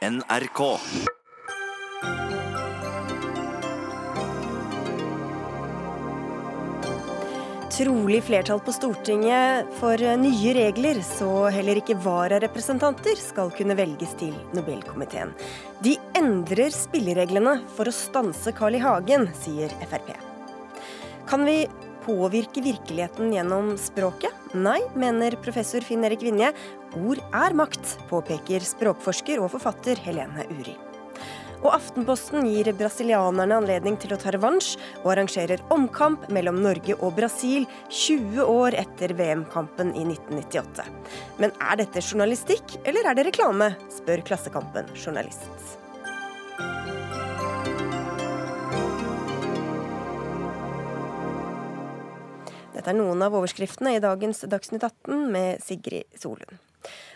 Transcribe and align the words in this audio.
NRK. 0.00 0.78
Trolig 7.70 8.22
flertall 8.24 8.60
på 8.64 8.72
Stortinget 8.72 9.68
for 9.76 10.00
nye 10.22 10.54
regler, 10.56 11.02
så 11.04 11.50
heller 11.52 11.82
ikke 11.82 11.98
vararepresentanter 12.00 13.20
skal 13.20 13.52
kunne 13.52 13.76
velges 13.76 14.16
til 14.16 14.32
Nobelkomiteen. 14.56 15.34
De 15.84 15.98
endrer 16.16 16.72
spillereglene 16.72 17.58
for 17.76 17.92
å 17.92 17.96
stanse 17.98 18.56
Carl 18.56 18.80
I. 18.80 18.84
Hagen, 18.86 19.28
sier 19.44 19.76
Frp. 19.84 20.14
Kan 21.28 21.44
vi 21.44 21.66
påvirke 22.04 22.62
virkeligheten 22.64 23.32
gjennom 23.34 23.72
språket? 23.80 24.34
Nei, 24.54 24.80
mener 24.98 25.38
professor 25.44 25.84
Finn 25.86 26.04
Erik 26.04 26.24
Vinje. 26.26 26.52
Ord 26.98 27.22
er 27.30 27.56
makt, 27.56 27.96
påpeker 28.10 28.64
språkforsker 28.66 29.42
og 29.42 29.52
forfatter 29.54 30.00
Helene 30.04 30.46
Uri. 30.58 30.76
Og 31.60 31.74
Aftenposten 31.74 32.46
gir 32.48 32.70
brasilianerne 32.76 33.58
anledning 33.60 33.98
til 34.00 34.14
å 34.14 34.18
ta 34.20 34.32
revansj, 34.32 34.78
og 35.02 35.10
arrangerer 35.12 35.60
omkamp 35.74 36.24
mellom 36.32 36.62
Norge 36.64 36.96
og 36.96 37.12
Brasil 37.18 37.66
20 37.90 38.40
år 38.46 38.78
etter 38.80 39.14
VM-kampen 39.18 39.92
i 39.92 40.06
1998. 40.08 40.88
Men 41.42 41.52
er 41.60 41.82
dette 41.82 42.04
journalistikk, 42.04 42.80
eller 42.84 43.10
er 43.10 43.18
det 43.18 43.28
reklame, 43.28 43.74
spør 43.92 44.24
Klassekampen 44.30 44.88
journalist. 44.96 45.79
Dette 52.80 52.94
er 52.94 52.96
noen 52.96 53.20
av 53.20 53.34
overskriftene 53.36 53.90
i 53.92 54.00
dagens 54.00 54.38
Dagsnytt 54.48 54.86
18 54.86 55.26
med 55.28 55.60
Sigrid 55.60 56.06
Solund. 56.16 56.54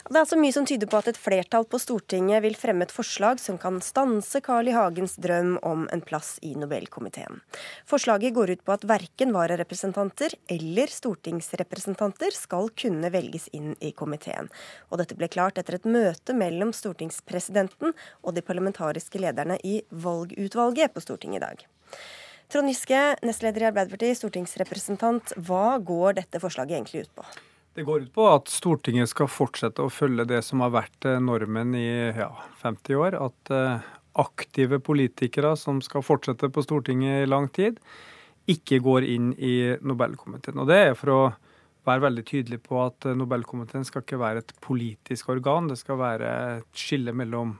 Det 0.04 0.12
er 0.12 0.20
altså 0.20 0.36
mye 0.36 0.52
som 0.52 0.66
tyder 0.68 0.90
på 0.92 0.98
at 0.98 1.06
et 1.08 1.16
flertall 1.16 1.64
på 1.64 1.78
Stortinget 1.80 2.42
vil 2.44 2.56
fremme 2.60 2.84
et 2.84 2.92
forslag 2.92 3.38
som 3.40 3.56
kan 3.56 3.78
stanse 3.80 4.42
Carl 4.44 4.68
I. 4.68 4.74
Hagens 4.76 5.14
drøm 5.24 5.54
om 5.64 5.86
en 5.88 6.02
plass 6.04 6.34
i 6.44 6.50
Nobelkomiteen. 6.60 7.40
Forslaget 7.88 8.34
går 8.36 8.52
ut 8.52 8.64
på 8.66 8.74
at 8.74 8.84
verken 8.90 9.32
vararepresentanter 9.32 10.36
eller 10.52 10.92
stortingsrepresentanter 10.92 12.36
skal 12.36 12.68
kunne 12.76 13.08
velges 13.14 13.48
inn 13.56 13.72
i 13.80 13.94
komiteen. 13.96 14.52
Og 14.92 15.00
dette 15.00 15.16
ble 15.16 15.30
klart 15.32 15.56
etter 15.62 15.78
et 15.78 15.88
møte 15.88 16.36
mellom 16.36 16.74
stortingspresidenten 16.76 17.96
og 18.20 18.36
de 18.36 18.44
parlamentariske 18.44 19.24
lederne 19.24 19.56
i 19.64 19.78
valgutvalget 19.88 20.92
på 20.92 21.06
Stortinget 21.06 21.40
i 21.40 21.46
dag. 21.46 21.66
Trond 22.52 22.68
Giske, 22.68 23.00
nestleder 23.24 23.64
i 23.64 23.68
Arbeiderpartiet, 23.70 24.18
stortingsrepresentant. 24.20 25.32
Hva 25.46 25.78
går 25.82 26.20
dette 26.20 26.40
forslaget 26.42 26.76
egentlig 26.76 27.06
ut 27.06 27.14
på? 27.16 27.26
Det 27.74 27.82
går 27.82 28.04
ut 28.04 28.12
på 28.14 28.26
at 28.30 28.50
Stortinget 28.52 29.10
skal 29.10 29.26
fortsette 29.32 29.82
å 29.82 29.90
følge 29.90 30.26
det 30.30 30.44
som 30.46 30.62
har 30.62 30.70
vært 30.76 31.08
eh, 31.10 31.18
normen 31.18 31.74
i 31.74 31.88
ja, 32.14 32.30
50 32.60 33.00
år. 33.00 33.16
At 33.18 33.50
eh, 33.50 33.88
aktive 34.22 34.78
politikere 34.84 35.56
som 35.58 35.80
skal 35.82 36.04
fortsette 36.06 36.52
på 36.54 36.62
Stortinget 36.62 37.24
i 37.24 37.30
lang 37.30 37.48
tid, 37.50 37.80
ikke 38.46 38.78
går 38.84 39.08
inn 39.08 39.32
i 39.40 39.56
Nobelkomiteen. 39.82 40.60
Og 40.62 40.70
Det 40.70 40.78
er 40.84 40.94
for 41.00 41.14
å 41.14 41.20
være 41.88 42.06
veldig 42.06 42.24
tydelig 42.28 42.60
på 42.68 42.78
at 42.84 43.08
eh, 43.08 43.18
Nobelkomiteen 43.18 43.88
skal 43.88 44.04
ikke 44.04 44.22
være 44.22 44.44
et 44.44 44.54
politisk 44.62 45.34
organ. 45.34 45.72
Det 45.72 45.80
skal 45.80 45.98
være 45.98 46.34
et 46.60 46.78
skille 46.78 47.16
mellom 47.16 47.56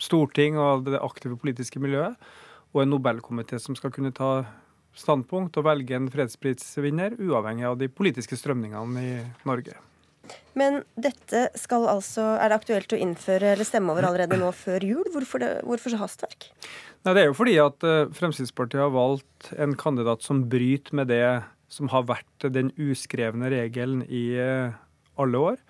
storting 0.00 0.56
og 0.62 0.86
det 0.86 1.02
aktive 1.02 1.36
politiske 1.36 1.82
miljøet 1.82 2.16
og 2.74 2.82
en 2.82 2.92
Nobelkomité 2.92 3.60
som 3.62 3.76
skal 3.78 3.92
kunne 3.94 4.14
ta 4.14 4.42
standpunkt 4.98 5.56
og 5.60 5.66
velge 5.68 5.96
en 5.96 6.08
fredsprisvinner, 6.10 7.18
uavhengig 7.22 7.68
av 7.68 7.76
de 7.80 7.90
politiske 7.90 8.38
strømningene 8.38 9.04
i 9.04 9.12
Norge. 9.48 9.76
Men 10.58 10.82
dette 10.98 11.46
skal 11.56 11.86
altså, 11.88 12.34
er 12.36 12.50
det 12.50 12.58
aktuelt 12.58 12.92
å 12.92 12.98
innføre 13.00 13.54
eller 13.54 13.68
stemme 13.68 13.94
over 13.94 14.08
allerede 14.08 14.38
nå 14.40 14.50
før 14.56 14.84
jul? 14.84 15.04
Hvorfor, 15.14 15.42
det, 15.42 15.52
hvorfor 15.64 15.94
så 15.94 16.00
hastverk? 16.02 16.50
Nei, 17.06 17.14
Det 17.14 17.22
er 17.22 17.30
jo 17.30 17.36
fordi 17.38 17.54
at 17.62 17.86
eh, 17.86 18.10
Fremskrittspartiet 18.16 18.82
har 18.82 18.92
valgt 18.94 19.52
en 19.56 19.76
kandidat 19.78 20.26
som 20.26 20.42
bryter 20.50 20.98
med 20.98 21.08
det 21.12 21.22
som 21.72 21.90
har 21.92 22.08
vært 22.08 22.48
den 22.52 22.72
uskrevne 22.80 23.52
regelen 23.52 24.02
i 24.08 24.24
eh, 24.40 24.74
alle 25.20 25.44
år. 25.52 25.62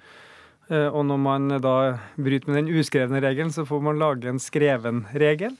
Eh, 0.70 0.88
og 0.88 1.04
når 1.10 1.20
man 1.20 1.58
da 1.62 1.76
bryter 2.16 2.50
med 2.50 2.62
den 2.62 2.72
uskrevne 2.80 3.22
regelen, 3.24 3.52
så 3.54 3.66
får 3.68 3.84
man 3.84 4.00
lage 4.00 4.30
en 4.30 4.40
skreven 4.42 5.04
regel. 5.12 5.54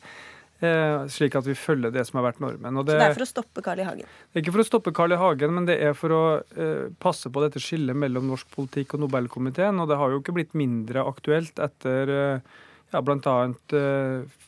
Eh, 0.58 1.04
slik 1.14 1.36
at 1.38 1.46
vi 1.46 1.54
følger 1.54 1.92
det 1.94 2.02
som 2.08 2.18
har 2.18 2.32
vært 2.32 2.40
normen. 2.42 2.80
Det, 2.82 2.96
så 2.96 2.98
det 2.98 3.04
er 3.06 3.14
for 3.14 3.22
å 3.22 3.30
stoppe 3.30 3.62
Carl 3.62 3.78
I. 3.78 3.84
Hagen? 3.86 4.08
Det 4.08 4.40
er 4.40 4.42
ikke 4.42 4.54
for 4.56 4.64
å 4.64 4.66
stoppe 4.66 4.92
Carl 4.96 5.14
I. 5.14 5.18
Hagen, 5.20 5.52
men 5.54 5.68
det 5.68 5.76
er 5.86 5.92
for 5.94 6.14
å 6.14 6.22
eh, 6.58 6.88
passe 6.98 7.30
på 7.30 7.44
dette 7.44 7.62
skillet 7.62 7.94
mellom 7.94 8.26
norsk 8.32 8.50
politikk 8.56 8.96
og 8.96 9.04
Nobelkomiteen. 9.04 9.78
Og 9.78 9.86
det 9.90 10.00
har 10.00 10.10
jo 10.10 10.18
ikke 10.18 10.34
blitt 10.40 10.58
mindre 10.58 11.06
aktuelt 11.06 11.62
etter 11.62 12.10
eh, 12.14 12.56
ja, 12.90 13.04
bl.a. 13.04 13.36
Eh, 13.78 14.42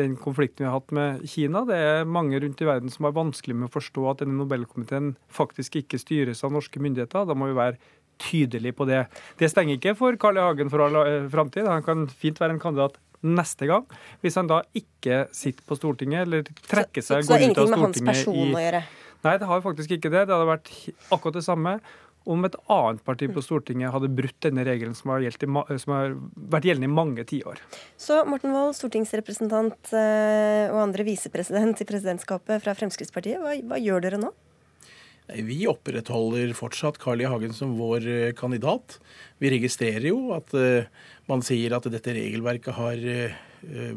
den 0.00 0.16
konflikten 0.16 0.64
vi 0.64 0.70
har 0.70 0.78
hatt 0.78 0.96
med 0.96 1.28
Kina. 1.28 1.66
Det 1.68 1.76
er 1.76 2.08
mange 2.08 2.40
rundt 2.40 2.64
i 2.64 2.68
verden 2.68 2.92
som 2.92 3.04
har 3.04 3.16
vanskelig 3.18 3.58
med 3.58 3.68
å 3.68 3.74
forstå 3.74 4.06
at 4.14 4.24
denne 4.24 4.38
Nobelkomiteen 4.40 5.12
faktisk 5.28 5.76
ikke 5.82 6.00
styres 6.00 6.40
av 6.46 6.56
norske 6.56 6.80
myndigheter. 6.80 7.28
Da 7.28 7.36
må 7.36 7.50
vi 7.50 7.58
være 7.60 7.76
tydelige 8.20 8.76
på 8.76 8.88
det. 8.88 9.04
Det 9.40 9.52
stenger 9.52 9.76
ikke 9.76 9.96
for 9.98 10.16
Carl 10.20 10.40
I. 10.40 10.46
Hagen 10.48 10.72
for 10.72 10.86
all 10.86 11.02
eh, 11.04 11.28
framtid. 11.32 11.68
Han 11.68 11.84
kan 11.84 12.08
fint 12.08 12.40
være 12.40 12.56
en 12.56 12.64
kandidat 12.64 12.96
neste 13.26 13.68
gang. 13.70 13.86
Hvis 14.24 14.38
han 14.40 14.50
da 14.50 14.62
ikke 14.76 15.24
sitter 15.36 15.66
på 15.66 15.78
Stortinget 15.78 16.26
eller 16.26 16.44
trekker 16.64 17.04
seg, 17.04 17.24
så, 17.24 17.32
så, 17.32 17.38
går 17.38 17.50
ut 17.50 17.62
av 17.64 17.72
Stortinget 17.72 17.72
Så 17.72 17.72
det 17.72 17.74
har 17.74 17.74
ingenting 17.74 17.74
med 17.74 17.84
hans 17.86 18.04
person 18.10 18.60
å 18.60 18.66
gjøre? 18.66 18.84
Nei, 19.20 19.34
det 19.36 19.48
har 19.50 19.64
faktisk 19.64 19.96
ikke 19.98 20.12
det. 20.12 20.22
Det 20.28 20.36
hadde 20.36 20.48
vært 20.48 20.70
akkurat 21.12 21.36
det 21.36 21.44
samme 21.44 21.80
om 22.28 22.44
et 22.44 22.56
annet 22.70 23.00
parti 23.04 23.28
på 23.32 23.42
Stortinget 23.42 23.94
hadde 23.94 24.10
brutt 24.12 24.36
denne 24.44 24.64
regelen 24.66 24.92
som 24.96 25.14
har, 25.14 25.24
i, 25.24 25.30
som 25.32 25.94
har 25.94 26.12
vært 26.52 26.68
gjeldende 26.68 26.90
i 26.90 26.92
mange 26.92 27.24
tiår. 27.28 27.62
Så 28.00 28.20
Morten 28.28 28.52
Wold, 28.54 28.76
stortingsrepresentant 28.76 29.92
eh, 29.96 30.68
og 30.68 30.82
andre 30.84 31.06
visepresident 31.08 31.80
i 31.80 31.88
presidentskapet 31.88 32.62
fra 32.64 32.76
Fremskrittspartiet, 32.76 33.40
hva, 33.40 33.56
hva 33.72 33.80
gjør 33.80 34.04
dere 34.04 34.20
nå? 34.20 34.34
Vi 35.34 35.62
opprettholder 35.70 36.52
fortsatt 36.58 36.98
Carl 36.98 37.22
I. 37.22 37.28
Hagen 37.30 37.52
som 37.54 37.76
vår 37.78 38.06
eh, 38.08 38.32
kandidat. 38.36 38.98
Vi 39.38 39.52
registrerer 39.52 40.10
jo 40.10 40.32
at 40.36 40.50
uh, 40.56 40.88
man 41.30 41.44
sier 41.46 41.76
at 41.76 41.86
dette 41.92 42.14
regelverket 42.16 42.76
har 42.76 42.98
uh, 42.98 43.38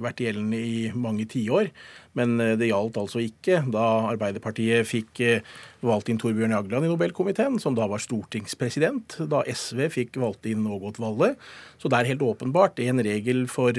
vært 0.02 0.22
gjeldende 0.24 0.60
i 0.60 0.90
mange 0.96 1.26
tiår. 1.30 1.70
Men 2.18 2.36
uh, 2.42 2.54
det 2.60 2.70
gjaldt 2.70 3.00
altså 3.00 3.22
ikke 3.24 3.62
da 3.74 3.86
Arbeiderpartiet 4.12 4.88
fikk 4.90 5.22
valgt 5.84 6.12
inn 6.12 6.20
Torbjørn 6.22 6.54
Jagland 6.56 6.88
i 6.88 6.92
Nobelkomiteen, 6.92 7.58
som 7.60 7.76
da 7.78 7.88
var 7.92 8.02
stortingspresident. 8.04 9.18
Da 9.32 9.42
SV 9.48 9.88
fikk 9.94 10.20
valgt 10.22 10.48
inn 10.50 10.68
Ågot 10.70 11.00
Valle. 11.02 11.34
Så 11.82 11.92
det 11.92 12.00
er 12.00 12.12
helt 12.14 12.24
åpenbart 12.24 12.80
en 12.84 13.02
regel 13.04 13.46
for 13.52 13.76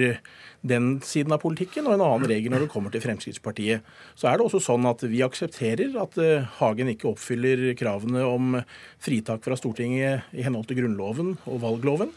den 0.65 0.89
siden 1.05 1.33
av 1.37 1.43
politikken, 1.45 1.87
og 1.89 1.97
en 1.97 2.05
annen 2.05 2.29
regel 2.29 2.53
når 2.53 2.65
det 2.67 2.73
kommer 2.73 2.93
til 2.93 3.05
Fremskrittspartiet. 3.05 3.85
Så 4.17 4.29
er 4.29 4.37
det 4.37 4.47
også 4.49 4.63
sånn 4.65 4.89
at 4.89 5.05
vi 5.09 5.23
aksepterer 5.25 5.97
at 6.01 6.19
Hagen 6.59 6.93
ikke 6.93 7.11
oppfyller 7.13 7.71
kravene 7.79 8.25
om 8.29 8.61
fritak 9.05 9.45
fra 9.45 9.57
Stortinget 9.61 10.33
i 10.37 10.45
henhold 10.45 10.69
til 10.69 10.83
Grunnloven 10.83 11.37
og 11.45 11.61
valgloven. 11.65 12.13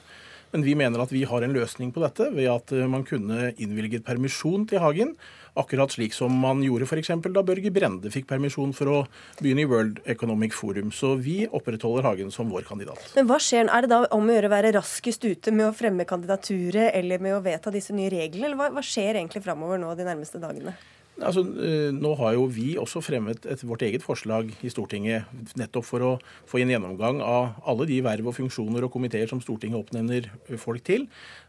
Men 0.53 0.63
vi 0.63 0.75
mener 0.79 1.01
at 1.03 1.11
vi 1.11 1.25
har 1.27 1.43
en 1.43 1.55
løsning 1.55 1.91
på 1.95 2.01
dette 2.03 2.29
ved 2.35 2.47
at 2.51 2.71
eh, 2.75 2.87
man 2.89 3.03
kunne 3.07 3.51
innvilget 3.59 4.05
permisjon 4.07 4.67
til 4.69 4.81
Hagen. 4.83 5.13
Akkurat 5.57 5.91
slik 5.91 6.13
som 6.13 6.33
man 6.37 6.61
gjorde 6.63 6.85
f.eks. 6.85 7.09
da 7.33 7.43
Børge 7.45 7.71
Brende 7.73 8.11
fikk 8.13 8.27
permisjon 8.29 8.75
for 8.77 8.91
å 8.93 8.97
begynne 9.41 9.65
i 9.65 9.69
World 9.69 9.99
Economic 10.05 10.53
Forum. 10.55 10.91
Så 10.93 11.15
vi 11.19 11.39
opprettholder 11.47 12.05
Hagen 12.05 12.31
som 12.33 12.51
vår 12.53 12.67
kandidat. 12.67 13.01
Men 13.17 13.27
hva 13.29 13.39
skjer? 13.41 13.67
Er 13.67 13.85
det 13.85 13.91
da 13.91 14.03
om 14.15 14.29
å 14.29 14.37
gjøre 14.37 14.51
å 14.51 14.55
være 14.55 14.75
raskest 14.77 15.25
ute 15.25 15.55
med 15.55 15.69
å 15.69 15.75
fremme 15.75 16.07
kandidaturet 16.07 16.93
eller 16.95 17.23
med 17.23 17.39
å 17.39 17.41
vedta 17.43 17.73
disse 17.73 17.95
nye 17.97 18.11
reglene? 18.13 18.51
Eller 18.51 18.59
hva, 18.59 18.69
hva 18.75 18.85
skjer 18.85 19.17
egentlig 19.17 19.43
framover 19.43 19.81
nå 19.81 19.95
de 19.97 20.07
nærmeste 20.07 20.39
dagene? 20.43 20.77
Altså, 21.17 21.41
eh, 21.41 21.89
nå 21.95 22.11
har 22.19 22.35
jo 22.35 22.43
vi 22.53 22.75
også 22.77 23.01
fremmet 23.01 23.45
et, 23.49 23.63
vårt 23.65 23.81
eget 23.81 24.03
forslag 24.05 24.51
i 24.61 24.69
Stortinget 24.69 25.25
nettopp 25.57 25.87
for 25.87 26.05
å 26.05 26.11
få 26.45 26.61
en 26.61 26.69
gjennomgang 26.69 27.23
av 27.25 27.55
alle 27.65 27.87
de 27.89 27.97
verv 28.05 28.29
og 28.29 28.35
funksjoner 28.37 28.85
og 28.85 28.93
komiteer 28.93 29.25
som 29.29 29.41
Stortinget 29.41 29.79
oppnevner 29.79 30.29
folk 30.61 30.85
til. 30.85 31.07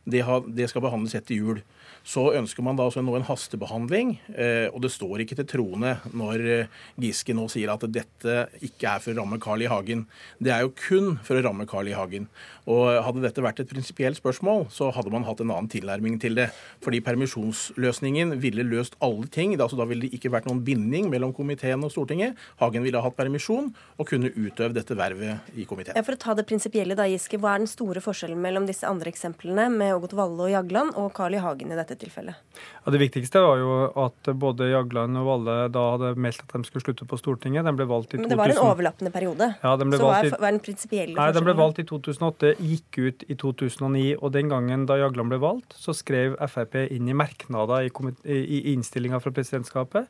Det, 0.09 0.23
har, 0.25 0.47
det 0.49 0.71
skal 0.73 0.87
behandles 0.87 1.19
etter 1.19 1.37
jul. 1.37 1.61
Så 2.09 2.23
ønsker 2.33 2.65
man 2.65 2.79
da 2.79 2.87
også 2.89 3.03
nå 3.05 3.13
en 3.19 3.27
hastebehandling, 3.29 4.15
eh, 4.33 4.67
og 4.73 4.81
det 4.81 4.91
står 4.95 5.27
ikke 5.27 5.37
til 5.43 5.49
troende 5.51 5.99
når 6.17 6.45
eh, 6.49 6.71
Giske 7.05 7.35
nå 7.37 7.45
sier 7.53 7.69
at 7.75 7.85
dette 7.93 8.37
ikke 8.65 8.95
er 8.95 9.03
for 9.05 9.13
å 9.13 9.19
ramme 9.21 9.37
Carl 9.43 9.61
I. 9.61 9.69
Hagen. 9.69 10.07
Det 10.41 10.55
er 10.55 10.65
jo 10.65 10.73
kun 10.73 11.19
for 11.27 11.37
å 11.37 11.43
ramme 11.45 11.67
Carl 11.69 11.91
I. 11.91 11.97
Hagen. 11.99 12.31
Og 12.69 12.89
Hadde 13.05 13.23
dette 13.25 13.45
vært 13.45 13.61
et 13.63 13.69
prinsipielt 13.69 14.19
spørsmål, 14.19 14.67
så 14.73 14.89
hadde 14.93 15.13
man 15.13 15.27
hatt 15.29 15.43
en 15.45 15.53
annen 15.53 15.69
tilnærming 15.73 16.17
til 16.21 16.37
det. 16.39 16.49
Fordi 16.85 17.03
permisjonsløsningen 17.05 18.35
ville 18.41 18.65
løst 18.67 18.97
alle 19.05 19.29
ting 19.33 19.57
Altså, 19.59 19.77
da 19.79 19.87
ville 19.89 20.07
det 20.07 20.17
ikke 20.17 20.31
vært 20.31 20.47
noen 20.47 20.61
binding 20.65 21.09
mellom 21.11 21.33
komiteen 21.35 21.83
og 21.85 21.91
Stortinget. 21.93 22.39
Hagen 22.61 22.85
ville 22.85 23.01
ha 23.01 23.05
hatt 23.05 23.17
permisjon 23.19 23.73
og 23.99 24.09
kunne 24.09 24.31
utøve 24.37 24.77
dette 24.77 24.97
vervet 24.97 25.49
i 25.59 25.67
komiteen. 25.69 25.97
Ja, 25.99 26.05
for 26.07 26.15
å 26.15 26.21
ta 26.21 26.37
det 26.39 26.47
prinsipielle 26.49 26.97
da, 26.99 27.09
Giske, 27.11 27.41
Hva 27.43 27.57
er 27.57 27.65
den 27.65 27.71
store 27.71 28.03
forskjellen 28.05 28.39
mellom 28.41 28.69
disse 28.69 28.87
andre 28.89 29.11
eksemplene 29.13 29.67
med 29.75 29.97
Ågot 29.97 30.15
Valle 30.17 30.47
og 30.47 30.53
Jagland 30.53 30.95
og 31.01 31.11
Carl 31.17 31.37
I. 31.37 31.43
Hagen 31.43 31.73
i 31.75 31.79
dette 31.79 31.98
tilfellet? 32.01 32.39
Ja, 32.85 32.93
det 32.95 33.01
viktigste 33.03 33.43
var 33.45 33.61
jo 33.61 33.75
at 34.05 34.31
både 34.41 34.71
Jagland 34.71 35.19
og 35.21 35.29
Valle 35.29 35.57
da 35.75 35.85
hadde 35.95 36.13
meldt 36.19 36.43
at 36.47 36.55
de 36.57 36.63
skulle 36.69 36.87
slutte 36.87 37.07
på 37.09 37.19
Stortinget. 37.21 37.67
De 37.69 37.75
ble 37.77 37.87
valgt 37.91 38.15
i 38.15 38.19
2000. 38.19 38.25
Men 38.25 38.33
det 38.33 38.41
var 38.41 38.55
en 38.55 38.63
overlappende 38.65 39.15
periode. 39.15 39.51
Ja, 39.63 39.75
de 39.77 39.89
ble 39.91 40.01
Så 40.01 40.09
valgt 40.09 40.31
i... 40.31 40.33
hva 40.35 40.51
er 40.51 40.57
den 40.57 40.65
prinsipielle 40.65 41.19
Nei, 41.19 41.29
De 41.37 41.45
ble 41.45 41.57
valgt 41.59 41.83
i 41.83 41.87
2008, 41.93 42.53
gikk 42.73 43.01
ut 43.03 43.25
i 43.29 43.39
2009. 43.45 44.05
Og 44.19 44.35
den 44.35 44.53
gangen 44.53 44.89
da 44.91 44.99
Jagland 45.03 45.35
ble 45.35 45.41
valgt, 45.43 45.77
så 45.79 45.97
skrev 45.97 46.39
Frp 46.49 46.81
inn 46.89 47.09
i 47.11 47.17
merknader 47.17 47.87
i, 47.89 47.95
komit- 47.95 48.25
i 48.25 48.65
innstillinga 48.75 49.23
fra 49.23 49.35
presidentskapet 49.35 50.09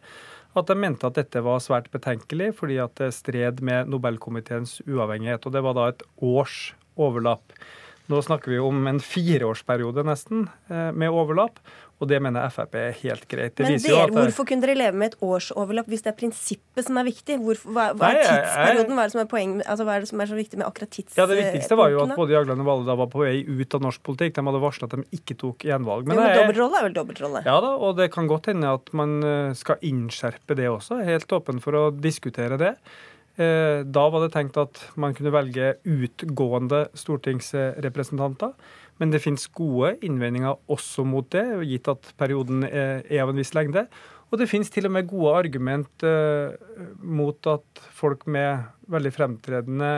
at 0.57 0.71
de 0.71 0.77
mente 0.81 1.07
at 1.07 1.19
dette 1.19 1.43
var 1.45 1.61
svært 1.63 1.91
betenkelig 1.93 2.53
fordi 2.59 2.79
at 2.83 2.97
det 3.01 3.13
stred 3.17 3.61
med 3.65 3.91
Nobelkomiteens 3.93 4.79
uavhengighet. 4.87 5.45
Og 5.47 5.55
det 5.55 5.63
var 5.65 5.77
da 5.77 5.89
et 5.93 6.05
års 6.25 6.73
overlapp. 6.99 7.53
Nå 8.09 8.23
snakker 8.25 8.49
vi 8.55 8.59
om 8.65 8.87
en 8.89 8.99
fireårsperiode 9.05 10.01
nesten 10.09 10.47
eh, 10.73 10.89
med 10.97 11.13
overlapp, 11.13 11.59
og 12.01 12.07
det 12.09 12.21
mener 12.23 12.47
Frp 12.55 12.77
er 12.79 12.93
helt 13.03 13.27
greit. 13.29 13.53
Det 13.59 13.67
Men 13.67 13.75
dere, 13.83 14.07
det- 14.07 14.15
hvorfor 14.17 14.47
kunne 14.49 14.63
dere 14.65 14.77
leve 14.79 14.95
med 14.97 15.11
et 15.13 15.17
årsoverlapp 15.21 15.89
hvis 15.91 16.05
det 16.07 16.13
er 16.15 16.17
prinsippet 16.17 16.87
som 16.87 16.97
er 16.97 17.05
viktig? 17.05 17.37
Hvorfor, 17.43 17.75
hva, 17.75 17.89
hva 17.99 18.11
er 18.15 18.21
tidsperioden? 18.23 18.95
Hva 18.97 19.03
er 19.03 19.11
det 19.11 19.13
som 19.17 19.21
er 19.25 19.29
poeng, 19.29 19.53
altså, 19.67 19.85
hva 19.85 19.97
er 19.99 20.07
det 20.07 20.09
som 20.13 20.23
er 20.25 20.31
så 20.31 20.39
viktig 20.39 20.61
med 20.63 20.67
akkurat 20.71 20.93
tidspunktene? 20.95 21.21
Ja, 21.21 21.27
Det 21.27 21.39
viktigste 21.43 21.77
var 21.83 21.91
jo 21.93 22.01
at 22.07 22.15
både 22.17 22.33
Jagland 22.37 22.65
og 22.65 22.71
Valle 22.71 22.87
da 22.89 22.97
var 23.03 23.11
på 23.13 23.25
vei 23.27 23.35
ut 23.45 23.75
av 23.77 23.85
norsk 23.85 24.03
politikk. 24.09 24.35
De 24.39 24.47
hadde 24.49 24.63
varsla 24.65 24.89
at 24.89 24.97
de 24.97 25.05
ikke 25.19 25.37
tok 25.45 25.59
gjenvalg. 25.69 26.07
Men, 26.09 26.17
jo, 26.17 26.23
men 26.23 26.39
dobbeltrolle 26.39 26.81
er 26.81 26.89
vel 26.89 26.97
dobbeltrolle? 26.97 27.45
Ja 27.45 27.59
da, 27.67 27.75
og 27.77 27.97
det 28.01 28.09
kan 28.15 28.31
godt 28.31 28.47
hende 28.55 28.73
at 28.79 28.89
man 28.97 29.19
eh, 29.23 29.53
skal 29.59 29.77
innskjerpe 29.85 30.57
det 30.57 30.71
også. 30.71 31.03
Helt 31.05 31.29
åpen 31.37 31.61
for 31.61 31.77
å 31.77 31.85
diskutere 31.93 32.57
det. 32.57 32.73
Eh, 33.39 33.85
Da 33.87 34.09
var 34.11 34.25
det 34.25 34.33
tenkt 34.35 34.59
at 34.59 34.81
man 34.97 35.15
kunne 35.15 35.33
velge 35.35 35.77
utgående 35.87 36.89
stortingsrepresentanter. 36.99 38.53
Men 38.99 39.11
det 39.11 39.23
finnes 39.23 39.47
gode 39.55 39.95
innvendinger 40.03 40.59
også 40.69 41.05
mot 41.07 41.29
det, 41.31 41.45
gitt 41.71 41.87
at 41.89 42.13
perioden 42.19 42.65
er 42.67 43.23
av 43.23 43.31
en 43.31 43.39
viss 43.39 43.55
lengde. 43.55 43.87
Og 44.29 44.41
det 44.41 44.49
finnes 44.51 44.69
til 44.73 44.89
og 44.89 44.93
med 44.93 45.09
gode 45.09 45.37
argument 45.39 46.05
eh, 46.05 46.57
mot 47.01 47.47
at 47.49 47.83
folk 47.97 48.27
med 48.27 48.67
veldig 48.91 49.13
fremtredende 49.15 49.93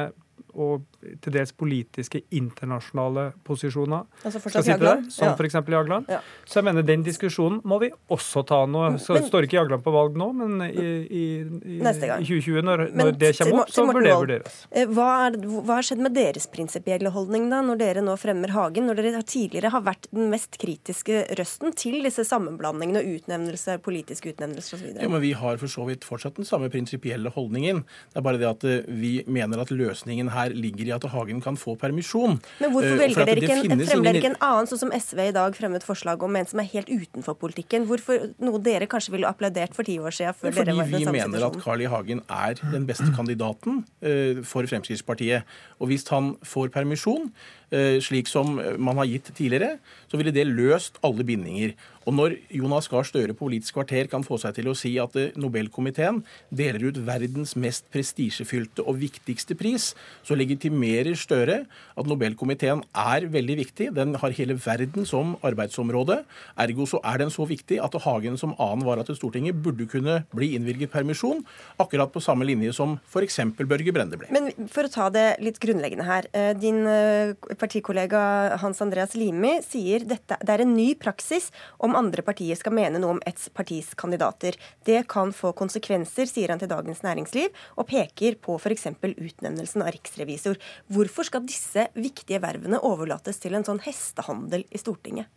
og 0.54 0.84
til 1.22 1.32
dels 1.32 1.52
politiske 1.56 2.20
internasjonale 2.36 3.30
posisjoner 3.46 4.04
Altså 4.24 4.32
skal 4.38 4.42
fortsatt 4.44 4.64
sitte 4.66 4.78
der, 4.78 4.86
Jagland? 4.86 5.12
som 5.12 5.28
Ja. 5.28 5.34
f.eks. 5.34 5.54
Jagland. 5.70 6.06
Ja. 6.12 6.18
Så 6.46 6.54
jeg 6.60 6.64
mener 6.64 6.82
den 6.86 7.02
diskusjonen 7.04 7.60
må 7.64 7.78
vi 7.80 7.90
også 8.10 8.42
ta 8.46 8.66
nå. 8.66 8.82
Så 9.00 9.14
Men- 9.14 9.24
står 9.30 9.46
ikke 9.46 9.56
Jagland 9.60 9.82
på 9.82 9.92
valg 9.94 10.14
nå, 10.16 10.28
men 10.34 10.60
i, 10.68 11.06
i, 11.08 11.24
i, 11.40 11.78
Neste 11.80 12.06
gang. 12.06 12.20
i 12.22 12.26
2020, 12.26 12.62
når, 12.62 12.78
Men 12.94 13.06
når 13.06 13.18
det 13.18 13.32
kommer 13.38 13.60
opp, 13.62 13.70
så 13.70 13.86
bør 13.86 14.02
det 14.04 14.14
vurderes. 14.14 14.66
Eh, 14.72 14.86
Hva, 14.86 15.08
er, 15.28 15.38
hva 15.38 15.74
har 15.78 15.82
skjedd 15.82 15.98
med 16.04 16.14
deres 16.14 16.46
prinsipielle 16.52 17.10
holdning 17.10 17.48
da, 17.50 17.62
når 17.62 17.78
dere 17.78 18.02
nå 18.04 18.16
fremmer 18.18 18.50
Hagen? 18.50 18.86
Når 18.90 18.96
dere 19.00 19.22
tidligere 19.22 19.70
har 19.70 19.80
vært 19.82 20.06
den 20.12 20.28
mest 20.30 20.58
kritiske 20.58 21.24
røsten 21.38 21.74
til 21.74 22.02
disse 22.02 22.24
sammenblandingene 22.28 23.00
og 23.00 23.20
utnevnelser, 23.20 23.78
politiske 23.78 24.34
utnevnelser 24.34 24.76
osv.? 24.76 25.00
Ja, 25.00 25.08
men 25.08 25.20
Vi 25.20 25.32
har 25.32 25.56
for 25.56 25.66
så 25.66 25.86
vidt 25.86 26.04
fortsatt 26.04 26.34
den 26.36 26.44
samme 26.44 26.68
prinsipielle 26.70 27.30
holdningen. 27.32 27.84
Det 28.12 28.16
er 28.16 28.26
bare 28.26 28.38
det 28.38 28.48
at 28.50 28.64
eh, 28.64 28.82
vi 28.88 29.22
mener 29.26 29.60
at 29.60 29.70
løsningen 29.70 30.30
her 30.34 30.50
ligger 30.50 30.86
i 30.89 30.89
at 30.96 31.06
Hagen 31.12 31.40
kan 31.44 31.58
få 31.60 31.76
permisjon. 31.80 32.38
Men 32.60 32.72
hvorfor 32.74 32.94
Eh, 32.94 33.00
velger 33.00 33.28
dere 33.28 33.42
ikke 33.42 33.56
en, 33.56 33.84
fremmer 33.86 34.08
dere 34.08 34.20
ikke 34.20 34.30
en 34.32 34.38
annen, 34.46 34.68
sånn 34.70 34.82
som 34.84 34.92
SV 34.94 35.22
i 35.28 35.34
dag 35.36 35.56
fremmet 35.56 35.86
forslag 35.86 36.22
om 36.26 36.36
en 36.36 36.48
som 36.50 36.62
er 36.62 36.68
helt 36.72 36.90
utenfor 36.90 37.38
politikken? 37.40 37.86
Hvorfor 37.88 38.30
Noe 38.40 38.60
dere 38.62 38.88
kanskje 38.90 39.14
ville 39.14 39.28
applaudert 39.28 39.74
for 39.76 39.86
ti 39.86 39.98
år 39.98 40.14
siden? 40.16 40.36
Før 40.36 40.52
Fordi 40.52 40.64
dere 40.64 40.76
var 40.76 40.88
i 40.88 40.90
vi 40.90 40.98
den 40.98 41.08
samme 41.08 41.24
mener 41.28 41.46
at? 41.46 41.60
Carl 41.64 41.80
I. 41.84 41.88
Hagen 41.90 42.22
er 42.28 42.60
den 42.72 42.86
beste 42.86 43.08
kandidaten 43.16 43.84
eh, 44.02 44.42
for 44.46 44.66
Fremskrittspartiet. 44.70 45.48
Og 45.80 45.90
hvis 45.90 46.06
han 46.08 46.34
får 46.46 46.70
permisjon, 46.74 47.30
slik 47.70 48.26
som 48.30 48.56
man 48.78 48.98
har 48.98 49.06
gitt 49.06 49.30
tidligere, 49.36 49.78
så 50.10 50.18
ville 50.18 50.34
det 50.34 50.48
løst 50.48 50.98
alle 51.06 51.26
bindinger. 51.26 51.76
Og 52.08 52.14
når 52.16 52.34
Jonas 52.56 52.88
Gahr 52.88 53.04
Støre 53.04 53.34
Politisk 53.36 53.76
kvarter 53.76 54.08
kan 54.10 54.24
få 54.24 54.38
seg 54.40 54.54
til 54.56 54.70
å 54.70 54.76
si 54.78 54.94
at 55.02 55.16
eh, 55.20 55.34
Nobelkomiteen 55.38 56.22
deler 56.48 56.88
ut 56.88 57.00
verdens 57.04 57.52
mest 57.60 57.90
prestisjefylte 57.92 58.82
og 58.88 58.96
viktigste 59.02 59.54
pris, 59.58 59.90
så 60.24 60.38
legitimerer 60.38 61.12
Støre 61.20 61.58
at 61.68 62.08
Nobelkomiteen 62.08 62.82
er 62.96 63.26
veldig 63.30 63.58
viktig. 63.60 63.90
Den 63.98 64.16
har 64.22 64.34
hele 64.38 64.56
verden 64.58 65.06
som 65.08 65.36
arbeidsområde. 65.46 66.22
Ergo 66.64 66.88
så 66.88 67.02
er 67.04 67.20
den 67.20 67.32
så 67.34 67.44
viktig 67.48 67.78
at 67.84 67.98
Hagen 68.00 68.40
som 68.40 68.56
annen 68.56 68.86
vara 68.88 69.04
til 69.04 69.18
Stortinget 69.18 69.60
burde 69.60 69.84
kunne 69.90 70.22
bli 70.32 70.54
innvilget 70.56 70.92
permisjon, 70.94 71.44
akkurat 71.82 72.10
på 72.14 72.24
samme 72.24 72.48
linje 72.48 72.72
som 72.76 72.96
f.eks. 73.12 73.42
Børge 73.60 73.92
Brende 73.92 74.16
ble. 74.18 74.30
Men 74.32 74.48
for 74.72 74.88
å 74.88 74.92
ta 74.92 75.10
det 75.12 75.26
litt 75.44 75.60
grunnleggende 75.60 76.08
her. 76.08 76.30
eh, 76.32 76.54
Din 76.56 76.80
eh, 76.88 77.36
partikollega 77.60 78.20
Hans 78.62 78.80
Andreas 78.82 79.14
Limi 79.18 79.58
sier 79.64 80.06
dette 80.08 80.38
det 80.40 80.54
er 80.54 80.64
en 80.64 80.72
ny 80.74 80.94
praksis 80.98 81.50
om 81.82 81.96
andre 81.98 82.24
partier 82.26 82.58
skal 82.58 82.74
mene 82.76 83.00
noe 83.00 83.16
om 83.16 83.22
et 83.28 83.40
partis 83.56 83.92
kandidater. 83.98 84.56
Det 84.86 85.02
kan 85.10 85.34
få 85.36 85.52
konsekvenser, 85.56 86.28
sier 86.30 86.52
han 86.52 86.60
til 86.62 86.70
Dagens 86.70 87.02
Næringsliv, 87.04 87.50
og 87.76 87.88
peker 87.90 88.38
på 88.42 88.56
f.eks. 88.58 88.88
utnevnelsen 89.04 89.84
av 89.84 89.92
riksrevisor. 89.94 90.58
Hvorfor 90.92 91.28
skal 91.28 91.44
disse 91.46 91.86
viktige 91.98 92.40
vervene 92.42 92.80
overlates 92.86 93.40
til 93.42 93.56
en 93.58 93.66
sånn 93.66 93.82
hestehandel 93.84 94.66
i 94.70 94.80
Stortinget? 94.80 95.30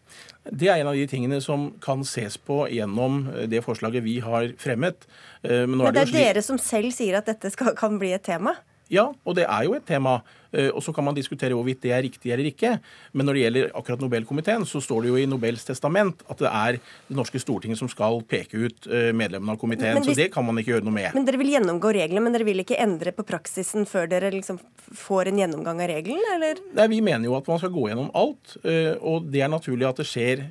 Det 0.43 0.69
er 0.69 0.81
en 0.81 0.91
av 0.91 0.97
de 0.97 1.07
tingene 1.09 1.39
som 1.43 1.71
kan 1.83 2.03
ses 2.07 2.37
på 2.37 2.63
gjennom 2.71 3.25
det 3.49 3.63
forslaget 3.65 4.05
vi 4.05 4.19
har 4.23 4.51
fremmet. 4.61 5.07
Eh, 5.43 5.65
Men 5.67 5.77
Men 5.77 5.93
det 5.93 6.05
er 6.07 6.11
slik 6.11 6.27
dere 6.27 6.45
som 6.45 6.59
selv 6.61 6.93
sier 6.95 7.17
at 7.19 7.25
dette 7.29 7.51
skal, 7.51 7.73
kan 7.75 7.99
bli 7.99 8.13
et 8.13 8.23
tema. 8.23 8.55
Ja, 8.93 9.09
og 9.25 9.35
det 9.39 9.47
er 9.49 9.65
jo 9.67 9.73
et 9.79 9.85
tema. 9.89 10.19
Eh, 10.53 10.69
Og 10.69 10.83
så 10.85 10.93
kan 10.93 11.01
man 11.03 11.15
diskutere 11.17 11.55
hvorvidt 11.57 11.81
det 11.81 11.91
er 11.95 12.03
riktig 12.05 12.29
eller 12.31 12.45
ikke. 12.45 12.75
Men 13.17 13.25
når 13.25 13.33
det 13.33 13.41
gjelder 13.43 13.71
akkurat 13.73 14.01
Nobelkomiteen, 14.03 14.65
så 14.69 14.77
står 14.85 15.01
det 15.01 15.09
jo 15.09 15.15
i 15.17 15.25
Nobels 15.25 15.63
testament 15.65 16.21
at 16.29 16.37
det 16.37 16.51
er 16.51 16.77
det 16.77 17.15
norske 17.17 17.41
Stortinget 17.41 17.79
som 17.79 17.89
skal 17.89 18.19
peke 18.29 18.59
ut 18.67 18.85
eh, 18.85 19.09
medlemmene 19.17 19.55
av 19.55 19.57
komiteen. 19.57 19.97
Hvis- 19.97 20.13
Så 20.13 20.15
det 20.19 20.31
kan 20.35 20.45
man 20.45 20.55
ikke 20.61 20.75
gjøre 20.75 20.85
noe 20.85 20.93
med. 20.93 21.09
Men 21.17 21.25
dere 21.25 21.39
vil 21.41 21.49
gjennomgå 21.55 21.89
reglene, 21.97 22.21
men 22.21 22.33
dere 22.37 22.45
vil 22.45 22.61
ikke 22.61 22.77
endre 22.77 23.11
på 23.17 23.25
praksisen 23.25 23.87
før 23.89 24.05
dere 24.13 24.29
liksom 24.29 24.59
får 24.93 25.31
en 25.31 25.41
gjennomgang 25.41 25.81
av 25.81 25.89
reglene, 25.89 26.35
eller? 26.35 26.61
Nei, 26.75 26.87
Vi 26.93 27.01
mener 27.01 27.25
jo 27.25 27.35
at 27.35 27.47
man 27.49 27.57
skal 27.57 27.71
gå 27.73 27.87
gjennom 27.89 28.11
alt, 28.13 28.57
eh, 28.63 28.93
og 29.01 29.31
det 29.31 29.41
er 29.41 29.49
naturlig 29.49 29.89
at 29.89 29.95
det 29.97 30.05
skjer 30.05 30.43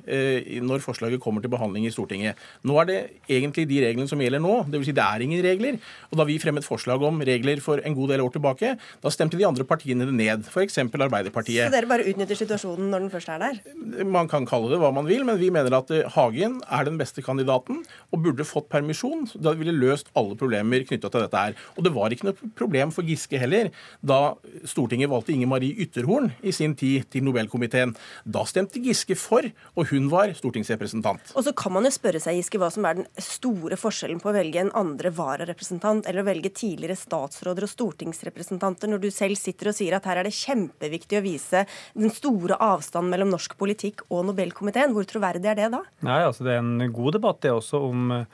når 0.61 0.83
forslaget 0.83 1.21
kommer 1.23 1.39
til 1.41 1.49
behandling 1.49 1.85
i 1.87 1.91
Stortinget. 1.95 2.35
Nå 2.65 2.75
er 2.81 2.85
det 2.85 2.99
egentlig 3.29 3.67
de 3.69 3.79
reglene 3.85 4.09
som 4.09 4.19
gjelder 4.19 4.41
nå, 4.43 4.65
dvs. 4.69 4.85
Si 4.85 4.91
det 4.91 5.03
er 5.05 5.21
ingen 5.23 5.41
regler. 5.45 5.79
Og 6.11 6.17
da 6.19 6.25
vi 6.27 6.37
fremmet 6.39 6.65
forslag 6.67 7.01
om 7.01 7.21
regler 7.21 7.61
for 7.61 7.79
en 7.79 7.95
god 7.95 8.09
del 8.09 8.19
år 8.19 8.32
tilbake, 8.33 8.75
da 9.03 9.13
stemte 9.13 9.39
de 9.39 9.47
andre 9.47 9.65
partiene 9.67 10.07
det 10.09 10.15
ned, 10.17 10.47
f.eks. 10.49 10.79
Så 10.83 10.87
Arbeiderpartiet. 11.03 11.71
dere 11.73 11.89
bare 11.89 12.05
utnytter 12.09 12.37
situasjonen 12.37 12.89
når 12.91 13.05
den 13.05 13.11
først 13.13 13.31
er 13.33 13.41
der? 13.41 13.59
Man 14.07 14.29
kan 14.31 14.45
kalle 14.49 14.69
det 14.71 14.79
hva 14.81 14.91
man 14.95 15.07
vil, 15.09 15.25
men 15.27 15.39
vi 15.39 15.49
mener 15.53 15.75
at 15.79 15.91
eh, 15.93 16.07
Hagen 16.15 16.59
er 16.65 16.87
den 16.87 16.99
beste 16.99 17.23
kandidaten 17.25 17.81
og 18.13 18.23
burde 18.23 18.45
fått 18.47 18.69
permisjon. 18.71 19.25
Da 19.35 19.55
ville 19.57 19.75
løst 19.75 20.11
alle 20.19 20.37
problemer 20.39 20.85
knytta 20.87 21.11
til 21.11 21.25
dette 21.25 21.43
her. 21.45 21.57
Og 21.77 21.85
det 21.85 21.93
var 21.95 22.13
ikke 22.13 22.29
noe 22.29 22.51
problem 22.57 22.93
for 22.95 23.07
Giske 23.07 23.39
heller 23.41 23.71
da 24.01 24.35
Stortinget 24.69 25.11
valgte 25.11 25.33
Inger 25.35 25.49
Marie 25.51 25.75
Ytterhorn 25.85 26.31
i 26.43 26.53
sin 26.55 26.75
tid 26.79 27.07
til 27.13 27.25
Nobelkomiteen. 27.27 27.95
Da 28.25 28.43
stemte 28.49 28.81
Giske 28.83 29.17
for, 29.19 29.45
og 29.75 29.89
hun 29.91 30.09
var 30.11 30.33
stortingsrepresentant. 30.37 31.33
Og 31.35 31.45
så 31.47 31.53
kan 31.57 31.73
man 31.75 31.87
jo 31.87 31.93
spørre 31.93 32.21
seg 32.23 32.39
Giske, 32.39 32.61
hva 32.61 32.71
som 32.73 32.87
er 32.87 33.01
den 33.01 33.09
store 33.21 33.77
forskjellen 33.79 34.21
på 34.23 34.31
å 34.31 34.35
velge 34.35 34.61
en 34.63 34.73
andre 34.77 35.11
vararepresentant 35.13 36.07
eller 36.09 36.23
å 36.23 36.27
velge 36.27 36.53
tidligere 36.53 36.97
statsråder 36.99 37.67
og 37.67 37.71
stortingsrepresentanter, 37.71 38.22
når 38.23 39.03
du 39.03 39.09
selv 39.11 39.39
sitter 39.39 39.71
og 39.71 39.77
sier 39.77 39.97
at 39.97 40.07
her 40.09 40.21
er 40.21 40.29
det 40.29 40.35
kjempeviktig 40.37 41.19
å 41.19 41.25
vise 41.25 41.65
den 41.93 42.13
store 42.13 42.57
avstanden 42.61 43.11
mellom 43.13 43.33
norsk 43.33 43.57
politikk 43.59 44.05
og 44.09 44.25
Nobelkomiteen. 44.29 44.93
Hvor 44.95 45.07
troverdig 45.09 45.51
er 45.51 45.59
det 45.59 45.71
da? 45.75 45.83
Nei, 46.05 46.23
altså 46.23 46.43
Det 46.43 46.55
er 46.55 46.63
en 46.63 46.91
god 46.93 47.17
debatt 47.19 47.41
det 47.43 47.53
også 47.53 47.81
om 47.83 48.11
eh, 48.11 48.25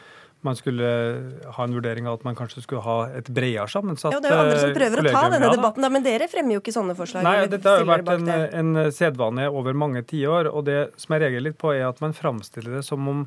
man 0.42 0.56
skulle 0.56 0.88
ha 1.56 1.66
en 1.66 1.74
vurdering 1.76 2.08
av 2.08 2.20
at 2.20 2.24
man 2.24 2.38
kanskje 2.38 2.64
skulle 2.64 2.84
ha 2.86 3.10
et 3.20 3.28
bredere 3.28 3.68
sammensatt 3.68 4.14
Ja, 4.16 4.22
Det 4.24 4.30
er 4.30 4.38
jo 4.38 4.44
andre 4.46 4.62
som 4.62 4.72
eh, 4.72 4.78
prøver 4.78 5.02
å 5.02 5.12
ta 5.12 5.24
denne 5.34 5.52
debatten, 5.52 5.84
da, 5.84 5.92
men 5.92 6.06
dere 6.06 6.30
fremmer 6.32 6.56
jo 6.56 6.64
ikke 6.64 6.76
sånne 6.76 6.96
forslag. 6.96 7.26
Nei, 7.28 7.50
dette 7.52 7.74
har 7.74 7.84
jo 7.84 7.90
vært 7.90 8.14
en, 8.16 8.32
en 8.62 8.94
sedvane 8.96 9.50
over 9.52 9.76
mange 9.76 10.06
tiår. 10.08 10.52
Og 10.54 10.64
det 10.70 10.80
som 11.02 11.16
jeg 11.16 11.26
reagerer 11.26 11.50
litt 11.50 11.60
på, 11.60 11.74
er 11.76 11.90
at 11.90 12.00
man 12.04 12.16
framstiller 12.16 12.80
det 12.80 12.86
som 12.88 13.08
om 13.12 13.26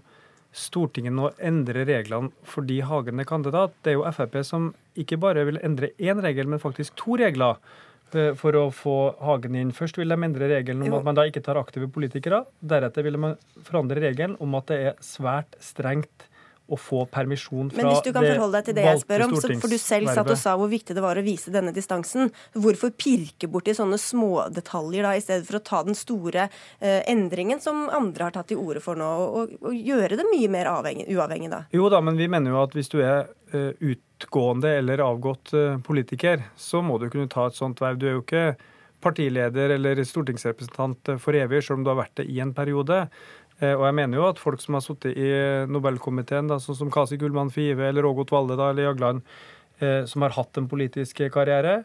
Stortinget 0.52 1.14
nå 1.16 1.30
endrer 1.40 1.86
reglene 1.88 2.30
fordi 2.44 2.80
Hagen 2.84 3.20
er 3.22 3.28
kandidat. 3.28 3.72
Det 3.82 3.94
er 3.94 3.98
jo 3.98 4.04
Frp 4.12 4.36
som 4.44 4.72
ikke 5.00 5.16
bare 5.20 5.46
vil 5.48 5.60
endre 5.64 5.92
én 5.98 6.20
regel, 6.22 6.46
men 6.52 6.60
faktisk 6.60 6.94
to 7.00 7.16
regler 7.16 7.56
eh, 8.12 8.34
for 8.36 8.52
å 8.60 8.66
få 8.74 8.96
Hagen 9.24 9.56
inn. 9.56 9.72
Først 9.72 9.96
vil 9.96 10.12
de 10.12 10.18
endre 10.28 10.50
regelen 10.52 10.84
om 10.84 10.92
Jo. 10.92 10.98
at 11.00 11.04
man 11.08 11.16
da 11.16 11.24
ikke 11.28 11.42
tar 11.44 11.56
aktive 11.60 11.88
politikere. 11.88 12.44
Deretter 12.60 13.02
vil 13.08 13.16
man 13.16 13.38
forandre 13.64 14.02
regelen 14.04 14.36
om 14.44 14.54
at 14.60 14.68
det 14.68 14.80
er 14.90 15.00
svært 15.00 15.56
strengt 15.60 16.28
å 16.70 16.78
få 16.78 17.02
permisjon 17.10 17.70
fra 17.72 17.80
Men 17.80 17.88
hvis 17.90 18.04
du 18.06 18.12
kan 18.14 18.24
forholde 18.24 18.60
deg 18.60 18.68
til 18.68 18.76
det 18.78 18.84
jeg 18.86 19.00
spør 19.02 19.24
om, 19.26 19.34
for 19.36 19.72
du 19.72 19.78
selv 19.80 20.12
satt 20.14 20.30
og 20.30 20.38
sa 20.40 20.54
hvor 20.58 20.70
viktig 20.70 20.96
det 20.96 21.04
var 21.04 21.18
å 21.18 21.24
vise 21.24 21.52
denne 21.54 21.74
distansen, 21.74 22.30
hvorfor 22.54 22.92
pirke 22.94 23.50
borti 23.50 23.74
sånne 23.76 23.98
smådetaljer 24.00 25.06
da, 25.06 25.14
i 25.18 25.24
stedet 25.24 25.48
for 25.48 25.58
å 25.58 25.64
ta 25.66 25.82
den 25.86 25.98
store 25.98 26.46
eh, 26.46 27.00
endringen 27.10 27.62
som 27.62 27.84
andre 27.92 28.28
har 28.28 28.36
tatt 28.36 28.52
til 28.52 28.62
orde 28.62 28.82
for 28.84 28.98
nå, 28.98 29.10
og, 29.26 29.56
og, 29.60 29.72
gjøre 29.76 30.20
det 30.20 30.28
mye 30.30 30.50
mer 30.52 30.70
avhengig, 30.72 31.08
uavhengig 31.12 31.50
da? 31.52 31.64
Jo 31.74 31.90
da, 31.92 32.02
men 32.04 32.20
vi 32.20 32.30
mener 32.30 32.54
jo 32.54 32.62
at 32.62 32.76
hvis 32.76 32.92
du 32.92 33.00
er 33.02 33.26
uh, 33.54 33.72
utgående 33.78 34.76
eller 34.78 35.02
avgått 35.04 35.54
uh, 35.56 35.80
politiker, 35.84 36.46
så 36.56 36.84
må 36.84 37.00
du 37.02 37.08
kunne 37.12 37.30
ta 37.32 37.48
et 37.48 37.58
sånt 37.58 37.82
verv. 37.82 37.98
Du 37.98 38.08
er 38.08 38.16
jo 38.16 38.24
ikke 38.24 38.46
partileder 39.02 39.74
eller 39.76 39.98
stortingsrepresentant 40.06 41.16
for 41.20 41.36
evig, 41.36 41.64
selv 41.64 41.80
om 41.80 41.86
du 41.86 41.90
har 41.92 41.98
vært 42.04 42.20
det 42.20 42.28
i 42.30 42.38
en 42.42 42.54
periode. 42.54 43.04
Eh, 43.62 43.74
og 43.76 43.86
jeg 43.86 43.96
mener 43.98 44.18
jo 44.18 44.28
at 44.28 44.40
folk 44.42 44.62
som 44.62 44.78
har 44.78 44.84
sittet 44.84 45.18
i 45.18 45.32
Nobelkomiteen, 45.70 46.50
da, 46.50 46.58
sånn 46.62 46.78
som 46.78 46.92
Kasi 46.92 47.18
Gullmann 47.20 47.52
Five 47.54 47.88
eller 47.88 48.08
Ågot 48.08 48.32
Valle 48.34 48.58
da, 48.58 48.72
eller 48.72 48.90
Jagland, 48.90 49.22
eh, 49.78 50.02
som 50.10 50.26
har 50.26 50.34
hatt 50.38 50.58
en 50.58 50.70
politisk 50.70 51.22
karriere, 51.34 51.82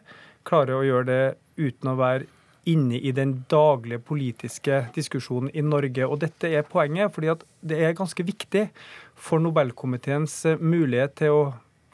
klarer 0.48 0.78
å 0.78 0.86
gjøre 0.86 1.08
det 1.08 1.22
uten 1.60 1.92
å 1.92 1.98
være 1.98 2.28
inne 2.68 2.98
i 3.00 3.12
den 3.16 3.44
daglige 3.48 4.02
politiske 4.04 4.82
diskusjonen 4.96 5.52
i 5.56 5.64
Norge. 5.64 6.04
Og 6.04 6.20
dette 6.24 6.50
er 6.52 6.66
poenget, 6.68 7.14
fordi 7.14 7.32
det 7.70 7.78
er 7.80 7.96
ganske 7.96 8.26
viktig 8.26 8.66
for 9.16 9.40
Nobelkomiteens 9.42 10.42
eh, 10.50 10.60
mulighet 10.60 11.16
til 11.22 11.36
å 11.36 11.42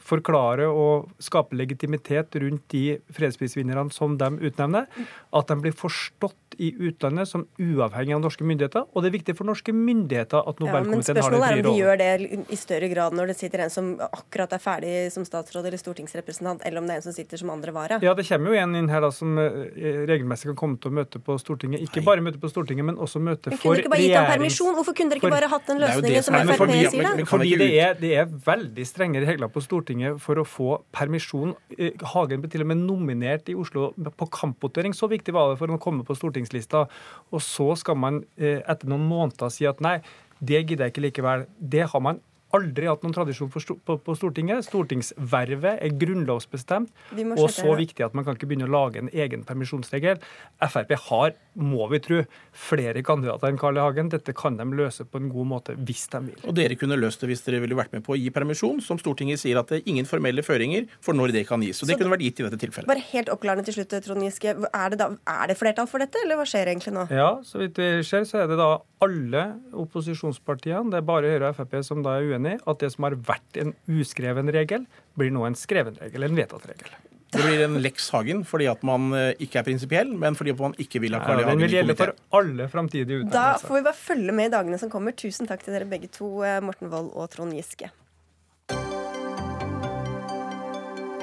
forklare 0.05 0.67
og 0.69 1.09
skape 1.23 1.57
legitimitet 1.57 2.37
rundt 2.43 2.67
de 2.75 2.99
fredsprisvinnerne 3.17 3.93
som 3.95 4.19
de 4.21 4.29
utnevner, 4.45 4.89
at 5.33 5.49
de 5.49 5.57
blir 5.63 5.77
forstått 5.77 6.37
i 6.59 6.71
utlandet 6.89 7.31
som 7.31 7.47
uavhengig 7.61 8.15
av 8.17 8.23
norske 8.25 8.47
myndigheter. 8.47 8.87
Og 8.93 9.05
det 9.05 9.11
er 9.11 9.17
viktig 9.19 9.37
for 9.39 9.49
norske 9.49 9.75
myndigheter 9.75 10.43
at 10.45 10.63
Nobelkomiteen 10.63 11.19
ja, 11.19 11.25
har 11.27 11.35
den 11.35 11.43
frie 11.43 11.51
rollen. 11.51 11.51
Men 11.51 11.51
spørsmålet 11.51 11.51
er 11.51 11.61
om 11.61 11.69
de 11.69 11.81
gjør 11.81 12.01
det 12.01 12.55
i 12.55 12.59
større 12.61 12.91
grad 12.93 13.17
når 13.19 13.33
det 13.33 13.37
sitter 13.39 13.65
en 13.65 13.73
som 13.73 13.91
akkurat 14.07 14.55
er 14.57 14.63
ferdig 14.63 14.95
som 15.15 15.27
statsråd 15.27 15.69
eller 15.71 15.81
stortingsrepresentant, 15.81 16.65
eller 16.65 16.83
om 16.83 16.89
det 16.89 16.97
er 16.97 17.03
en 17.03 17.07
som 17.07 17.17
sitter 17.17 17.41
som 17.41 17.53
andre 17.55 17.75
vara. 17.75 17.99
Ja, 18.05 18.15
det 18.17 18.27
kommer 18.29 18.55
jo 18.55 18.61
en 18.63 18.77
inn 18.79 18.91
her 18.93 19.05
da 19.05 19.11
som 19.15 19.39
eh, 19.41 20.05
regelmessig 20.09 20.51
kan 20.53 20.59
komme 20.61 20.81
til 20.81 20.93
å 20.93 20.99
møte 21.01 21.21
på 21.23 21.37
Stortinget. 21.41 21.85
Ikke 21.85 22.05
bare 22.07 22.25
møte 22.25 22.41
på 22.43 22.51
Stortinget, 22.53 22.87
men 22.87 23.01
også 23.01 23.23
møte 23.23 23.53
men 23.53 23.61
for 23.61 23.75
regjerings... 23.75 23.75
Kunne 23.75 23.75
dere 23.75 23.85
ikke 23.85 23.95
bare 23.95 24.07
gitt 24.07 24.19
ham 24.19 24.31
permisjon? 24.33 24.75
Hvorfor 24.79 24.99
kunne 24.99 25.15
dere 25.15 25.23
ikke 25.23 25.35
bare 25.35 25.51
hatt 25.53 25.71
den 25.71 25.83
løsningen 25.83 26.27
som 26.27 26.39
Frp 26.55 26.75
sier 26.75 27.09
da? 27.09 27.29
Fordi 27.29 27.53
det 27.61 27.71
er, 27.81 27.97
det 28.01 28.13
er 28.23 28.31
veldig 28.47 28.87
strenge 28.89 29.25
regler 29.25 29.53
på 29.53 29.63
Stortinget 29.65 30.21
for 30.23 30.41
å 30.41 30.47
få 30.49 30.79
permisjon. 30.95 31.55
Eh, 31.77 31.95
Hagen 32.15 32.45
ble 32.45 32.53
til 32.53 32.65
og 32.65 32.71
med 32.71 32.83
nominert 32.85 33.51
i 33.53 33.57
Oslo 33.59 33.91
på 33.95 34.29
kampvotering. 34.39 34.95
Så 34.97 35.09
viktig 35.11 35.35
var 35.35 35.53
det 35.53 35.61
for 35.61 35.73
å 35.75 35.81
komme 35.83 36.07
på 36.07 36.17
Stortinget 36.19 36.44
stortingslista. 36.45 36.87
Og 37.33 37.43
så 37.43 37.75
skal 37.77 37.97
man 37.97 38.23
eh, 38.37 38.61
etter 38.61 38.89
noen 38.91 39.07
måneder 39.09 39.53
si 39.53 39.67
at 39.67 39.81
nei, 39.81 40.01
det 40.41 40.67
gidder 40.67 40.87
jeg 40.87 40.95
ikke 40.95 41.07
likevel. 41.09 41.47
Det 41.59 41.89
har 41.91 42.01
man 42.01 42.21
aldri 42.55 42.89
hatt 42.89 43.05
noen 43.05 43.15
tradisjon 43.17 43.51
på, 43.51 43.97
på, 43.99 44.17
Stortinget. 44.19 44.67
Stortingsvervet 44.69 45.83
er 45.83 45.97
grunnlovsbestemt 46.01 46.93
og 47.35 47.49
så 47.53 47.75
viktig 47.79 48.07
at 48.07 48.15
man 48.17 48.27
kan 48.27 48.39
ikke 48.39 48.49
begynne 48.51 48.69
å 48.69 48.73
lage 48.73 49.03
en 49.03 49.11
egen 49.13 49.45
permisjonsregel. 49.47 50.21
Frp 50.63 50.95
har, 51.09 51.35
må 51.59 51.89
vi 51.93 52.01
tro, 52.05 52.23
flere 52.55 53.03
kandidater 53.07 53.51
enn 53.51 53.61
Carl 53.61 53.79
I. 53.79 53.85
Hagen. 53.85 54.11
Dette 54.13 54.35
kan 54.37 54.59
de 54.59 54.67
løse 54.77 55.07
på 55.07 55.21
en 55.21 55.31
god 55.33 55.51
måte 55.51 55.77
hvis 55.77 56.07
de 56.13 56.23
vil. 56.31 56.41
Og 56.49 56.57
dere 56.57 56.79
kunne 56.81 56.99
løst 57.01 57.23
det 57.23 57.31
hvis 57.33 57.45
dere 57.47 57.63
ville 57.65 57.79
vært 57.79 57.95
med 57.97 58.05
på 58.07 58.15
å 58.15 58.19
gi 58.19 58.31
permisjon, 58.35 58.81
som 58.85 59.01
Stortinget 59.01 59.43
sier 59.43 59.61
at 59.61 59.71
det 59.73 59.83
er 59.83 59.93
ingen 59.93 60.09
formelle 60.09 60.45
føringer 60.47 60.89
for 61.05 61.17
når 61.17 61.35
det 61.37 61.47
kan 61.51 61.63
gis. 61.65 61.83
Og 61.83 61.91
det 61.91 61.99
så 61.99 62.03
kunne 62.03 62.15
vært 62.15 62.27
gitt 62.29 62.43
i 62.43 62.49
dette 62.49 62.61
tilfellet. 62.63 62.91
Bare 62.91 63.05
helt 63.11 63.33
oppklarende 63.35 63.67
til 63.67 63.79
slutt, 63.79 63.99
Trond 64.07 64.27
Giske. 64.27 64.55
Er 64.55 64.95
det, 64.95 65.01
da, 65.03 65.11
er 65.35 65.51
det 65.51 65.59
flertall 65.61 65.91
for 65.91 66.03
dette, 66.03 66.21
eller 66.25 66.41
hva 66.41 66.49
skjer 66.49 66.73
egentlig 66.73 66.95
nå? 66.97 67.07
Ja, 67.15 67.31
så 67.47 67.63
vidt 67.63 67.81
vi 67.81 67.91
ser, 68.07 68.27
så 68.29 68.45
er 68.45 68.51
det 68.51 68.59
da 68.61 68.73
alle 69.05 69.45
opposisjonspartiene. 69.85 70.91
Det 70.93 71.01
er 71.01 71.07
bare 71.07 71.33
Høyre 71.35 71.51
og 71.53 71.59
Frp 71.59 71.77
som 71.87 72.03
da 72.05 72.17
er 72.17 72.29
uenig. 72.45 72.61
At 72.69 72.85
det 72.85 72.93
som 72.95 73.09
har 73.09 73.17
vært 73.17 73.59
en 73.61 73.75
uskreven 73.89 74.53
regel, 74.55 74.87
blir 75.19 75.35
nå 75.35 75.47
en 75.49 75.59
skreven 75.59 75.99
regel, 76.01 76.29
en 76.29 76.39
vedtatt 76.39 76.69
regel. 76.71 76.95
Det 77.35 77.43
blir 77.43 77.65
en 77.65 77.81
Lex 77.83 78.13
Hagen 78.15 78.45
fordi 78.47 78.69
at 78.71 78.85
man 78.87 79.09
eh, 79.17 79.33
ikke 79.43 79.59
er 79.59 79.67
prinsipiell, 79.67 80.13
men 80.15 80.37
fordi 80.39 80.55
man 80.59 80.77
ikke 80.79 81.03
vil 81.03 81.17
ha 81.17 81.25
Carl 81.25 81.43
I. 81.43 81.49
Hagen 81.49 81.51
i 81.51 81.51
komiteen. 81.51 81.59
Den 81.59 81.67
vil 81.67 81.77
gjelde 81.81 81.99
for 81.99 82.39
alle 82.39 82.69
framtidige 82.71 83.25
utnevnelser. 83.25 83.59
Da 83.59 83.67
får 83.67 83.81
vi 83.81 83.85
bare 83.89 84.01
følge 84.05 84.39
med 84.39 84.51
i 84.51 84.55
dagene 84.55 84.79
som 84.79 84.93
kommer. 84.93 85.17
Tusen 85.19 85.51
takk 85.51 85.67
til 85.67 85.75
dere 85.75 85.91
begge 85.91 86.13
to, 86.15 86.31
eh, 86.47 86.61
Morten 86.63 86.95
Wold 86.95 87.11
og 87.11 87.31
Trond 87.35 87.57
Giske. 87.59 87.91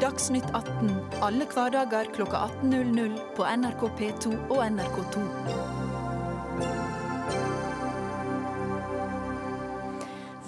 Dagsnytt 0.02 0.48
18 0.58 1.22
alle 1.22 1.46
hverdager 1.46 2.10
klokka 2.16 2.48
18.00 2.66 3.20
på 3.38 3.46
NRK 3.46 3.86
P2 4.00 4.34
og 4.50 4.66
NRK2. 4.66 5.71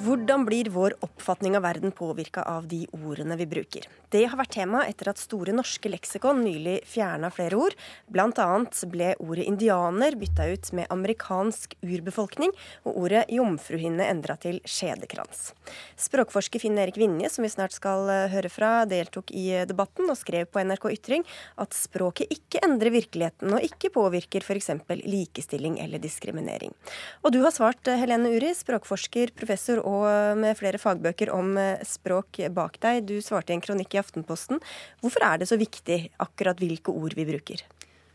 Hvordan 0.03 0.43
blir 0.43 0.67
vår 0.73 0.97
oppfatning 1.05 1.53
av 1.55 1.63
verden 1.63 1.91
påvirka 1.95 2.41
av 2.43 2.65
de 2.67 2.81
ordene 2.91 3.37
vi 3.39 3.45
bruker? 3.47 3.85
Det 4.11 4.25
har 4.27 4.35
vært 4.35 4.51
tema 4.57 4.81
etter 4.83 5.07
at 5.07 5.21
Store 5.21 5.53
norske 5.55 5.87
leksikon 5.87 6.41
nylig 6.43 6.81
fjerna 6.89 7.29
flere 7.31 7.55
ord. 7.55 7.75
Blant 8.11 8.41
annet 8.41 8.81
ble 8.91 9.13
ordet 9.23 9.45
indianer 9.47 10.17
bytta 10.19 10.49
ut 10.51 10.71
med 10.75 10.91
amerikansk 10.91 11.77
urbefolkning, 11.79 12.51
og 12.83 12.97
ordet 13.05 13.21
jomfruhinne 13.31 14.09
endra 14.11 14.35
til 14.43 14.59
skjedekrans. 14.67 15.53
Språkforsker 15.95 16.59
Finn 16.61 16.81
Erik 16.83 16.99
Vinje, 16.99 17.31
som 17.31 17.47
vi 17.47 17.53
snart 17.53 17.73
skal 17.77 18.11
eh, 18.11 18.27
høre 18.33 18.51
fra, 18.51 18.73
deltok 18.89 19.31
i 19.31 19.45
eh, 19.61 19.67
debatten 19.69 20.11
og 20.11 20.19
skrev 20.19 20.51
på 20.51 20.65
NRK 20.67 20.89
Ytring 20.97 21.23
at 21.63 21.77
språket 21.77 22.33
ikke 22.33 22.61
endrer 22.67 22.91
virkeligheten 22.97 23.55
og 23.55 23.63
ikke 23.63 23.93
påvirker 23.95 24.43
f.eks. 24.43 24.73
likestilling 25.07 25.79
eller 25.85 26.03
diskriminering. 26.03 26.75
Og 27.23 27.31
du 27.31 27.39
har 27.45 27.55
svart, 27.55 27.87
eh, 27.87 28.03
Helene 28.03 28.35
Uri, 28.35 28.51
språkforsker, 28.57 29.31
professor 29.39 29.79
og 29.79 29.92
og 29.93 30.39
med 30.39 30.57
flere 30.59 30.81
fagbøker 30.81 31.31
om 31.33 31.55
eh, 31.59 31.81
språk 31.87 32.41
bak 32.53 32.79
deg. 32.83 33.05
Du 33.09 33.15
svarte 33.23 33.53
i 33.53 33.57
en 33.57 33.63
kronikk 33.63 33.95
i 33.95 34.01
Aftenposten. 34.01 34.61
Hvorfor 35.03 35.25
er 35.27 35.41
det 35.41 35.49
så 35.51 35.59
viktig 35.59 35.99
akkurat 36.23 36.59
hvilke 36.61 36.93
ord 36.93 37.15
vi 37.17 37.27
bruker? 37.27 37.63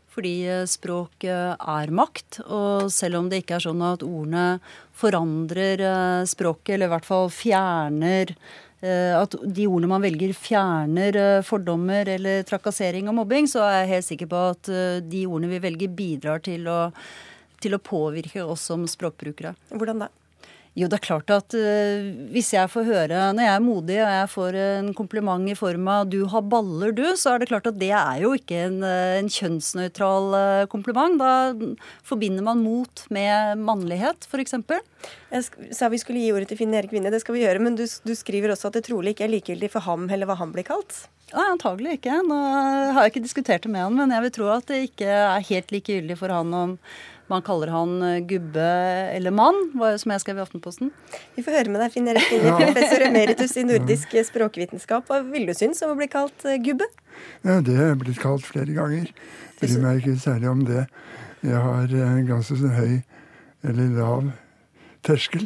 Fordi 0.09 0.33
eh, 0.49 0.63
språk 0.69 1.25
eh, 1.29 1.53
er 1.55 1.93
makt, 1.95 2.41
og 2.47 2.89
selv 2.93 3.21
om 3.21 3.29
det 3.31 3.43
ikke 3.43 3.59
er 3.59 3.67
sånn 3.69 3.83
at 3.85 4.05
ordene 4.05 4.47
forandrer 4.99 5.83
språket, 6.27 6.75
eller 6.75 6.89
i 6.89 6.95
hvert 6.97 7.07
fall 7.07 7.29
fjerner 7.31 8.35
at 8.79 9.33
de 9.43 9.65
ordene 9.67 9.89
man 9.91 10.03
velger, 10.05 10.31
fjerner 10.31 11.17
fordommer 11.43 12.07
eller 12.13 12.45
trakassering 12.47 13.09
og 13.11 13.17
mobbing, 13.17 13.43
så 13.51 13.65
er 13.65 13.73
jeg 13.81 13.89
helt 13.89 14.07
sikker 14.07 14.29
på 14.31 14.43
at 14.53 14.69
de 15.03 15.25
ordene 15.27 15.51
vi 15.51 15.59
velger, 15.65 15.91
bidrar 15.97 16.39
til 16.45 16.63
å, 16.71 16.77
til 17.59 17.75
å 17.75 17.81
påvirke 17.83 18.45
oss 18.47 18.63
som 18.71 18.87
språkbrukere. 18.87 19.51
Hvordan 19.75 20.05
da? 20.05 20.07
Jo, 20.79 20.87
det 20.87 20.99
er 20.99 21.03
klart 21.03 21.31
at 21.33 21.55
uh, 21.57 22.07
hvis 22.31 22.53
jeg 22.53 22.69
får 22.71 22.85
høre 22.87 23.23
Når 23.35 23.43
jeg 23.43 23.51
er 23.51 23.63
modig 23.63 23.97
og 23.99 24.11
jeg 24.13 24.29
får 24.31 24.57
en 24.61 24.91
kompliment 24.95 25.51
i 25.51 25.57
form 25.57 25.89
av 25.91 26.07
'du 26.07 26.21
har 26.31 26.45
baller, 26.45 26.93
du', 26.95 27.17
så 27.19 27.33
er 27.33 27.41
det 27.41 27.49
klart 27.49 27.67
at 27.67 27.79
det 27.81 27.91
er 27.91 28.21
jo 28.23 28.31
ikke 28.37 28.55
en, 28.67 28.79
eh, 28.83 29.19
en 29.19 29.27
kjønnsnøytral 29.27 30.29
uh, 30.35 30.69
kompliment. 30.71 31.19
Da 31.19 31.53
forbinder 32.05 32.45
man 32.45 32.63
mot 32.63 33.03
med 33.09 33.59
mannlighet, 33.59 34.27
f.eks. 34.29 34.55
Jeg 35.31 35.75
sa 35.75 35.89
vi 35.89 35.99
skulle 35.99 36.23
gi 36.23 36.31
ordet 36.31 36.49
til 36.51 36.59
Finn 36.61 36.73
Erik 36.73 36.93
Vinje, 36.93 37.11
det 37.11 37.21
skal 37.23 37.35
vi 37.35 37.43
gjøre. 37.43 37.59
Men 37.59 37.75
du, 37.75 37.83
du 37.83 38.13
skriver 38.15 38.53
også 38.53 38.69
at 38.69 38.79
det 38.79 38.87
trolig 38.87 39.15
ikke 39.15 39.27
er 39.27 39.35
likegyldig 39.35 39.71
for 39.73 39.83
ham 39.83 40.07
eller 40.09 40.29
hva 40.29 40.39
han 40.39 40.53
blir 40.55 40.67
kalt? 40.67 41.07
Ja, 41.29 41.51
antagelig 41.51 41.99
ikke. 41.99 42.21
Nå 42.25 42.39
har 42.95 43.03
jeg 43.03 43.13
ikke 43.13 43.27
diskutert 43.27 43.65
det 43.65 43.71
med 43.73 43.83
han, 43.85 43.97
men 43.99 44.15
jeg 44.15 44.25
vil 44.25 44.35
tro 44.39 44.51
at 44.55 44.69
det 44.71 44.83
ikke 44.89 45.09
er 45.09 45.49
helt 45.51 45.73
likegyldig 45.75 46.17
for 46.17 46.33
han 46.33 46.53
om 46.55 46.77
man 47.29 47.43
kaller 47.45 47.71
han 47.73 48.01
eh, 48.01 48.19
gubbe 48.25 48.69
eller 49.13 49.33
mann, 49.35 49.57
som 50.01 50.13
jeg 50.13 50.23
skrev 50.23 50.39
i 50.39 50.43
Aftenposten. 50.43 50.91
Vi 51.35 51.43
får 51.45 51.59
høre 51.59 51.73
med 51.73 51.83
deg, 51.83 51.93
Finn 51.93 52.09
Erik 52.09 52.31
Inge, 52.33 52.55
professor 52.57 53.05
emeritus 53.05 53.53
i 53.59 53.65
nordisk 53.67 54.15
språkvitenskap. 54.31 55.05
Hva 55.09 55.21
vil 55.27 55.45
du 55.49 55.53
synes 55.57 55.81
om 55.85 55.93
å 55.93 55.99
bli 55.99 56.09
kalt 56.11 56.45
eh, 56.49 56.59
gubbe? 56.63 56.87
Ja, 57.45 57.59
Det 57.65 57.77
er 57.77 57.99
blitt 57.99 58.21
kalt 58.21 58.47
flere 58.47 58.73
ganger. 58.75 59.11
Bryr 59.59 59.83
meg 59.83 60.01
ikke 60.01 60.17
særlig 60.23 60.49
om 60.49 60.65
det. 60.67 60.87
Jeg 61.45 61.61
har 61.63 61.93
en 62.09 62.25
ganske 62.27 62.57
sånn 62.59 62.75
høy 62.75 62.97
eller 63.69 63.93
lav 63.95 64.31
terskel, 65.05 65.45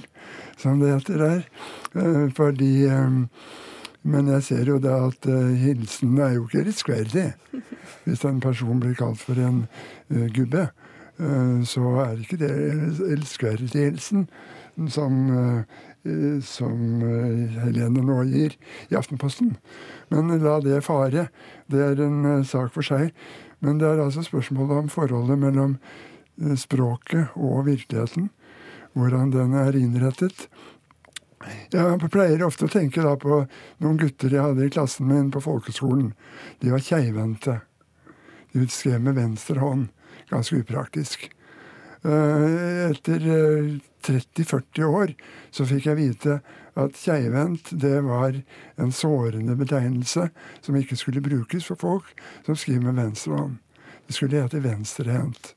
som 0.61 0.79
det 0.81 0.93
heter 0.95 1.19
der. 1.21 1.43
Eh, 1.97 2.25
fordi 2.37 2.71
men 4.03 4.27
jeg 4.27 4.43
ser 4.43 4.67
jo 4.67 4.81
da 4.83 4.97
at 5.05 5.23
hilsen 5.61 6.17
er 6.19 6.33
jo 6.35 6.47
ikke 6.47 6.65
rettferdig. 6.67 7.29
hvis 8.03 8.23
en 8.27 8.41
person 8.43 8.81
blir 8.83 8.97
kalt 8.99 9.21
for 9.21 9.39
en 9.39 9.61
gubbe. 10.35 10.65
Eh, 11.21 11.63
så 11.69 11.83
er 12.01 12.21
ikke 12.21 12.39
det 12.41 12.51
elskverdigheten 13.13 14.25
som, 14.89 15.19
eh, 15.37 16.39
som 16.41 17.03
eh, 17.05 17.59
Helene 17.61 18.01
nå 18.01 18.23
gir 18.31 18.57
i 18.89 18.97
Aftenposten. 18.97 19.55
Men 20.09 20.33
la 20.41 20.59
det 20.59 20.81
fare. 20.83 21.27
Det 21.69 21.79
er 21.79 22.01
en 22.01 22.43
sak 22.43 22.73
for 22.73 22.85
seg. 22.85 23.13
Men 23.61 23.77
det 23.77 23.87
er 23.87 24.01
altså 24.01 24.25
spørsmålet 24.25 24.83
om 24.83 24.89
forholdet 24.89 25.39
mellom 25.39 25.77
språket 26.57 27.29
og 27.37 27.67
virkeligheten. 27.69 28.31
Hvordan 28.93 29.31
den 29.31 29.53
er 29.53 29.77
innrettet. 29.77 30.47
Jeg 31.71 32.09
pleier 32.11 32.43
ofte 32.45 32.65
å 32.65 32.71
tenke 32.71 33.03
da 33.03 33.15
på 33.19 33.43
noen 33.83 33.97
gutter 33.99 34.31
jeg 34.31 34.43
hadde 34.43 34.65
i 34.65 34.71
klassen 34.73 35.07
min 35.07 35.31
på 35.31 35.41
folkeskolen. 35.43 36.13
De 36.59 36.71
var 36.71 36.83
keivhendte. 36.83 37.61
De 38.53 38.67
skrev 38.69 39.01
med 39.01 39.17
venstre 39.17 39.59
hånd 39.59 39.89
ganske 40.31 40.59
upraktisk. 40.63 41.29
Eh, 42.03 42.89
etter 42.89 43.27
30-40 44.03 44.83
år 44.83 45.13
så 45.55 45.65
fikk 45.67 45.87
jeg 45.87 45.99
vite 46.01 46.39
at 46.79 46.97
keivhendt 46.97 47.69
det 47.79 47.99
var 48.03 48.35
en 48.81 48.91
sårende 48.91 49.55
betegnelse 49.55 50.27
som 50.61 50.77
ikke 50.79 50.97
skulle 50.99 51.23
brukes 51.23 51.69
for 51.69 51.79
folk 51.79 52.11
som 52.45 52.57
skriver 52.59 52.89
med 52.89 52.99
venstre 52.99 53.37
hånd. 53.37 53.59
Det 54.07 54.17
skulle 54.17 54.41
hete 54.41 54.63
venstrehendt. 54.63 55.53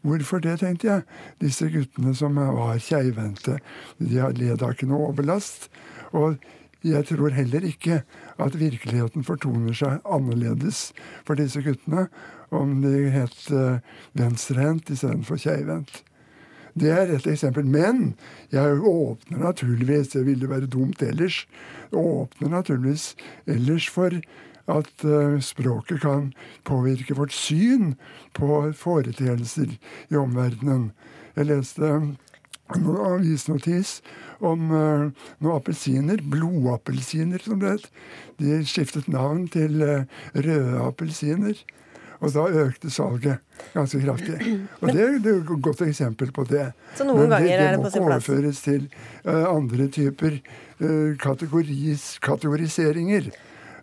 Hvorfor 0.00 0.40
det, 0.40 0.60
tenkte 0.62 0.86
jeg. 0.88 1.02
Disse 1.42 1.66
guttene 1.68 2.14
som 2.16 2.38
var 2.38 2.78
keivhendte, 2.80 3.58
de 3.98 4.22
led 4.38 4.62
av 4.62 4.72
ikke 4.72 4.88
noe 4.88 5.10
overlast. 5.10 5.68
Og 6.16 6.38
jeg 6.86 7.04
tror 7.10 7.34
heller 7.36 7.66
ikke 7.68 8.00
at 8.40 8.56
virkeligheten 8.56 9.26
fortoner 9.26 9.76
seg 9.76 9.98
annerledes 10.08 10.90
for 11.28 11.36
disse 11.36 11.60
guttene 11.64 12.06
om 12.50 12.80
de 12.82 13.08
het 13.14 13.48
uh, 13.52 13.78
venstrehendt 14.12 14.90
istedenfor 14.90 15.38
keivhendt. 15.38 16.02
Det 16.72 16.90
er 16.90 17.10
et 17.14 17.26
eksempel. 17.26 17.66
Men 17.66 18.14
jeg 18.52 18.82
åpner 18.86 19.38
naturligvis, 19.38 20.08
det 20.14 20.26
ville 20.26 20.50
være 20.50 20.70
dumt 20.70 21.02
ellers, 21.02 21.46
åpner 21.92 22.48
naturligvis 22.48 23.14
ellers 23.46 23.88
for 23.90 24.20
at 24.70 25.04
uh, 25.04 25.40
språket 25.40 26.00
kan 26.00 26.32
påvirke 26.64 27.14
vårt 27.14 27.34
syn 27.34 27.94
på 28.34 28.72
foreteelser 28.76 29.76
i 30.10 30.16
omverdenen. 30.16 30.90
Jeg 31.36 31.50
leste 31.50 31.86
en 31.90 32.16
avisnotis 32.70 33.98
om 34.38 34.70
uh, 34.70 35.10
noen 35.38 35.56
appelsiner, 35.56 36.22
blodappelsiner 36.22 37.42
som 37.42 37.58
det 37.62 37.76
het. 37.76 37.90
De 38.38 38.62
skiftet 38.66 39.10
navn 39.10 39.48
til 39.50 39.82
røde 40.34 40.80
appelsiner. 40.86 41.58
Og 42.20 42.32
da 42.34 42.46
økte 42.66 42.90
salget 42.92 43.38
ganske 43.72 44.00
kraftig. 44.02 44.36
Og 44.80 44.90
det, 44.92 45.06
det 45.24 45.32
er 45.32 45.38
et 45.40 45.62
godt 45.64 45.80
eksempel 45.86 46.32
på 46.36 46.44
det. 46.50 46.66
Så 46.98 47.06
noen 47.08 47.24
Men 47.24 47.32
ganger 47.32 47.46
det, 47.46 47.54
det 47.56 47.68
er 47.68 47.76
det 47.76 47.84
på 47.84 47.92
sin 47.94 48.04
plass? 48.04 48.26
Det 48.26 48.34
må 48.34 48.36
overføres 48.36 48.60
til 48.66 48.82
uh, 49.24 49.46
andre 49.54 49.86
typer 49.94 50.36
uh, 50.82 51.16
kategoris, 51.22 52.10
kategoriseringer. 52.24 53.30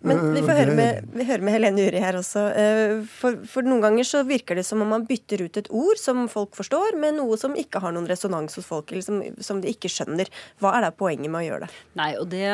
Men 0.02 0.20
vi 0.34 0.42
får 0.42 0.52
Uh, 0.52 0.58
høre 0.58 0.74
med, 0.78 1.08
vi 1.14 1.24
hører 1.26 1.44
med 1.44 1.54
Helene 1.56 1.86
Uri 1.88 2.00
her 2.02 2.18
også. 2.18 2.44
Eh, 2.54 2.92
For, 3.18 3.38
for 3.48 3.66
noen 3.66 3.82
ganger 3.82 4.06
så 4.06 4.22
virker 4.26 4.58
det 4.58 4.64
som 4.66 4.82
om 4.84 4.90
man 4.92 5.06
bytter 5.08 5.42
ut 5.46 5.58
et 5.60 5.70
ord 5.74 6.00
som 6.00 6.26
folk 6.30 6.54
forstår, 6.58 6.98
med 7.00 7.18
noe 7.18 7.38
som 7.40 7.56
ikke 7.58 7.82
har 7.82 7.94
noen 7.94 8.08
resonans 8.10 8.58
hos 8.58 8.66
folk, 8.68 8.92
eller 8.92 9.04
som, 9.06 9.20
som 9.42 9.62
de 9.62 9.72
ikke 9.72 9.90
skjønner. 9.92 10.30
Hva 10.62 10.74
er 10.76 10.86
da 10.86 10.92
poenget 10.94 11.30
med 11.30 11.40
å 11.42 11.46
gjøre 11.46 11.66
det? 11.66 11.82
Nei, 11.98 12.10
og 12.20 12.28
det, 12.32 12.44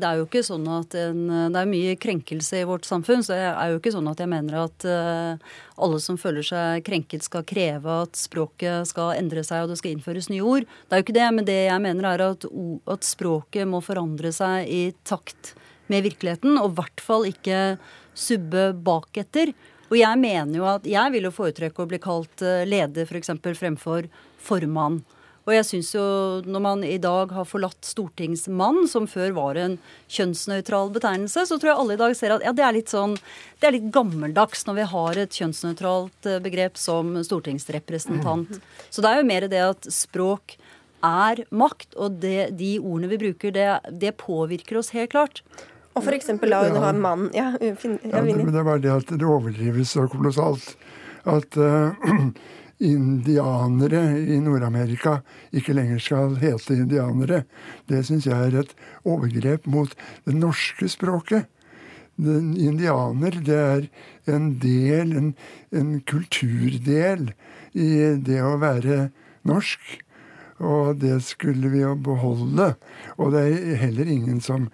det 0.00 0.08
er 0.08 0.20
jo 0.20 0.28
ikke 0.28 0.44
sånn 0.46 0.66
at 0.70 0.94
en, 0.98 1.22
Det 1.54 1.62
er 1.62 1.70
mye 1.70 1.96
krenkelse 2.00 2.62
i 2.62 2.68
vårt 2.68 2.88
samfunn, 2.88 3.24
så 3.26 3.34
det 3.36 3.50
er 3.50 3.72
jo 3.72 3.80
ikke 3.80 3.94
sånn 3.94 4.10
at 4.10 4.22
jeg 4.22 4.30
mener 4.30 4.60
at 4.64 4.88
eh, 4.88 5.56
alle 5.84 6.00
som 6.02 6.18
føler 6.20 6.46
seg 6.46 6.84
krenket, 6.86 7.26
skal 7.26 7.46
kreve 7.48 8.00
at 8.04 8.18
språket 8.18 8.88
skal 8.90 9.14
endre 9.18 9.44
seg 9.46 9.64
og 9.64 9.72
det 9.72 9.80
skal 9.80 9.94
innføres 9.94 10.30
nye 10.30 10.44
ord. 10.44 10.68
Det 10.88 10.94
er 10.94 11.02
jo 11.02 11.06
ikke 11.08 11.18
det, 11.18 11.28
men 11.34 11.48
det 11.48 11.60
jeg 11.66 11.84
mener 11.84 12.08
er 12.12 12.24
at, 12.30 12.46
at 12.94 13.06
språket 13.06 13.68
må 13.68 13.82
forandre 13.84 14.32
seg 14.34 14.70
i 14.70 14.82
takt 15.06 15.54
med 15.92 16.06
virkeligheten, 16.06 16.58
og 16.60 16.72
i 16.72 16.76
hvert 16.80 17.04
fall 17.04 17.28
ikke 17.28 17.60
subbe 18.14 18.70
baketter. 18.86 19.52
Og 19.90 19.98
jeg 20.00 20.20
mener 20.20 20.58
jo 20.58 20.68
at 20.68 20.86
jeg 20.88 21.14
vil 21.14 21.28
jo 21.28 21.34
foretrekke 21.34 21.84
å 21.84 21.90
bli 21.90 22.00
kalt 22.02 22.44
eh, 22.44 22.64
leder 22.68 23.08
f.eks. 23.08 23.34
fremfor 23.58 24.08
formann. 24.42 25.02
Og 25.44 25.52
jeg 25.52 25.66
synes 25.68 25.90
jo 25.92 26.04
når 26.48 26.62
man 26.64 26.84
i 26.88 26.96
dag 27.00 27.32
har 27.36 27.44
forlatt 27.44 27.84
stortingsmann, 27.84 28.86
som 28.88 29.04
før 29.10 29.34
var 29.36 29.60
en 29.60 29.76
kjønnsnøytral 30.08 30.88
betegnelse, 30.94 31.44
så 31.44 31.58
tror 31.58 31.70
jeg 31.70 31.82
alle 31.82 31.96
i 31.98 32.00
dag 32.00 32.16
ser 32.16 32.32
at 32.32 32.46
ja, 32.46 32.54
det 32.56 32.64
er 32.64 32.76
litt 32.78 32.92
sånn 32.92 33.18
Det 33.60 33.68
er 33.68 33.76
litt 33.76 33.90
gammeldags 33.92 34.64
når 34.64 34.78
vi 34.78 34.88
har 34.94 35.20
et 35.20 35.40
kjønnsnøytralt 35.40 36.30
eh, 36.30 36.40
begrep 36.44 36.80
som 36.80 37.16
stortingsrepresentant. 37.28 38.56
Så 38.88 39.04
det 39.04 39.10
er 39.10 39.20
jo 39.20 39.28
mer 39.28 39.48
det 39.52 39.62
at 39.68 39.90
språk 39.92 40.56
er 41.04 41.44
makt, 41.52 41.92
og 42.00 42.16
det, 42.22 42.54
de 42.56 42.78
ordene 42.80 43.10
vi 43.12 43.20
bruker, 43.26 43.52
det, 43.52 43.68
det 43.92 44.16
påvirker 44.16 44.80
oss 44.80 44.94
helt 44.96 45.12
klart. 45.12 45.42
Og 45.94 46.10
eksempel 46.14 46.50
la 46.50 46.64
hun 46.64 46.80
ha 46.82 46.90
en 46.90 47.00
mann 47.02 47.30
Ja, 47.36 47.52
fin, 47.78 47.98
ja, 48.02 48.22
men 48.22 48.50
det 48.50 48.66
bare 48.66 48.82
det 48.82 48.92
at 48.92 49.14
det 49.14 49.26
overdrives 49.26 49.94
så 49.94 50.08
kolossalt. 50.10 50.74
At 51.24 51.56
uh, 51.56 51.94
indianere 52.84 54.02
i 54.18 54.40
Nord-Amerika 54.42 55.20
ikke 55.54 55.76
lenger 55.76 56.02
skal 56.02 56.36
hete 56.42 56.76
indianere. 56.76 57.44
Det 57.88 58.02
syns 58.06 58.26
jeg 58.26 58.50
er 58.50 58.60
et 58.64 58.74
overgrep 59.06 59.68
mot 59.70 59.94
det 60.26 60.34
norske 60.36 60.90
språket. 60.90 61.46
Den 62.16 62.54
indianer, 62.58 63.40
det 63.42 63.58
er 63.58 63.86
en 64.30 64.52
del, 64.62 65.14
en, 65.18 65.32
en 65.74 65.96
kulturdel 66.06 67.32
i 67.74 67.90
det 68.22 68.38
å 68.42 68.54
være 68.62 69.08
norsk. 69.46 70.03
Og 70.64 70.96
det 71.02 71.18
skulle 71.26 71.68
vi 71.72 71.82
jo 71.82 71.94
beholde. 72.00 72.70
Og 73.20 73.32
det 73.34 73.42
er 73.44 73.76
heller 73.84 74.08
ingen 74.10 74.40
som 74.44 74.70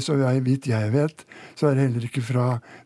Så 0.00 0.14
jeg, 0.16 0.44
vidt 0.46 0.66
jeg 0.70 0.92
vet, 0.94 1.24
så 1.58 1.68
er 1.68 1.74
det 1.76 1.82
heller 1.88 2.04
ikke 2.06 2.22
fra 2.24 2.44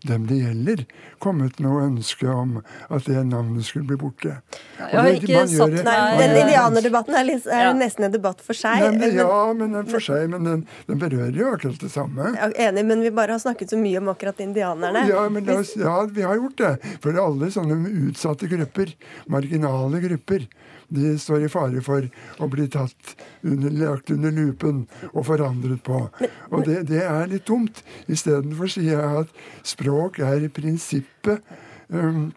dem 0.09 0.25
det 0.27 0.39
gjelder, 0.41 0.81
kommet 1.23 1.61
noe 1.63 1.85
ønske 1.87 2.27
om 2.27 2.57
at 2.91 3.05
det 3.07 3.21
navnet 3.29 3.65
skulle 3.69 3.87
bli 3.87 3.99
borte. 4.01 4.33
Jeg 4.79 4.91
har 4.97 5.05
det- 5.07 5.23
ikke 5.23 5.45
satt 5.47 5.71
gjør 5.71 5.85
Nei, 5.85 6.17
den 6.19 6.37
indianerdebatten 6.43 7.15
er, 7.15 7.25
litt, 7.25 7.47
er 7.47 7.69
Ja. 7.69 7.73
nesten 7.73 8.05
en 8.05 8.13
debatt 8.13 8.41
for 8.41 8.53
seg. 8.55 8.81
Nei, 8.81 8.91
men, 8.91 8.99
men- 9.01 9.15
ja, 9.15 9.53
men 9.53 9.73
den 9.73 9.87
for 9.87 10.01
seg, 10.01 10.29
men 10.31 10.45
den, 10.45 10.67
den 10.89 10.99
berører 10.99 11.37
jo 11.37 11.53
akkurat 11.55 11.79
det 11.79 11.91
samme. 11.91 12.35
Jeg 12.35 12.53
er 12.57 12.73
enig, 12.73 12.85
men 12.87 13.01
vi 13.03 13.11
bare 13.11 13.33
har 13.33 13.39
snakket 13.39 13.71
så 13.71 13.79
mye 13.79 13.99
om 13.99 14.09
akkurat 14.09 14.39
indianerne. 14.41 15.07
Ja, 15.09 15.29
men 15.29 15.49
oss, 15.51 15.77
ja, 15.77 16.05
vi 16.07 16.23
har 16.23 16.35
gjort 16.37 16.57
det. 16.57 16.79
For 17.01 17.13
alle 17.13 17.47
sånne 17.51 17.79
utsatte 18.11 18.49
grupper, 18.49 18.95
marginale 19.29 20.01
grupper, 20.03 20.47
de 20.89 21.13
står 21.21 21.45
i 21.45 21.51
fare 21.53 21.83
for 21.85 22.07
å 22.41 22.49
bli 22.51 22.65
tatt 22.73 23.15
under, 23.45 23.71
lagt 23.77 24.11
under 24.15 24.33
lupen 24.33 24.87
og 25.13 25.27
forandret 25.29 25.83
på. 25.85 26.03
Og 26.51 26.65
det, 26.65 26.83
det 26.89 27.03
er 27.05 27.29
litt 27.31 27.47
dumt. 27.49 27.83
Istedenfor 28.09 28.71
sier 28.73 28.95
jeg 28.97 29.23
at 29.25 29.33
språk 29.69 30.21
er 30.25 30.47
i 30.47 30.53
prinsippet 30.53 31.45
um, 31.93 32.31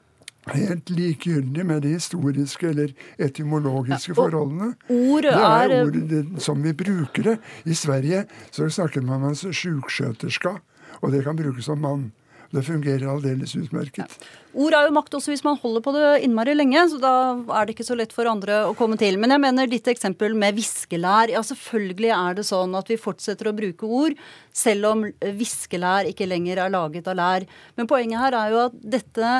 helt 0.52 0.90
likegyldig 0.92 1.66
med 1.70 1.84
de 1.86 1.94
historiske 1.96 2.68
eller 2.74 2.92
etymologiske 3.22 4.16
forholdene. 4.18 4.74
ord 4.90 5.28
det 5.28 5.36
er 5.38 5.76
er- 5.78 5.86
ord 5.86 6.42
som 6.42 6.64
vi 6.64 6.74
bruker 6.74 7.24
det. 7.32 7.38
I 7.66 7.78
Sverige 7.78 8.26
så 8.52 8.68
snakker 8.70 9.06
man 9.06 9.24
om 9.32 9.36
sjuksköterska, 9.36 10.58
og 11.02 11.12
det 11.12 11.24
kan 11.24 11.38
brukes 11.40 11.66
som 11.66 11.80
mann. 11.80 12.12
Det 12.52 12.64
fungerer 12.68 13.08
aldeles 13.08 13.54
utmerket. 13.56 14.12
Ord 14.52 14.76
er 14.76 14.88
jo 14.88 14.96
makt 14.98 15.14
også 15.16 15.32
hvis 15.32 15.44
man 15.46 15.60
holder 15.62 15.84
på 15.86 15.94
det 15.96 16.08
innmari 16.26 16.52
lenge, 16.58 16.82
så 16.92 17.00
da 17.00 17.14
er 17.56 17.68
det 17.68 17.78
ikke 17.78 17.88
så 17.88 17.96
lett 17.96 18.12
for 18.12 18.28
andre 18.28 18.66
å 18.68 18.74
komme 18.76 18.98
til. 19.00 19.16
Men 19.22 19.32
jeg 19.32 19.44
mener 19.46 19.72
ditt 19.72 19.88
eksempel 19.88 20.36
med 20.36 20.58
viskelær. 20.60 21.32
Ja, 21.32 21.44
selvfølgelig 21.48 22.12
er 22.18 22.40
det 22.42 22.48
sånn 22.50 22.76
at 22.76 22.92
vi 22.92 23.00
fortsetter 23.00 23.48
å 23.48 23.56
bruke 23.56 23.88
ord, 23.88 24.20
selv 24.52 24.90
om 24.92 25.06
viskelær 25.40 26.12
ikke 26.12 26.28
lenger 26.28 26.66
er 26.66 26.74
laget 26.76 27.08
av 27.08 27.20
lær. 27.22 27.48
Men 27.80 27.88
poenget 27.88 28.20
her 28.20 28.36
er 28.42 28.52
jo 28.52 28.66
at 28.68 28.76
dette 28.98 29.38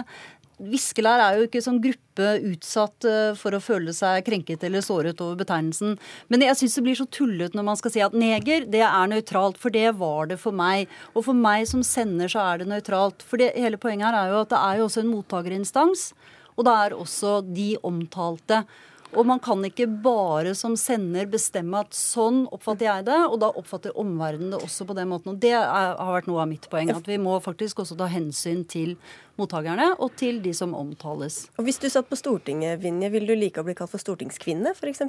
Viskelær 0.62 1.22
er 1.24 1.38
jo 1.40 1.48
ikke 1.48 1.62
sånn 1.64 1.80
gruppe 1.82 2.28
utsatt 2.52 3.08
eh, 3.10 3.32
for 3.40 3.56
å 3.56 3.62
føle 3.64 3.94
seg 3.96 4.22
krenket 4.28 4.66
eller 4.68 4.84
såret 4.86 5.22
over 5.24 5.40
betegnelsen. 5.40 5.96
Men 6.30 6.46
jeg 6.46 6.60
syns 6.60 6.78
det 6.78 6.84
blir 6.86 7.00
så 7.00 7.08
tullete 7.10 7.58
når 7.58 7.68
man 7.72 7.80
skal 7.80 7.96
si 7.96 8.04
at 8.06 8.18
neger, 8.18 8.68
det 8.70 8.84
er 8.86 9.10
nøytralt, 9.10 9.58
for 9.62 9.74
det 9.74 9.88
var 9.98 10.30
det 10.30 10.38
for 10.42 10.56
meg. 10.56 10.92
Og 11.16 11.26
for 11.30 11.38
meg 11.38 11.66
som 11.72 11.82
sender, 11.86 12.30
så 12.32 12.44
er 12.46 12.62
det 12.62 12.70
nøytralt. 12.70 13.26
For 13.26 13.42
det, 13.42 13.54
hele 13.58 13.82
poenget 13.82 14.12
her 14.12 14.20
er 14.22 14.36
jo 14.36 14.44
at 14.44 14.54
det 14.54 14.62
er 14.62 14.80
jo 14.80 14.88
også 14.90 15.04
en 15.04 15.12
mottakerinstans. 15.16 16.06
Og 16.58 16.68
det 16.68 16.78
er 16.78 16.98
også 17.00 17.36
de 17.48 17.72
omtalte. 17.88 18.62
Og 19.12 19.28
man 19.28 19.42
kan 19.44 19.60
ikke 19.68 19.88
bare 20.04 20.54
som 20.56 20.78
sender 20.80 21.28
bestemme 21.32 21.82
at 21.84 21.96
sånn 21.96 22.46
oppfatter 22.54 22.88
jeg 22.88 23.08
det, 23.10 23.18
og 23.28 23.40
da 23.44 23.50
oppfatter 23.60 23.98
omverdenen 24.00 24.54
det 24.54 24.62
også 24.64 24.88
på 24.88 24.96
den 24.98 25.12
måten. 25.12 25.34
Og 25.34 25.42
det 25.44 25.52
er, 25.58 25.68
har 25.98 26.14
vært 26.16 26.30
noe 26.32 26.44
av 26.46 26.50
mitt 26.52 26.70
poeng. 26.72 26.94
At 26.96 27.10
vi 27.10 27.20
må 27.22 27.36
faktisk 27.44 27.84
også 27.84 27.98
ta 28.00 28.08
hensyn 28.12 28.64
til 28.72 28.96
mottakerne 29.40 29.92
og 29.98 30.16
til 30.20 30.40
de 30.44 30.54
som 30.56 30.76
omtales. 30.78 31.44
Og 31.58 31.68
Hvis 31.68 31.82
du 31.82 31.90
satt 31.92 32.08
på 32.10 32.20
Stortinget, 32.20 32.80
Vinje, 32.84 33.12
ville 33.12 33.28
du 33.28 33.36
like 33.36 33.60
å 33.60 33.68
bli 33.68 33.76
kalt 33.78 33.92
for 33.92 34.04
stortingskvinne, 34.04 34.76
f.eks.? 34.78 35.04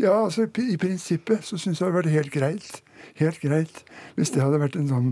Ja, 0.00 0.14
altså 0.24 0.48
i 0.48 0.80
prinsippet 0.80 1.44
så 1.44 1.60
syns 1.60 1.80
jeg 1.80 1.84
det 1.84 1.90
hadde 1.90 1.98
vært 2.00 2.14
helt 2.16 2.34
greit. 2.34 2.82
Helt 3.18 3.40
greit. 3.42 3.82
Hvis 4.16 4.32
det 4.34 4.42
hadde 4.42 4.60
vært 4.62 4.76
en 4.78 4.88
sånn 4.88 5.08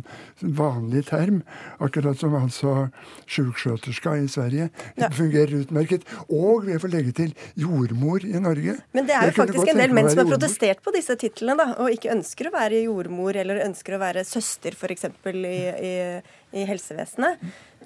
vanlig 0.57 1.05
term. 1.11 1.43
Akkurat 1.83 2.19
som 2.19 2.35
altså 2.39 2.91
sjuksköterska 3.27 4.17
i 4.23 4.29
Sverige. 4.31 4.71
Det 4.97 5.03
Ja. 5.07 5.09
fungerer 5.11 5.65
utmerket. 5.65 6.03
Og 6.29 6.65
vi 6.67 6.79
får 6.79 6.91
legge 6.91 7.13
til 7.15 7.35
jordmor 7.57 8.25
i 8.25 8.39
Norge. 8.41 8.79
Men 8.93 9.07
det 9.07 9.15
er 9.15 9.31
jo 9.31 9.43
faktisk 9.43 9.69
en 9.69 9.77
del 9.77 9.93
menn 9.93 10.09
som 10.11 10.19
har 10.27 10.37
protestert 10.37 10.83
på 10.83 10.93
disse 10.93 11.17
titlene, 11.17 11.57
da, 11.57 11.75
og 11.79 11.91
ikke 11.91 12.13
ønsker 12.15 12.49
å 12.49 12.53
være 12.53 12.83
jordmor 12.85 13.37
eller 13.37 13.65
ønsker 13.67 13.97
å 13.97 13.99
være 13.99 14.25
søster, 14.25 14.73
f.eks. 14.73 15.05
I, 15.27 15.41
i, 15.41 16.23
i 16.53 16.65
helsevesenet. 16.67 17.39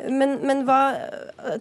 Men, 0.09 0.39
men 0.47 0.63
hva 0.69 0.79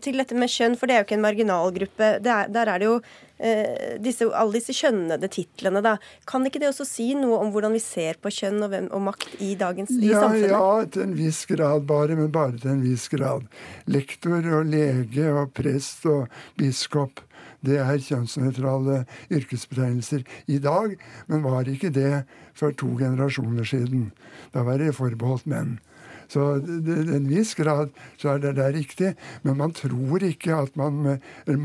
til 0.04 0.20
dette 0.22 0.36
med 0.38 0.52
kjønn, 0.52 0.78
for 0.80 0.88
det 0.88 0.96
er 0.96 1.02
jo 1.02 1.08
ikke 1.10 1.18
en 1.18 1.26
marginalgruppe. 1.26 2.12
Er, 2.24 2.48
der 2.52 2.72
er 2.72 2.80
det 2.80 2.88
jo 2.88 2.96
eh, 3.40 3.98
disse, 4.04 4.28
alle 4.36 4.56
disse 4.60 4.76
kjønnede 4.76 5.30
titlene, 5.34 5.82
da. 5.86 5.96
Kan 6.30 6.46
ikke 6.48 6.62
det 6.64 6.70
også 6.72 6.86
si 6.88 7.10
noe 7.20 7.40
om 7.44 7.52
hvordan 7.54 7.76
vi 7.76 7.82
ser 7.84 8.20
på 8.22 8.32
kjønn 8.36 8.62
og, 8.66 8.70
hvem, 8.74 8.90
og 8.96 9.04
makt 9.10 9.40
i 9.44 9.54
dagens 9.60 9.92
i 9.98 10.12
Ja, 10.12 10.22
samfunnet? 10.26 10.52
ja, 10.54 10.86
til 10.96 11.06
en 11.08 11.16
viss 11.20 11.42
grad 11.50 11.88
bare, 11.90 12.16
men 12.20 12.32
bare 12.36 12.56
til 12.60 12.72
en 12.76 12.84
viss 12.86 13.08
grad. 13.12 13.48
Lektor 13.92 14.46
og 14.60 14.70
lege 14.72 15.32
og 15.34 15.52
prest 15.58 16.06
og 16.10 16.28
biskop, 16.60 17.26
Det 17.60 17.76
er 17.76 17.98
kjønnsnøytrale 18.00 19.02
yrkesbetegnelser 19.36 20.22
i 20.48 20.60
dag, 20.64 20.94
men 21.28 21.42
var 21.44 21.68
ikke 21.68 21.90
det 21.92 22.22
for 22.56 22.72
to 22.72 22.94
generasjoner 23.00 23.68
siden. 23.68 24.12
Da 24.54 24.64
var 24.64 24.80
det 24.80 24.94
forbeholdt 24.96 25.48
menn. 25.50 25.74
Så 26.30 26.46
en 26.62 27.28
viss 27.30 27.56
grad 27.58 27.90
så 28.20 28.36
er 28.36 28.44
det 28.44 28.56
der 28.60 28.74
riktig, 28.76 29.16
men 29.42 29.58
man 29.58 29.74
tror 29.74 30.24
ikke 30.28 30.54
at 30.56 30.78
man 30.80 31.20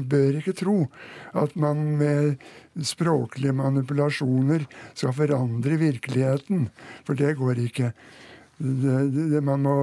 bør 0.08 0.40
ikke 0.40 0.56
tro 0.56 0.76
at 1.36 1.54
man 1.60 1.84
med 2.00 2.34
språklige 2.80 3.54
manipulasjoner 3.54 4.64
skal 4.94 5.14
forandre 5.16 5.78
virkeligheten. 5.80 6.68
For 7.04 7.18
det 7.18 7.36
går 7.38 7.60
ikke. 7.66 7.92
Det, 8.58 8.98
det, 9.12 9.42
man 9.44 9.64
må 9.66 9.76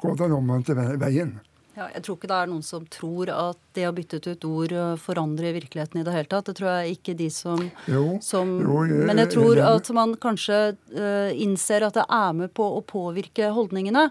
gå 0.00 0.14
den 0.18 0.36
omvendte 0.38 0.76
veien. 0.78 1.36
Ja, 1.72 1.86
jeg 1.94 2.02
tror 2.04 2.18
ikke 2.18 2.28
det 2.28 2.36
er 2.36 2.48
noen 2.50 2.64
som 2.66 2.82
tror 2.92 3.30
at 3.32 3.60
det 3.72 3.86
å 3.88 3.94
bytte 3.96 4.18
ut 4.20 4.44
ord 4.44 4.74
eh, 4.76 4.90
forandrer 5.00 5.54
virkeligheten 5.56 6.02
i 6.02 6.04
det 6.04 6.12
hele 6.12 6.28
tatt. 6.28 6.50
Det 6.50 6.58
tror 6.58 6.68
jeg 6.68 6.98
ikke 6.98 7.14
de 7.16 7.28
som, 7.32 7.62
jo, 7.88 8.02
som 8.24 8.50
jo, 8.60 8.82
jeg, 8.90 9.06
Men 9.08 9.22
jeg 9.22 9.30
tror 9.32 9.60
at 9.64 9.88
man 9.96 10.12
kanskje 10.20 10.58
uh, 10.92 11.30
innser 11.32 11.86
at 11.86 11.96
det 11.96 12.04
er 12.12 12.36
med 12.36 12.52
på 12.52 12.66
å 12.76 12.82
påvirke 12.84 13.48
holdningene. 13.56 14.10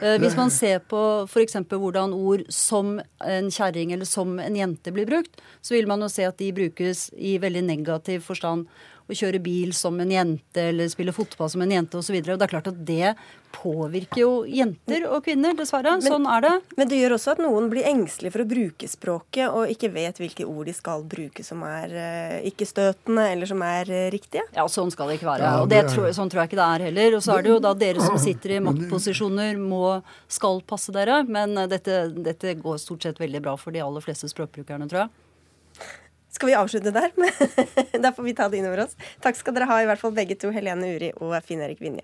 Uh, 0.00 0.16
hvis 0.22 0.38
man 0.38 0.52
ser 0.54 0.80
på 0.88 1.02
f.eks. 1.28 1.58
hvordan 1.68 2.16
ord 2.16 2.46
som 2.48 2.96
en 3.20 3.52
kjerring 3.52 3.92
eller 3.92 4.08
som 4.08 4.38
en 4.40 4.56
jente 4.56 4.94
blir 4.94 5.08
brukt, 5.10 5.36
så 5.60 5.76
vil 5.76 5.90
man 5.90 6.00
jo 6.06 6.08
se 6.08 6.24
at 6.24 6.40
de 6.40 6.54
brukes 6.56 7.10
i 7.20 7.36
veldig 7.42 7.66
negativ 7.68 8.24
forstand 8.24 8.64
å 9.04 9.16
kjøre 9.16 9.40
bil 9.44 9.72
som 9.76 9.98
en 10.00 10.12
jente 10.12 10.68
eller 10.70 10.88
spille 10.88 11.12
fotball 11.12 11.50
som 11.52 11.62
en 11.64 11.72
jente 11.74 11.98
osv. 11.98 12.16
Det 12.24 12.34
er 12.34 12.50
klart 12.50 12.70
at 12.70 12.78
det 12.88 13.14
påvirker 13.54 14.20
jo 14.22 14.30
jenter 14.50 15.04
og 15.06 15.24
kvinner, 15.26 15.54
dessverre. 15.56 15.96
Men, 16.00 16.06
sånn 16.08 16.28
er 16.30 16.44
det. 16.44 16.52
Men 16.78 16.90
det 16.90 16.98
gjør 16.98 17.16
også 17.16 17.34
at 17.34 17.42
noen 17.44 17.68
blir 17.72 17.86
engstelige 17.86 18.34
for 18.34 18.44
å 18.44 18.48
bruke 18.50 18.88
språket 18.90 19.46
og 19.46 19.70
ikke 19.70 19.92
vet 19.94 20.20
hvilke 20.22 20.46
ord 20.48 20.70
de 20.70 20.74
skal 20.76 21.04
bruke 21.08 21.44
som 21.46 21.62
er 21.68 21.94
uh, 21.94 22.38
ikke 22.48 22.66
støtende 22.68 23.26
eller 23.34 23.50
som 23.50 23.62
er 23.66 23.90
uh, 23.92 24.06
riktige. 24.14 24.46
Ja, 24.56 24.66
sånn 24.70 24.92
skal 24.94 25.12
det 25.12 25.20
ikke 25.20 25.30
være. 25.30 25.46
Ja, 25.46 25.62
og 25.62 25.92
tror, 25.92 26.08
sånn 26.16 26.32
tror 26.32 26.44
jeg 26.44 26.52
ikke 26.52 26.62
det 26.62 26.70
er 26.70 26.86
heller. 26.88 27.18
Og 27.18 27.26
så 27.26 27.36
er 27.36 27.46
det 27.46 27.52
jo 27.52 27.60
da 27.62 27.74
dere 27.84 28.04
som 28.04 28.18
sitter 28.20 28.56
i 28.56 28.62
maktposisjoner 28.64 29.60
må 29.60 29.98
skal 30.32 30.64
passe 30.66 30.94
dere. 30.96 31.20
Men 31.28 31.54
uh, 31.60 31.68
dette, 31.70 32.06
dette 32.24 32.56
går 32.60 32.80
stort 32.82 33.06
sett 33.06 33.20
veldig 33.22 33.44
bra 33.44 33.58
for 33.60 33.74
de 33.76 33.84
aller 33.84 34.04
fleste 34.04 34.32
språkbrukerne, 34.32 34.88
tror 34.90 35.04
jeg. 35.04 35.14
Skal 36.34 36.50
vi 36.50 36.56
avslutte 36.58 36.90
der? 36.90 37.12
da 38.04 38.10
får 38.12 38.26
vi 38.26 38.34
ta 38.34 38.48
det 38.50 38.58
innover 38.58 38.88
oss. 38.88 38.96
Takk 39.22 39.38
skal 39.38 39.54
dere 39.54 39.70
ha, 39.70 39.78
i 39.82 39.86
hvert 39.86 40.02
fall 40.02 40.14
begge 40.16 40.34
to, 40.40 40.50
Helene 40.54 40.96
Uri 40.96 41.12
og 41.22 41.36
Finn 41.46 41.62
Erik 41.62 41.78
Vinje. 41.84 42.02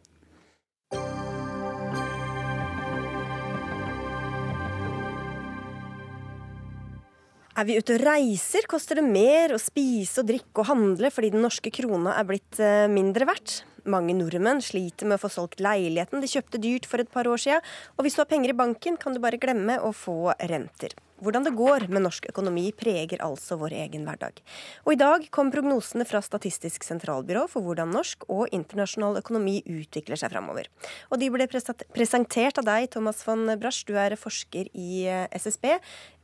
Er 7.58 7.66
vi 7.68 7.74
ute 7.76 7.98
og 7.98 8.04
reiser, 8.06 8.64
koster 8.70 9.00
det 9.00 9.04
mer 9.04 9.52
å 9.52 9.58
spise 9.60 10.22
og 10.22 10.30
drikke 10.30 10.62
og 10.62 10.70
handle 10.70 11.10
fordi 11.12 11.32
den 11.34 11.42
norske 11.44 11.72
krona 11.74 12.14
er 12.16 12.24
blitt 12.30 12.62
eh, 12.62 12.86
mindre 12.88 13.26
verdt. 13.28 13.58
Mange 13.90 14.14
nordmenn 14.16 14.62
sliter 14.64 15.10
med 15.10 15.18
å 15.18 15.24
få 15.26 15.32
solgt 15.34 15.60
leiligheten 15.60 16.22
de 16.22 16.30
kjøpte 16.30 16.62
dyrt 16.62 16.86
for 16.88 17.02
et 17.02 17.10
par 17.12 17.28
år 17.28 17.42
siden, 17.42 17.66
og 17.98 18.06
hvis 18.06 18.16
du 18.16 18.22
har 18.22 18.30
penger 18.30 18.54
i 18.54 18.58
banken, 18.62 18.96
kan 19.00 19.16
du 19.16 19.20
bare 19.20 19.40
glemme 19.42 19.80
å 19.82 19.90
få 19.92 20.30
renter. 20.38 20.94
Hvordan 21.20 21.44
det 21.44 21.52
går 21.52 21.84
med 21.92 22.04
norsk 22.06 22.30
økonomi 22.30 22.70
preger 22.72 23.20
altså 23.20 23.58
vår 23.60 23.74
egen 23.82 24.06
hverdag. 24.08 24.38
Og 24.86 24.94
i 24.94 25.00
dag 25.00 25.26
kom 25.34 25.50
prognosene 25.52 26.06
fra 26.08 26.22
Statistisk 26.24 26.86
sentralbyrå 26.86 27.42
for 27.52 27.66
hvordan 27.66 27.92
norsk 27.92 28.24
og 28.32 28.48
internasjonal 28.56 29.20
økonomi 29.20 29.58
utvikler 29.68 30.16
seg 30.20 30.32
framover. 30.32 30.70
Og 31.12 31.20
de 31.20 31.28
ble 31.32 31.48
presentert 31.50 32.60
av 32.62 32.68
deg, 32.70 32.88
Thomas 32.94 33.20
von 33.26 33.44
Brasch, 33.60 33.82
du 33.84 33.98
er 34.00 34.16
forsker 34.16 34.72
i 34.72 35.04
eh, 35.04 35.26
SSB. 35.36 35.74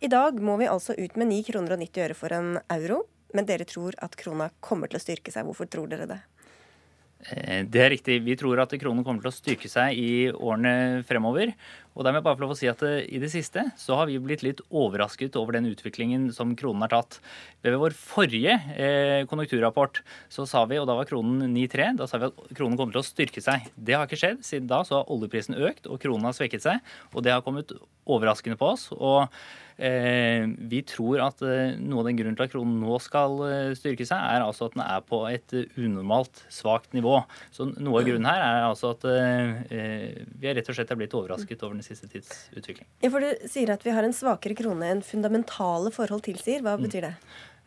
I 0.01 0.13
dag 0.13 0.41
må 0.41 0.57
vi 0.61 0.71
altså 0.71 0.97
ut 0.97 1.21
med 1.21 1.29
9 1.35 1.43
kroner 1.51 1.77
og 1.77 1.85
90 1.85 2.07
øre 2.07 2.17
for 2.17 2.33
en 2.33 2.57
euro, 2.73 3.03
men 3.37 3.49
dere 3.49 3.69
tror 3.69 3.99
at 4.01 4.17
krona 4.17 4.49
kommer 4.65 4.89
til 4.89 4.97
å 4.97 5.05
styrke 5.05 5.35
seg. 5.35 5.45
Hvorfor 5.45 5.69
tror 5.69 5.93
dere 5.93 6.09
det? 6.09 6.23
Eh, 7.33 7.65
det 7.67 7.83
er 7.83 7.91
riktig. 7.95 8.21
Vi 8.25 8.37
tror 8.39 8.61
at 8.63 8.75
kronen 8.79 9.05
kommer 9.07 9.25
til 9.25 9.33
å 9.33 9.35
styrke 9.35 9.71
seg 9.71 9.99
i 9.99 10.29
årene 10.31 11.03
fremover. 11.09 11.53
Og 11.97 12.05
dermed 12.05 12.23
bare 12.23 12.37
for 12.37 12.53
å 12.53 12.59
si 12.59 12.69
at 12.71 12.83
eh, 12.87 13.07
I 13.09 13.21
det 13.23 13.31
siste 13.33 13.65
så 13.81 13.99
har 13.99 14.11
vi 14.11 14.21
blitt 14.23 14.45
litt 14.45 14.63
overrasket 14.69 15.39
over 15.41 15.57
den 15.57 15.69
utviklingen 15.71 16.29
som 16.37 16.55
kronen 16.59 16.85
har 16.87 16.93
tatt. 16.93 17.19
Ved 17.65 17.79
vår 17.81 17.97
forrige 17.99 18.57
eh, 18.77 19.25
konjunkturrapport 19.31 20.03
så 20.33 20.47
sa 20.49 20.67
vi, 20.71 20.79
og 20.81 20.89
da 20.91 20.99
var 20.99 21.09
kronen 21.11 21.51
9,3, 21.57 21.93
da 22.01 22.09
sa 22.11 22.21
vi 22.23 22.31
at 22.31 22.43
kronen 22.53 22.79
kommer 22.79 22.97
til 22.97 23.03
å 23.03 23.09
styrke 23.09 23.43
seg. 23.43 23.71
Det 23.75 23.97
har 23.97 24.07
ikke 24.07 24.21
skjedd. 24.23 24.43
Siden 24.47 24.71
da 24.71 24.83
så 24.87 25.01
har 25.01 25.13
oljeprisen 25.13 25.59
økt, 25.59 25.89
og 25.91 26.03
kronen 26.03 26.31
har 26.31 26.37
svekket 26.37 26.67
seg. 26.69 26.97
Og 27.15 27.27
det 27.27 27.35
har 27.35 27.45
kommet 27.47 27.75
overraskende 28.07 28.61
på 28.61 28.75
oss. 28.77 28.91
og 28.95 29.27
vi 29.77 30.83
tror 30.89 31.21
at 31.27 31.43
eh, 31.45 31.75
noe 31.77 32.01
av 32.01 32.09
den 32.09 32.19
grunnen 32.21 32.37
til 32.39 32.47
at 32.47 32.53
kronen 32.53 32.79
nå 32.81 32.99
skal 33.05 33.41
eh, 33.47 33.73
styrke 33.77 34.07
seg, 34.09 34.21
er 34.21 34.45
altså 34.45 34.71
at 34.71 34.77
den 34.77 34.85
er 34.87 35.03
på 35.05 35.23
et 35.29 35.57
unormalt 35.77 36.45
svakt 36.53 36.97
nivå. 36.97 37.19
Så 37.53 37.69
noe 37.75 38.01
av 38.01 38.09
grunnen 38.09 38.29
her 38.31 38.45
er 38.45 38.69
altså 38.71 38.95
at 38.95 39.05
vi 39.07 40.49
er 40.49 40.57
rett 40.57 40.71
og 40.71 40.79
slett 40.79 40.93
er 40.95 41.01
blitt 41.01 41.17
overrasket 41.17 41.65
over 41.67 41.77
den 41.77 41.85
siste 41.87 42.09
tids 42.11 42.47
utvikling. 42.57 42.89
Ja, 43.05 43.13
for 43.13 43.25
Du 43.27 43.49
sier 43.51 43.75
at 43.75 43.85
vi 43.85 43.93
har 43.93 44.07
en 44.07 44.17
svakere 44.17 44.57
krone 44.57 44.89
enn 44.95 45.05
fundamentale 45.05 45.93
forhold 45.95 46.25
tilsier. 46.27 46.65
Hva 46.65 46.79
mm. 46.79 46.87
betyr 46.89 47.11
det? 47.11 47.15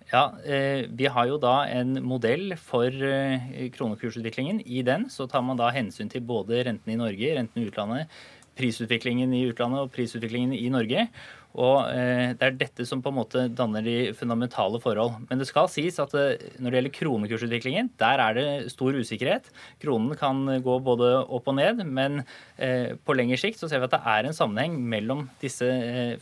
Ja, 0.10 0.34
eh, 0.42 0.88
Vi 0.90 1.06
har 1.06 1.28
jo 1.30 1.38
da 1.38 1.68
en 1.70 2.00
modell 2.02 2.56
for 2.58 2.90
eh, 2.90 3.70
kronekursutviklingen. 3.76 4.64
I 4.66 4.82
den 4.82 5.10
så 5.10 5.28
tar 5.30 5.44
man 5.46 5.58
da 5.58 5.70
hensyn 5.70 6.10
til 6.10 6.26
både 6.26 6.64
rentene 6.66 6.96
i 6.96 6.98
Norge, 6.98 7.36
rentene 7.38 7.64
i 7.64 7.70
utlandet, 7.70 8.08
prisutviklingen 8.58 9.34
i 9.34 9.46
utlandet 9.52 9.86
og 9.86 9.92
prisutviklingen 9.94 10.56
i 10.58 10.66
Norge. 10.74 11.06
Og 11.58 11.90
eh, 11.90 12.36
Det 12.38 12.46
er 12.46 12.58
dette 12.60 12.86
som 12.86 13.02
på 13.02 13.10
en 13.10 13.18
måte 13.18 13.46
danner 13.50 13.82
de 13.86 14.12
fundamentale 14.18 14.80
forhold. 14.84 15.16
Men 15.30 15.42
det 15.42 15.48
skal 15.50 15.70
sies 15.72 15.98
at 16.02 16.14
eh, 16.18 16.38
når 16.62 16.70
det 16.70 16.80
gjelder 16.80 16.96
kronekursutviklingen, 17.00 17.90
der 18.00 18.22
er 18.22 18.38
det 18.38 18.46
stor 18.74 18.94
usikkerhet. 18.94 19.50
Kronen 19.82 20.14
kan 20.20 20.44
gå 20.64 20.78
både 20.86 21.12
opp 21.26 21.50
og 21.50 21.58
ned, 21.58 21.82
men 21.90 22.22
eh, 22.58 22.94
på 23.02 23.18
lengre 23.18 23.40
sikt 23.42 23.62
så 23.62 23.70
ser 23.70 23.82
vi 23.82 23.90
at 23.90 23.96
det 23.98 24.02
er 24.14 24.30
en 24.30 24.38
sammenheng 24.38 24.78
mellom 24.92 25.26
disse 25.42 25.66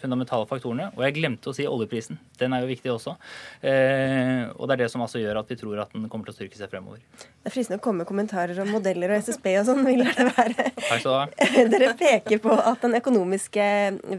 fundamentale 0.01 0.47
faktorene. 0.47 0.91
Og 0.95 1.03
jeg 1.07 1.17
glemte 1.19 1.51
å 1.51 1.57
si 1.57 1.67
oljeprisen. 1.67 2.21
Den 2.39 2.55
er 2.55 2.63
jo 2.63 2.71
viktig 2.71 2.93
også. 2.93 3.17
Og 3.17 4.63
det 4.69 4.75
er 4.75 4.81
det 4.83 4.89
som 4.93 5.03
altså 5.03 5.19
gjør 5.19 5.41
at 5.41 5.51
vi 5.51 5.57
tror 5.59 5.81
at 5.83 5.93
den 5.95 6.07
kommer 6.11 6.29
til 6.29 6.35
å 6.35 6.37
styrke 6.37 6.59
seg 6.59 6.71
fremover. 6.71 7.01
Det 7.17 7.49
er 7.49 7.53
fristende 7.53 7.79
å 7.81 7.83
komme 7.83 8.03
med 8.03 8.09
kommentarer 8.09 8.57
om 8.61 8.69
modeller 8.71 9.13
og 9.15 9.25
SSB 9.25 9.49
og 9.59 9.67
sånn, 9.69 9.83
vil 9.87 10.03
det 10.05 10.27
være. 10.37 10.69
Takk 10.77 11.01
skal 11.01 11.07
du 11.07 11.13
ha. 11.15 11.67
Dere 11.73 11.93
peker 11.99 12.41
på 12.43 12.53
at 12.55 12.83
den 12.85 12.97
økonomiske 12.99 13.67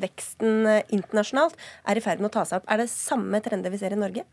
veksten 0.03 0.68
internasjonalt 0.99 1.57
er 1.89 1.99
i 1.99 2.05
ferd 2.05 2.23
med 2.23 2.33
å 2.33 2.37
ta 2.41 2.45
seg 2.49 2.61
opp. 2.61 2.69
Er 2.69 2.83
det 2.83 2.91
samme 2.93 3.43
trender 3.45 3.75
vi 3.75 3.81
ser 3.81 3.97
i 3.97 4.01
Norge? 4.01 4.27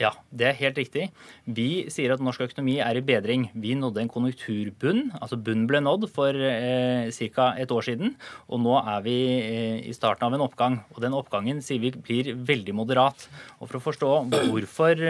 Ja, 0.00 0.08
det 0.32 0.46
er 0.48 0.54
helt 0.56 0.78
riktig. 0.80 1.02
Vi 1.44 1.84
sier 1.92 2.14
at 2.14 2.22
norsk 2.24 2.46
økonomi 2.46 2.78
er 2.80 2.96
i 2.96 3.02
bedring. 3.04 3.50
Vi 3.52 3.74
nådde 3.76 4.00
en 4.00 4.08
konjunkturbunn. 4.08 5.02
Altså 5.18 5.36
bunn 5.36 5.66
ble 5.68 5.82
nådd 5.84 6.06
for 6.08 6.32
eh, 6.32 7.12
ca. 7.36 7.50
et 7.60 7.74
år 7.76 7.84
siden. 7.84 8.14
Og 8.48 8.62
nå 8.64 8.78
er 8.80 9.04
vi 9.04 9.16
eh, 9.36 9.82
i 9.90 9.92
starten 9.92 10.24
av 10.24 10.36
en 10.38 10.46
oppgang. 10.46 10.78
Og 10.96 11.02
den 11.04 11.16
oppgangen 11.16 11.60
sier 11.60 11.82
vi 11.82 11.92
blir 11.92 12.32
veldig 12.40 12.76
moderat. 12.78 13.26
Og 13.60 13.68
for 13.68 13.82
å 13.82 13.84
forstå 13.90 14.12
hvorfor 14.48 15.04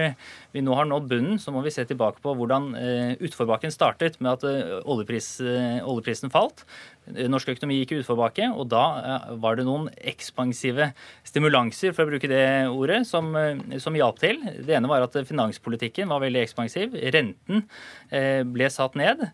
vi 0.52 0.64
nå 0.66 0.74
har 0.74 0.90
nådd 0.90 1.06
bunnen, 1.14 1.38
så 1.38 1.54
må 1.54 1.62
vi 1.62 1.70
se 1.70 1.86
tilbake 1.86 2.18
på 2.24 2.34
hvordan 2.34 2.72
eh, 2.74 3.12
utforbakken 3.22 3.70
startet 3.70 4.18
med 4.18 4.34
at 4.34 4.48
eh, 4.50 4.80
oljepris, 4.82 5.36
eh, 5.46 5.78
oljeprisen 5.86 6.34
falt. 6.34 6.66
Norsk 7.10 7.50
økonomi 7.56 7.80
gikk 7.80 7.96
utforbakke, 7.98 8.46
og 8.54 8.68
da 8.70 8.82
eh, 9.02 9.30
var 9.42 9.58
det 9.58 9.66
noen 9.66 9.88
ekspansive 9.98 10.92
stimulanser, 11.26 11.94
for 11.96 12.06
å 12.06 12.12
bruke 12.12 12.30
det 12.30 12.44
ordet, 12.70 13.02
som, 13.08 13.32
eh, 13.38 13.78
som 13.82 13.96
hjalp 13.98 14.20
til. 14.22 14.38
Det 14.62 14.76
ene 14.78 14.90
var 14.90 15.02
at 15.08 15.18
finanspolitikken 15.26 16.12
var 16.12 16.22
veldig 16.22 16.44
ekspansiv. 16.44 16.94
Renten 16.94 17.66
eh, 18.14 18.46
ble 18.46 18.70
satt 18.70 18.94
ned. 18.98 19.26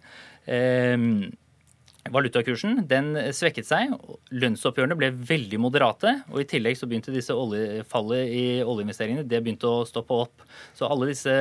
Valutakursen 2.09 2.87
den 2.89 3.11
svekket 3.37 3.67
seg. 3.69 3.91
Lønnsoppgjørene 4.33 4.97
ble 4.97 5.11
veldig 5.29 5.59
moderate. 5.61 6.15
og 6.33 6.41
I 6.41 6.47
tillegg 6.49 6.79
så 6.81 6.89
begynte 6.89 7.13
disse 7.13 7.37
oljefallet 7.37 8.33
i 8.33 8.45
oljeinvesteringene 8.65 9.27
det 9.29 9.43
begynte 9.45 9.69
å 9.69 9.85
stoppe 9.85 10.17
opp. 10.17 10.47
Så 10.73 10.89
alle 10.89 11.11
disse 11.11 11.35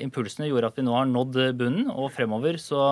impulsene 0.00 0.48
gjorde 0.48 0.72
at 0.72 0.80
vi 0.80 0.86
nå 0.86 0.96
har 0.96 1.10
nådd 1.10 1.36
bunnen. 1.60 1.90
Og 1.92 2.08
fremover 2.16 2.56
så 2.62 2.86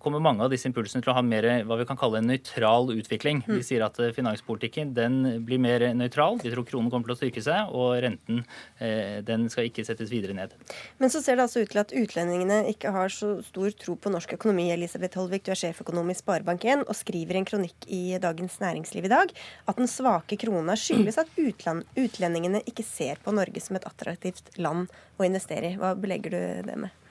kommer 0.00 0.22
mange 0.22 0.44
av 0.44 0.52
disse 0.52 0.68
impulsene 0.68 1.04
til 1.04 1.12
å 1.12 1.16
ha 1.18 1.22
mer 1.24 1.46
hva 1.68 1.76
vi 1.80 1.86
kan 1.88 1.98
kalle 1.98 2.20
en 2.20 2.28
nøytral 2.30 2.90
utvikling. 2.94 3.42
Vi 3.46 3.58
mm. 3.60 3.64
sier 3.66 3.84
at 3.86 3.98
eh, 4.00 4.12
finanspolitikken 4.14 4.94
den 4.96 5.18
blir 5.44 5.60
mer 5.62 5.84
nøytral. 5.96 6.38
Vi 6.42 6.52
tror 6.52 6.66
kronen 6.68 6.90
kommer 6.92 7.10
til 7.10 7.16
å 7.16 7.18
styrke 7.18 7.42
seg, 7.44 7.72
og 7.74 7.98
renten 8.04 8.42
eh, 8.78 9.20
den 9.26 9.46
skal 9.52 9.68
ikke 9.68 9.84
settes 9.86 10.12
videre 10.12 10.36
ned. 10.36 10.54
Men 11.02 11.12
så 11.12 11.22
ser 11.24 11.38
det 11.38 11.46
altså 11.46 11.64
ut 11.64 11.72
til 11.74 11.82
at 11.82 11.94
utlendingene 11.94 12.62
ikke 12.72 12.94
har 12.94 13.12
så 13.12 13.36
stor 13.46 13.74
tro 13.80 13.96
på 14.00 14.12
norsk 14.14 14.36
økonomi. 14.38 14.70
Elisabeth 14.74 15.20
Holvik, 15.20 15.46
du 15.46 15.52
er 15.54 15.60
sjeføkonom 15.60 16.10
i 16.12 16.18
Sparebank1 16.18 16.86
og 16.86 16.96
skriver 16.98 17.36
i 17.36 17.42
en 17.42 17.48
kronikk 17.48 17.88
i 17.92 18.02
Dagens 18.22 18.58
Næringsliv 18.62 19.08
i 19.08 19.12
dag 19.12 19.32
at 19.68 19.80
den 19.80 19.90
svake 19.90 20.38
krona 20.40 20.76
skyldes 20.78 21.20
at 21.20 21.32
utlendingene 21.38 22.64
ikke 22.68 22.86
ser 22.86 23.20
på 23.24 23.34
Norge 23.34 23.62
som 23.62 23.78
et 23.78 23.88
attraktivt 23.88 24.54
land 24.58 24.92
å 25.18 25.26
investere 25.26 25.72
i. 25.72 25.78
Hva 25.80 25.94
belegger 25.98 26.34
du 26.34 26.68
det 26.70 26.78
med? 26.86 27.03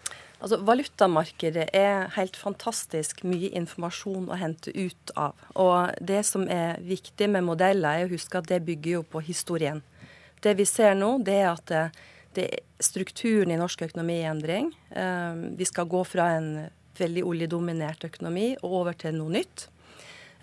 Altså, 0.44 0.58
Valutamarkedet 0.68 1.70
er 1.72 2.10
helt 2.18 2.36
fantastisk 2.36 3.22
mye 3.24 3.48
informasjon 3.56 4.26
å 4.28 4.40
hente 4.42 4.74
ut 4.76 5.14
av. 5.16 5.40
Og 5.56 5.94
det 6.04 6.20
som 6.28 6.44
er 6.52 6.82
viktig 6.84 7.30
med 7.32 7.46
modeller, 7.48 8.02
er 8.02 8.10
å 8.10 8.12
huske 8.12 8.42
at 8.42 8.50
det 8.52 8.60
bygger 8.68 8.98
jo 8.98 9.04
på 9.08 9.22
historien. 9.24 9.80
Det 10.44 10.58
vi 10.60 10.66
ser 10.68 10.98
nå, 11.00 11.14
det 11.24 11.38
er 11.40 11.48
at 11.54 11.72
det, 11.72 11.84
det 12.36 12.48
strukturen 12.84 13.54
i 13.56 13.60
norsk 13.62 13.86
økonomi 13.88 14.20
i 14.20 14.28
endring. 14.28 14.74
Eh, 14.92 15.46
vi 15.56 15.70
skal 15.70 15.88
gå 15.88 16.04
fra 16.04 16.34
en 16.36 16.50
veldig 17.00 17.24
oljedominert 17.24 18.04
økonomi 18.10 18.50
og 18.60 18.82
over 18.82 19.00
til 19.00 19.16
noe 19.22 19.32
nytt. 19.38 19.70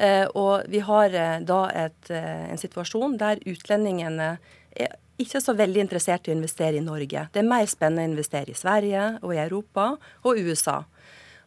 Eh, 0.01 0.25
og 0.33 0.65
vi 0.73 0.81
har 0.81 1.13
da 1.45 1.61
et, 1.77 2.09
en 2.09 2.65
situasjon 2.65 3.21
der 3.21 3.45
utlendingene 3.45 4.33
er 4.73 4.97
ikke 5.23 5.41
så 5.43 5.55
veldig 5.57 5.85
interessert 5.85 6.29
i 6.29 6.33
å 6.33 6.37
investere 6.37 6.81
i 6.81 6.85
Norge. 6.85 7.27
Det 7.33 7.43
er 7.43 7.49
mer 7.49 7.69
spennende 7.71 8.07
å 8.07 8.11
investere 8.13 8.53
i 8.53 8.59
Sverige 8.59 9.07
og 9.21 9.35
i 9.35 9.43
Europa 9.43 9.93
og 10.25 10.41
USA. 10.41 10.81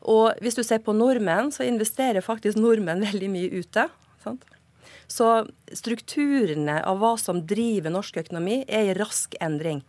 Og 0.04 0.40
hvis 0.44 0.58
du 0.58 0.64
ser 0.66 0.84
på 0.84 0.96
nordmenn, 0.96 1.52
så 1.56 1.66
investerer 1.68 2.26
faktisk 2.26 2.60
nordmenn 2.60 3.06
veldig 3.10 3.30
mye 3.34 3.62
ute. 3.64 3.88
Sant? 4.24 4.46
Så 5.08 5.30
strukturene 5.76 6.80
av 6.88 7.00
hva 7.02 7.14
som 7.22 7.44
driver 7.48 7.94
norsk 7.94 8.24
økonomi, 8.24 8.64
er 8.68 8.92
i 8.92 8.98
rask 8.98 9.36
endring. 9.44 9.84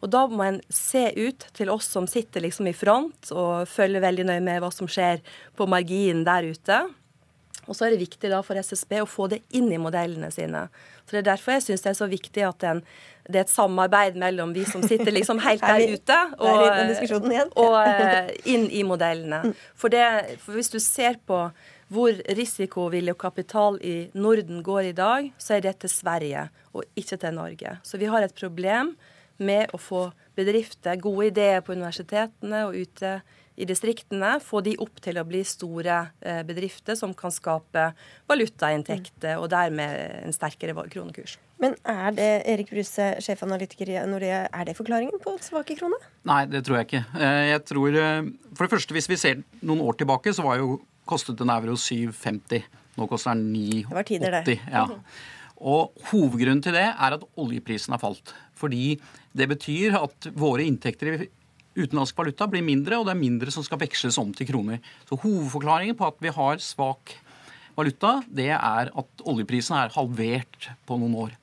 Og 0.00 0.08
da 0.12 0.24
må 0.30 0.46
en 0.46 0.60
se 0.72 1.10
ut 1.16 1.44
til 1.56 1.70
oss 1.72 1.90
som 1.92 2.06
sitter 2.08 2.46
liksom 2.46 2.70
i 2.70 2.76
front 2.76 3.32
og 3.34 3.68
følger 3.68 4.00
veldig 4.00 4.30
nøye 4.30 4.44
med 4.44 4.62
hva 4.62 4.70
som 4.72 4.88
skjer 4.88 5.20
på 5.58 5.66
marginen 5.68 6.24
der 6.24 6.48
ute. 6.48 6.78
Og 7.66 7.76
så 7.76 7.86
er 7.86 7.94
det 7.94 8.06
viktig 8.06 8.30
da 8.32 8.40
for 8.42 8.58
SSB 8.58 9.02
å 9.02 9.08
få 9.08 9.28
det 9.30 9.42
inn 9.54 9.68
i 9.70 9.80
modellene 9.80 10.30
sine. 10.34 10.64
Så 11.10 11.16
Det 11.16 11.24
er 11.24 11.32
derfor 11.32 11.56
jeg 11.56 11.64
syns 11.64 11.82
det 11.82 11.90
er 11.90 11.98
så 11.98 12.06
viktig 12.06 12.42
at 12.46 12.60
den, 12.62 12.80
det 13.26 13.40
er 13.40 13.42
et 13.48 13.50
samarbeid 13.50 14.14
mellom 14.22 14.52
vi 14.54 14.62
som 14.68 14.84
sitter 14.86 15.10
liksom 15.10 15.42
helt 15.42 15.64
der 15.72 15.82
ute, 15.90 16.18
og, 16.38 16.60
og 17.58 17.78
eh, 17.82 18.30
inn 18.46 18.68
i 18.70 18.84
modellene. 18.86 19.42
Mm. 19.50 19.56
For, 19.74 19.90
det, 19.90 20.38
for 20.38 20.54
hvis 20.54 20.70
du 20.70 20.78
ser 20.78 21.18
på 21.26 21.42
hvor 21.90 22.14
risikovillig 22.38 23.16
kapital 23.18 23.80
i 23.82 23.96
Norden 24.14 24.62
går 24.62 24.92
i 24.92 24.94
dag, 24.94 25.32
så 25.42 25.56
er 25.56 25.64
det 25.66 25.80
til 25.82 25.90
Sverige 25.90 26.46
og 26.70 26.86
ikke 26.94 27.18
til 27.18 27.34
Norge. 27.34 27.72
Så 27.82 27.98
vi 27.98 28.06
har 28.06 28.22
et 28.22 28.36
problem 28.38 28.94
med 29.42 29.74
å 29.74 29.80
få 29.82 30.04
bedrifter, 30.38 31.00
gode 31.02 31.32
ideer 31.32 31.64
på 31.66 31.74
universitetene 31.74 32.68
og 32.68 32.78
ute 32.78 33.16
i 33.60 33.66
distriktene, 33.68 34.38
få 34.42 34.62
de 34.64 34.74
opp 34.80 35.00
til 35.04 35.20
å 35.20 35.24
bli 35.28 35.42
store 35.46 35.98
eh, 36.24 36.40
bedrifter 36.48 36.96
som 36.98 37.12
kan 37.16 37.32
skape 37.34 37.90
valutainntekter 38.30 39.40
og 39.40 39.50
dermed 39.52 40.24
en 40.24 40.34
sterkere 40.34 40.74
kronekurs. 40.90 41.36
Men 41.60 41.76
er 41.84 42.14
det 42.16 42.28
Erik 42.48 42.70
Bruse, 42.72 43.10
sjefanalytiker 43.20 43.92
i 43.92 43.98
Nordea, 44.08 44.46
er 44.48 44.68
det 44.70 44.76
forklaringen 44.78 45.20
på 45.20 45.34
svake 45.44 45.76
krone? 45.76 45.98
Nei, 46.28 46.44
det 46.48 46.62
tror 46.64 46.80
jeg 46.80 46.88
ikke. 46.88 47.02
Eh, 47.20 47.42
jeg 47.50 47.64
tror, 47.68 47.98
eh, 48.00 48.30
For 48.54 48.64
det 48.64 48.72
første, 48.76 48.96
hvis 48.96 49.10
vi 49.10 49.20
ser 49.20 49.42
noen 49.60 49.84
år 49.84 50.00
tilbake, 50.00 50.32
så 50.32 50.46
var 50.46 50.62
jo, 50.62 50.80
kostet 51.10 51.40
en 51.42 51.50
euro 51.50 51.74
7,50. 51.74 52.64
Nå 52.96 53.08
koster 53.10 53.34
den 53.34 53.52
9,80. 53.52 53.88
Det 53.88 53.96
var 53.96 54.08
tider 54.08 54.68
Ja. 54.70 54.86
Og 55.60 55.92
Hovedgrunnen 56.08 56.62
til 56.64 56.72
det 56.72 56.86
er 56.88 57.16
at 57.16 57.24
oljeprisen 57.36 57.92
har 57.92 58.00
falt. 58.00 58.32
Fordi 58.56 58.94
det 59.36 59.48
betyr 59.50 59.98
at 59.98 60.30
våre 60.32 60.64
inntekter 60.64 61.26
utenlandsk 61.76 62.18
valuta 62.18 62.48
blir 62.50 62.64
mindre, 62.66 62.98
og 62.98 63.06
det 63.06 63.14
er 63.14 63.20
mindre 63.20 63.52
som 63.54 63.64
skal 63.66 63.80
veksles 63.82 64.18
om 64.20 64.32
til 64.34 64.48
kroner. 64.50 64.80
Så 65.08 65.18
Hovedforklaringen 65.20 65.98
på 65.98 66.08
at 66.08 66.18
vi 66.22 66.32
har 66.34 66.62
svak 66.64 67.14
valuta, 67.76 68.18
det 68.26 68.50
er 68.56 68.90
at 68.90 69.24
oljeprisen 69.28 69.76
er 69.78 69.94
halvert 69.94 70.70
på 70.86 70.98
noen 71.00 71.14
år. 71.26 71.36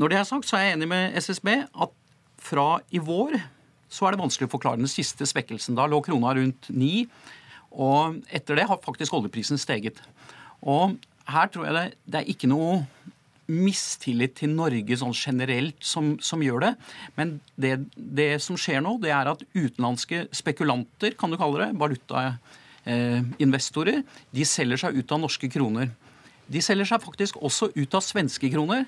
Når 0.00 0.12
det 0.12 0.18
er 0.20 0.28
sagt, 0.28 0.48
så 0.48 0.56
er 0.56 0.68
jeg 0.68 0.78
enig 0.78 0.90
med 0.90 1.16
SSB 1.20 1.48
at 1.60 1.96
fra 2.40 2.68
i 2.92 3.00
vår 3.04 3.36
så 3.90 4.06
er 4.06 4.14
det 4.14 4.22
vanskelig 4.22 4.46
å 4.46 4.52
forklare 4.52 4.80
den 4.80 4.90
siste 4.90 5.26
svekkelsen. 5.26 5.74
Da 5.76 5.88
lå 5.90 5.98
krona 6.04 6.32
rundt 6.38 6.68
ni, 6.70 7.08
og 7.70 8.20
etter 8.30 8.58
det 8.58 8.68
har 8.70 8.82
faktisk 8.84 9.16
oljeprisen 9.18 9.58
steget. 9.60 9.98
Og 10.62 10.94
her 11.30 11.50
tror 11.50 11.66
jeg 11.66 11.76
det, 11.76 11.84
det 12.06 12.20
er 12.20 12.30
ikke 12.30 12.50
noe 12.50 12.84
mistillit 13.50 14.36
til 14.38 14.50
Norge 14.54 14.96
sånn 15.00 15.14
generelt 15.16 15.84
som, 15.84 16.18
som 16.22 16.42
gjør 16.44 16.60
det. 16.64 16.72
Men 17.18 17.40
det, 17.60 17.76
det, 17.94 18.42
som 18.44 18.56
skjer 18.60 18.80
nå, 18.84 18.92
det 19.02 19.12
er 19.14 19.26
at 19.32 19.44
utenlandske 19.54 20.18
spekulanter, 20.36 21.10
kan 21.18 21.30
du 21.32 21.36
kalle 21.40 21.58
det, 21.64 21.70
valutainvestorer, 21.80 23.98
eh, 24.00 24.06
de 24.36 24.44
selger 24.48 24.78
seg 24.84 24.90
ut 25.00 25.12
av 25.16 25.18
norske 25.26 25.48
kroner. 25.52 25.86
De 26.50 26.58
selger 26.64 26.88
seg 26.90 27.02
faktisk 27.04 27.36
også 27.38 27.70
ut 27.76 27.92
av 27.94 28.02
svenske 28.02 28.50
kroner. 28.50 28.86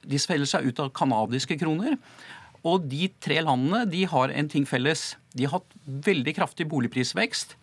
De 0.00 0.20
selger 0.20 0.48
seg 0.48 0.70
ut 0.70 0.78
av 0.80 0.92
canadiske 0.96 1.58
kroner. 1.60 1.98
Og 2.62 2.86
de 2.88 3.08
tre 3.20 3.40
landene 3.42 3.84
de 3.90 4.04
har 4.08 4.32
en 4.32 4.48
ting 4.48 4.64
felles. 4.68 5.16
De 5.34 5.44
har 5.44 5.58
hatt 5.58 5.76
veldig 6.06 6.34
kraftig 6.38 6.68
boligprisvekst. 6.70 7.56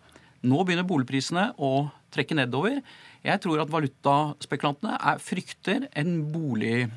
Nå 0.46 0.62
begynner 0.64 0.86
boligprisene 0.88 1.50
å 1.58 1.90
trekke 2.14 2.36
nedover. 2.38 2.78
Jeg 3.26 3.42
tror 3.44 3.60
at 3.60 3.70
valutaspekulantene 3.72 4.96
er, 4.96 5.22
frykter 5.22 5.86
en 6.00 6.18
bolig, 6.32 6.88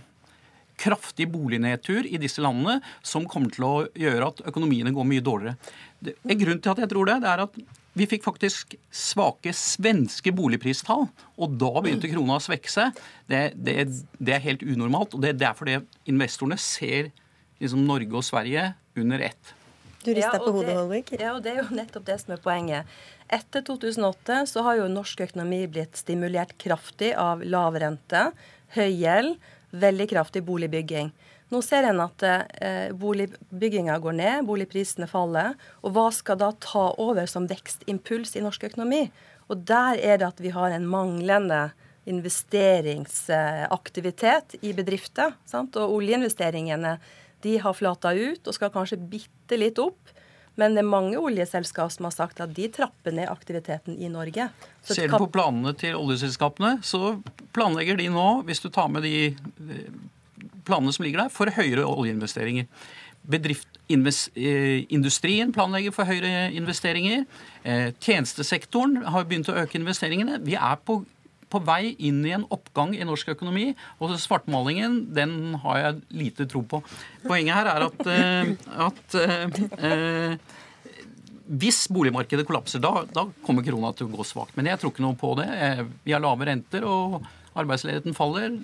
kraftig 0.79 1.27
bolignedtur 1.31 2.07
i 2.07 2.19
disse 2.21 2.41
landene 2.43 2.79
som 3.05 3.27
kommer 3.29 3.53
til 3.53 3.67
å 3.67 3.73
gjøre 3.99 4.31
at 4.31 4.43
økonomiene 4.49 4.93
går 4.95 5.07
mye 5.09 5.23
dårligere. 5.23 5.73
En 6.03 6.39
grunn 6.39 6.62
til 6.63 6.73
at 6.73 6.83
jeg 6.83 6.91
tror 6.91 7.09
det, 7.09 7.17
det 7.23 7.31
er 7.31 7.43
at 7.45 7.59
vi 7.93 8.07
fikk 8.09 8.23
faktisk 8.25 8.73
svake 8.89 9.51
svenske 9.53 10.33
boligpristall, 10.33 11.05
og 11.38 11.57
da 11.62 11.69
begynte 11.77 12.09
krona 12.09 12.39
å 12.39 12.41
svekke 12.41 12.71
seg. 12.71 13.01
Det, 13.29 13.43
det, 13.53 13.83
det 14.17 14.33
er 14.33 14.47
helt 14.47 14.65
unormalt, 14.65 15.13
og 15.13 15.21
det, 15.21 15.36
er 15.36 15.43
derfor 15.43 15.69
det 15.69 15.83
investorene 16.09 16.57
ser 16.57 17.12
liksom 17.62 17.86
Norge 17.86 18.17
og 18.17 18.25
Sverige 18.25 18.71
under 18.97 19.27
ett. 19.29 19.53
Du 20.03 20.09
rister 20.12 20.36
ja, 20.36 20.41
på 20.41 20.51
hodet, 20.51 20.73
Holvik. 20.75 21.13
Ja, 21.15 21.36
og 21.38 21.43
det 21.45 21.53
er 21.53 21.62
jo 21.62 21.77
nettopp 21.77 22.09
det 22.09 22.17
som 22.23 22.33
er 22.36 22.41
poenget. 22.43 22.97
Etter 23.33 23.63
2008 23.65 24.43
så 24.51 24.61
har 24.61 24.75
jo 24.77 24.83
norsk 24.91 25.23
økonomi 25.25 25.63
blitt 25.71 25.95
stimulert 25.97 26.51
kraftig 26.61 27.15
av 27.17 27.41
lav 27.41 27.73
rente, 27.81 28.27
høy 28.75 28.91
gjeld, 28.93 29.39
veldig 29.73 30.05
kraftig 30.11 30.43
boligbygging. 30.45 31.09
Nå 31.49 31.61
ser 31.65 31.83
en 31.89 31.99
at 32.03 32.23
eh, 32.25 32.91
boligbygginga 32.97 33.97
går 34.01 34.13
ned, 34.19 34.45
boligprisene 34.45 35.07
faller. 35.09 35.53
Og 35.81 35.91
hva 35.95 36.11
skal 36.13 36.37
da 36.41 36.51
ta 36.61 36.93
over 37.01 37.25
som 37.29 37.47
vekstimpuls 37.49 38.35
i 38.37 38.41
norsk 38.45 38.63
økonomi? 38.69 39.11
Og 39.49 39.57
der 39.65 39.93
er 39.97 40.17
det 40.21 40.29
at 40.29 40.39
vi 40.41 40.49
har 40.53 40.69
en 40.73 40.89
manglende 40.89 41.71
investeringsaktivitet 42.09 44.55
i 44.61 44.73
bedrifter. 44.77 45.31
Sant? 45.49 45.75
Og 45.79 45.93
oljeinvesteringene 45.97 46.99
de 47.43 47.57
har 47.61 47.73
flata 47.77 48.09
ut 48.13 48.47
og 48.47 48.53
skal 48.55 48.71
kanskje 48.73 48.97
bitte 48.97 49.57
litt 49.59 49.79
opp. 49.81 50.12
Men 50.59 50.75
det 50.75 50.83
er 50.83 50.89
mange 50.89 51.17
oljeselskap 51.17 51.91
som 51.93 52.07
har 52.07 52.13
sagt 52.13 52.41
at 52.43 52.53
de 52.53 52.67
trapper 52.73 53.15
ned 53.15 53.29
aktiviteten 53.31 53.97
i 53.97 54.09
Norge. 54.11 54.49
Så 54.85 54.97
Ser 54.97 55.09
du 55.09 55.17
på 55.17 55.31
planene 55.33 55.73
til 55.77 55.97
oljeselskapene, 55.97 56.75
så 56.85 57.15
planlegger 57.55 57.97
de 57.97 58.09
nå, 58.13 58.27
hvis 58.47 58.61
du 58.61 58.69
tar 58.73 58.91
med 58.93 59.05
de 59.07 59.31
eh, 59.33 59.87
planene 60.67 60.93
som 60.93 61.07
ligger 61.07 61.25
der, 61.25 61.33
for 61.33 61.49
høyere 61.53 61.87
oljeinvesteringer. 61.89 62.69
Bedrift, 63.23 63.67
eh, 63.89 64.83
industrien 64.93 65.53
planlegger 65.55 65.95
for 65.95 66.05
høyere 66.05 66.51
investeringer. 66.53 67.25
Eh, 67.63 67.89
tjenestesektoren 68.03 69.01
har 69.05 69.25
begynt 69.25 69.49
å 69.49 69.57
øke 69.57 69.79
investeringene. 69.79 70.41
Vi 70.43 70.53
er 70.59 70.77
på 70.85 71.01
på 71.53 71.61
vei 71.65 71.93
inn 72.01 72.23
i 72.25 72.33
en 72.35 72.47
oppgang 72.53 72.95
i 72.97 73.05
norsk 73.07 73.33
økonomi. 73.35 73.71
Og 74.01 74.15
svartmalingen, 74.21 74.99
den 75.13 75.55
har 75.63 75.79
jeg 75.81 76.01
lite 76.23 76.49
tro 76.49 76.63
på. 76.65 76.81
Poenget 77.27 77.59
her 77.59 77.71
er 77.75 77.87
at, 77.87 78.03
uh, 78.09 78.51
at 78.89 79.17
uh, 79.19 79.61
uh, 79.77 80.59
hvis 81.53 81.85
boligmarkedet 81.93 82.47
kollapser, 82.49 82.81
da, 82.83 83.05
da, 83.13 83.27
kommer 83.45 83.65
krona 83.65 83.93
til 83.93 84.09
å 84.09 84.17
gå 84.17 84.25
svakt. 84.27 84.57
Men 84.57 84.71
jeg 84.71 84.81
tror 84.81 84.93
ikke 84.93 85.05
noe 85.05 85.19
på 85.19 85.33
det. 85.39 85.47
Vi 86.05 86.15
har 86.15 86.23
lave 86.23 86.47
renter, 86.49 86.85
og 86.87 87.21
arbeidsledigheten 87.59 88.15
faller. 88.17 88.55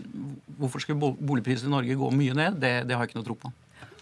Hvorfor 0.58 0.82
skulle 0.82 1.13
boligprisene 1.19 1.69
i 1.69 1.75
Norge 1.75 1.97
gå 1.99 2.13
mye 2.15 2.38
ned? 2.38 2.62
Det, 2.63 2.71
det 2.89 2.95
har 2.95 3.06
jeg 3.06 3.12
ikke 3.12 3.19
noe 3.19 3.28
tro 3.28 3.38
på. 3.43 3.52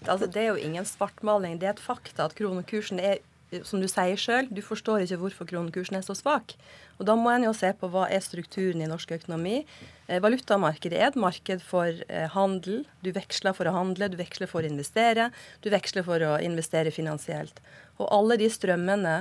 Altså, 0.05 0.29
det 0.29 0.43
er 0.43 0.51
jo 0.53 0.61
ingen 0.61 0.85
svartmaling. 0.87 1.57
Det 1.59 1.67
er 1.67 1.75
et 1.75 1.83
fakta 1.83 2.29
at 2.29 2.37
kronekursen 2.37 3.01
er 3.01 3.19
som 3.63 3.79
du 3.79 3.87
sier 3.87 4.19
sjøl, 4.19 4.49
du 4.51 4.59
forstår 4.65 5.05
ikke 5.05 5.19
hvorfor 5.21 5.47
kronekursen 5.47 5.95
er 5.99 6.03
så 6.05 6.15
svak. 6.17 6.55
Og 6.97 7.05
Da 7.05 7.15
må 7.15 7.29
en 7.29 7.45
jo 7.45 7.53
se 7.53 7.69
på 7.77 7.89
hva 7.93 8.07
er 8.09 8.23
strukturen 8.25 8.81
i 8.81 8.89
norsk 8.89 9.13
økonomi. 9.19 9.61
Eh, 10.07 10.21
valutamarkedet 10.23 10.97
er 10.97 11.11
et 11.11 11.19
marked 11.19 11.61
for 11.61 11.87
eh, 12.09 12.27
handel. 12.33 12.85
Du 13.05 13.11
veksler 13.13 13.53
for 13.53 13.69
å 13.69 13.75
handle, 13.75 14.09
du 14.09 14.17
veksler 14.17 14.49
for 14.49 14.65
å 14.65 14.71
investere, 14.71 15.29
du 15.61 15.69
veksler 15.73 16.05
for 16.07 16.23
å 16.25 16.37
investere 16.41 16.93
finansielt. 16.93 17.61
Og 18.01 18.09
alle 18.09 18.39
de 18.41 18.49
strømmene 18.49 19.17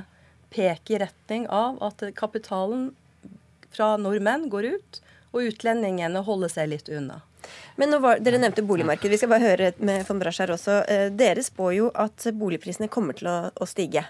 peker 0.54 0.96
i 0.96 1.02
retning 1.04 1.48
av 1.52 1.80
at 1.84 2.04
kapitalen 2.16 2.94
fra 3.76 3.96
nordmenn 4.00 4.48
går 4.48 4.72
ut, 4.76 5.00
og 5.34 5.50
utlendingene 5.50 6.22
holder 6.24 6.52
seg 6.52 6.70
litt 6.72 6.88
unna. 6.88 7.20
Men 7.76 7.92
var, 8.00 8.22
Dere 8.24 8.40
nevnte 8.40 8.64
boligmarkedet. 8.66 9.12
Vi 9.12 9.18
skal 9.20 9.30
bare 9.34 9.50
høre 9.50 9.72
med 9.78 10.06
von 10.08 10.20
Brasch 10.22 10.40
her 10.42 10.54
også. 10.54 10.80
Eh, 10.90 11.08
dere 11.14 11.44
spår 11.44 11.74
jo 11.76 11.90
at 11.94 12.24
boligprisene 12.34 12.88
kommer 12.92 13.18
til 13.18 13.28
å, 13.30 13.36
å 13.52 13.68
stige. 13.68 14.06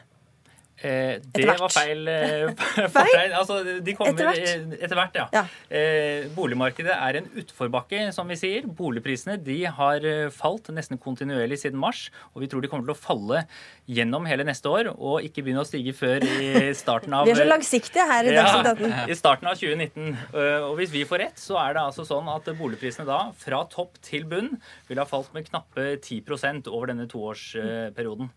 Eh, 0.84 1.22
det 1.32 1.46
var 1.48 1.72
feil. 1.72 2.02
Eh, 2.10 2.50
feil? 2.96 3.32
Altså, 3.32 3.62
de 3.80 3.94
kommer 3.96 4.12
etter 4.12 4.28
hvert, 4.28 4.74
etter 4.76 4.98
hvert 4.98 5.16
ja. 5.16 5.24
ja. 5.32 5.44
Eh, 5.72 6.26
boligmarkedet 6.36 6.92
er 6.92 7.20
en 7.22 7.30
utforbakke, 7.40 8.02
som 8.12 8.28
vi 8.28 8.36
sier. 8.38 8.68
Boligprisene 8.68 9.38
de 9.40 9.62
har 9.78 10.04
eh, 10.04 10.28
falt 10.34 10.68
nesten 10.76 11.00
kontinuerlig 11.00 11.62
siden 11.62 11.80
mars. 11.80 12.06
Og 12.34 12.44
vi 12.44 12.50
tror 12.52 12.64
de 12.64 12.70
kommer 12.72 12.88
til 12.88 12.96
å 12.96 12.98
falle 12.98 13.46
gjennom 13.88 14.28
hele 14.28 14.44
neste 14.46 14.68
år, 14.68 14.92
og 14.92 15.24
ikke 15.24 15.46
begynne 15.46 15.64
å 15.64 15.68
stige 15.68 15.96
før 15.96 16.24
i 16.26 16.70
starten 16.82 17.16
av 17.16 17.28
Vi 17.28 17.32
er 17.32 17.40
så 17.40 17.48
langsiktige 17.48 18.06
her 18.10 18.28
i 18.28 18.36
Dagsnytt 18.36 18.72
18. 18.74 18.92
Ja, 18.92 19.08
I 19.08 19.18
starten 19.18 19.50
av 19.50 19.58
2019. 19.60 20.12
Eh, 20.12 20.60
og 20.60 20.76
hvis 20.80 20.92
vi 20.92 21.06
får 21.08 21.24
rett, 21.24 21.40
så 21.40 21.60
er 21.62 21.76
det 21.78 21.86
altså 21.86 22.04
sånn 22.08 22.28
at 22.32 22.52
boligprisene 22.58 23.08
da, 23.08 23.20
fra 23.40 23.64
topp 23.72 23.96
til 24.04 24.28
bunn, 24.28 24.56
vil 24.90 25.00
ha 25.00 25.08
falt 25.08 25.32
med 25.32 25.48
knappe 25.48 25.94
10% 25.96 26.68
over 26.68 26.92
denne 26.92 27.08
toårsperioden. 27.10 28.28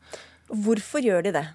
Hvorfor 0.49 1.03
gjør 1.03 1.27
de 1.27 1.33
det? 1.35 1.49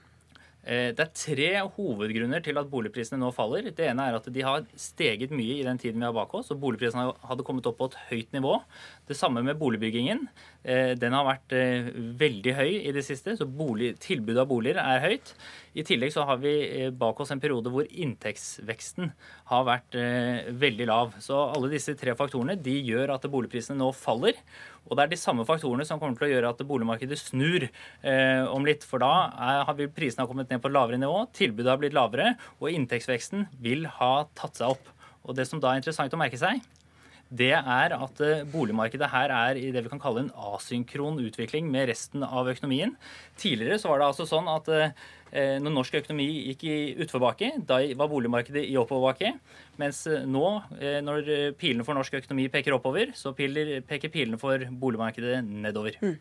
Eh, 0.64 0.94
det 0.96 1.03
er 1.05 1.11
tre 1.12 1.48
hovedgrunner 1.77 2.40
til 2.44 2.57
at 2.57 2.68
boligprisene 2.72 3.18
nå 3.20 3.29
faller. 3.37 3.68
Det 3.68 3.85
ene 3.90 4.07
er 4.09 4.16
at 4.16 4.29
de 4.33 4.44
har 4.46 4.64
steget 4.81 5.35
mye 5.35 5.59
i 5.59 5.66
den 5.66 5.81
tiden 5.81 6.00
vi 6.00 6.09
har 6.09 6.16
bak 6.16 6.33
oss, 6.38 6.50
og 6.55 6.61
boligprisene 6.62 7.11
hadde 7.29 7.44
kommet 7.44 7.68
opp 7.68 7.77
på 7.83 7.90
et 7.90 7.98
høyt 8.09 8.33
nivå. 8.37 8.57
Det 9.05 9.17
samme 9.19 9.43
med 9.45 9.59
boligbyggingen. 9.61 10.23
Eh, 10.64 10.95
den 10.97 11.12
har 11.12 11.27
vært 11.27 11.53
eh, 11.53 11.90
veldig 12.21 12.55
høy 12.57 12.71
i 12.79 12.93
det 12.97 13.03
siste, 13.05 13.35
så 13.37 13.45
bolig, 13.45 13.95
tilbudet 14.01 14.40
av 14.40 14.49
boliger 14.49 14.81
er 14.81 15.03
høyt. 15.05 15.35
I 15.77 15.85
tillegg 15.85 16.14
så 16.14 16.25
har 16.25 16.38
vi 16.40 16.55
bak 16.95 17.19
oss 17.21 17.35
en 17.35 17.43
periode 17.43 17.73
hvor 17.75 17.85
inntektsveksten 17.90 19.11
har 19.51 19.67
vært 19.67 19.97
veldig 20.55 20.87
lav. 20.87 21.17
Så 21.21 21.35
alle 21.35 21.73
disse 21.73 21.97
tre 21.99 22.14
faktorene 22.14 22.55
de 22.55 22.77
gjør 22.87 23.17
at 23.17 23.27
boligprisene 23.29 23.77
nå 23.81 23.90
faller. 23.99 24.38
Og 24.85 24.97
det 24.97 25.05
er 25.05 25.12
de 25.14 25.19
samme 25.21 25.47
faktorene 25.49 25.87
som 25.88 26.01
kommer 26.01 26.19
til 26.19 26.29
å 26.29 26.33
gjøre 26.35 26.53
at 26.53 26.62
boligmarkedet 26.69 27.19
snur 27.21 27.67
eh, 27.67 28.45
om 28.51 28.67
litt. 28.69 28.85
For 28.87 29.03
da 29.03 29.12
har 29.67 29.77
vi, 29.79 29.88
prisene 29.93 30.29
kommet 30.29 30.53
ned 30.53 30.62
på 30.64 30.73
lavere 30.73 31.01
nivå, 31.01 31.25
tilbudet 31.37 31.73
har 31.73 31.81
blitt 31.81 31.97
lavere, 31.97 32.35
og 32.61 32.73
inntektsveksten 32.73 33.49
vil 33.64 33.88
ha 33.99 34.12
tatt 34.37 34.61
seg 34.61 34.77
opp. 34.77 34.90
Og 35.25 35.37
det 35.38 35.49
som 35.49 35.61
da 35.62 35.73
er 35.73 35.81
interessant 35.81 36.12
å 36.12 36.21
merke 36.21 36.40
seg, 36.40 36.61
det 37.33 37.53
er 37.57 37.95
at 37.97 38.21
eh, 38.23 38.45
boligmarkedet 38.51 39.09
her 39.13 39.33
er 39.33 39.59
i 39.59 39.71
det 39.75 39.85
vi 39.85 39.93
kan 39.93 40.03
kalle 40.03 40.27
en 40.27 40.33
asynkron 40.55 41.21
utvikling 41.25 41.71
med 41.73 41.89
resten 41.91 42.25
av 42.27 42.51
økonomien. 42.53 42.95
Tidligere 43.41 43.81
så 43.81 43.91
var 43.91 44.03
det 44.03 44.11
altså 44.11 44.27
sånn 44.29 44.51
at 44.53 44.69
eh, 44.71 44.93
når 45.33 45.73
norsk 45.73 45.97
økonomi 45.99 46.27
gikk 46.51 46.65
i 46.69 46.75
utforbakke, 47.03 47.49
da 47.67 47.81
var 47.99 48.11
boligmarkedet 48.13 48.65
i 48.69 48.77
oppoverbakke. 48.79 49.33
Mens 49.81 50.05
eh, 50.07 50.23
nå, 50.29 50.45
eh, 50.79 51.01
når 51.05 51.31
pilene 51.59 51.87
for 51.87 51.99
norsk 51.99 52.21
økonomi 52.21 52.47
peker 52.53 52.77
oppover, 52.77 53.11
så 53.19 53.33
peker 53.35 54.13
pilene 54.13 54.39
for 54.41 54.63
boligmarkedet 54.71 55.41
nedover. 55.49 55.99
Mm. 56.03 56.17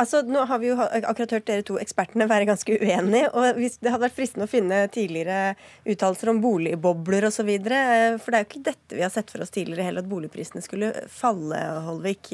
Altså, 0.00 0.22
Nå 0.26 0.44
har 0.48 0.60
vi 0.60 0.70
jo 0.70 0.76
akkurat 0.80 1.34
hørt 1.36 1.48
dere 1.48 1.64
to 1.66 1.78
ekspertene 1.80 2.28
være 2.28 2.48
ganske 2.48 2.78
uenige. 2.80 3.28
og 3.32 3.60
Det 3.60 3.92
hadde 3.92 4.04
vært 4.06 4.16
fristende 4.16 4.48
å 4.48 4.50
finne 4.50 4.84
tidligere 4.92 5.54
uttalelser 5.84 6.32
om 6.32 6.40
boligbobler 6.42 7.28
osv. 7.28 7.50
For 7.52 8.32
det 8.32 8.38
er 8.38 8.44
jo 8.44 8.48
ikke 8.48 8.64
dette 8.72 8.96
vi 8.96 9.04
har 9.04 9.12
sett 9.12 9.32
for 9.32 9.44
oss 9.44 9.52
tidligere 9.52 9.88
heller, 9.88 10.04
at 10.04 10.10
boligprisene 10.10 10.64
skulle 10.64 10.94
falle, 11.12 11.60
Holvik. 11.86 12.32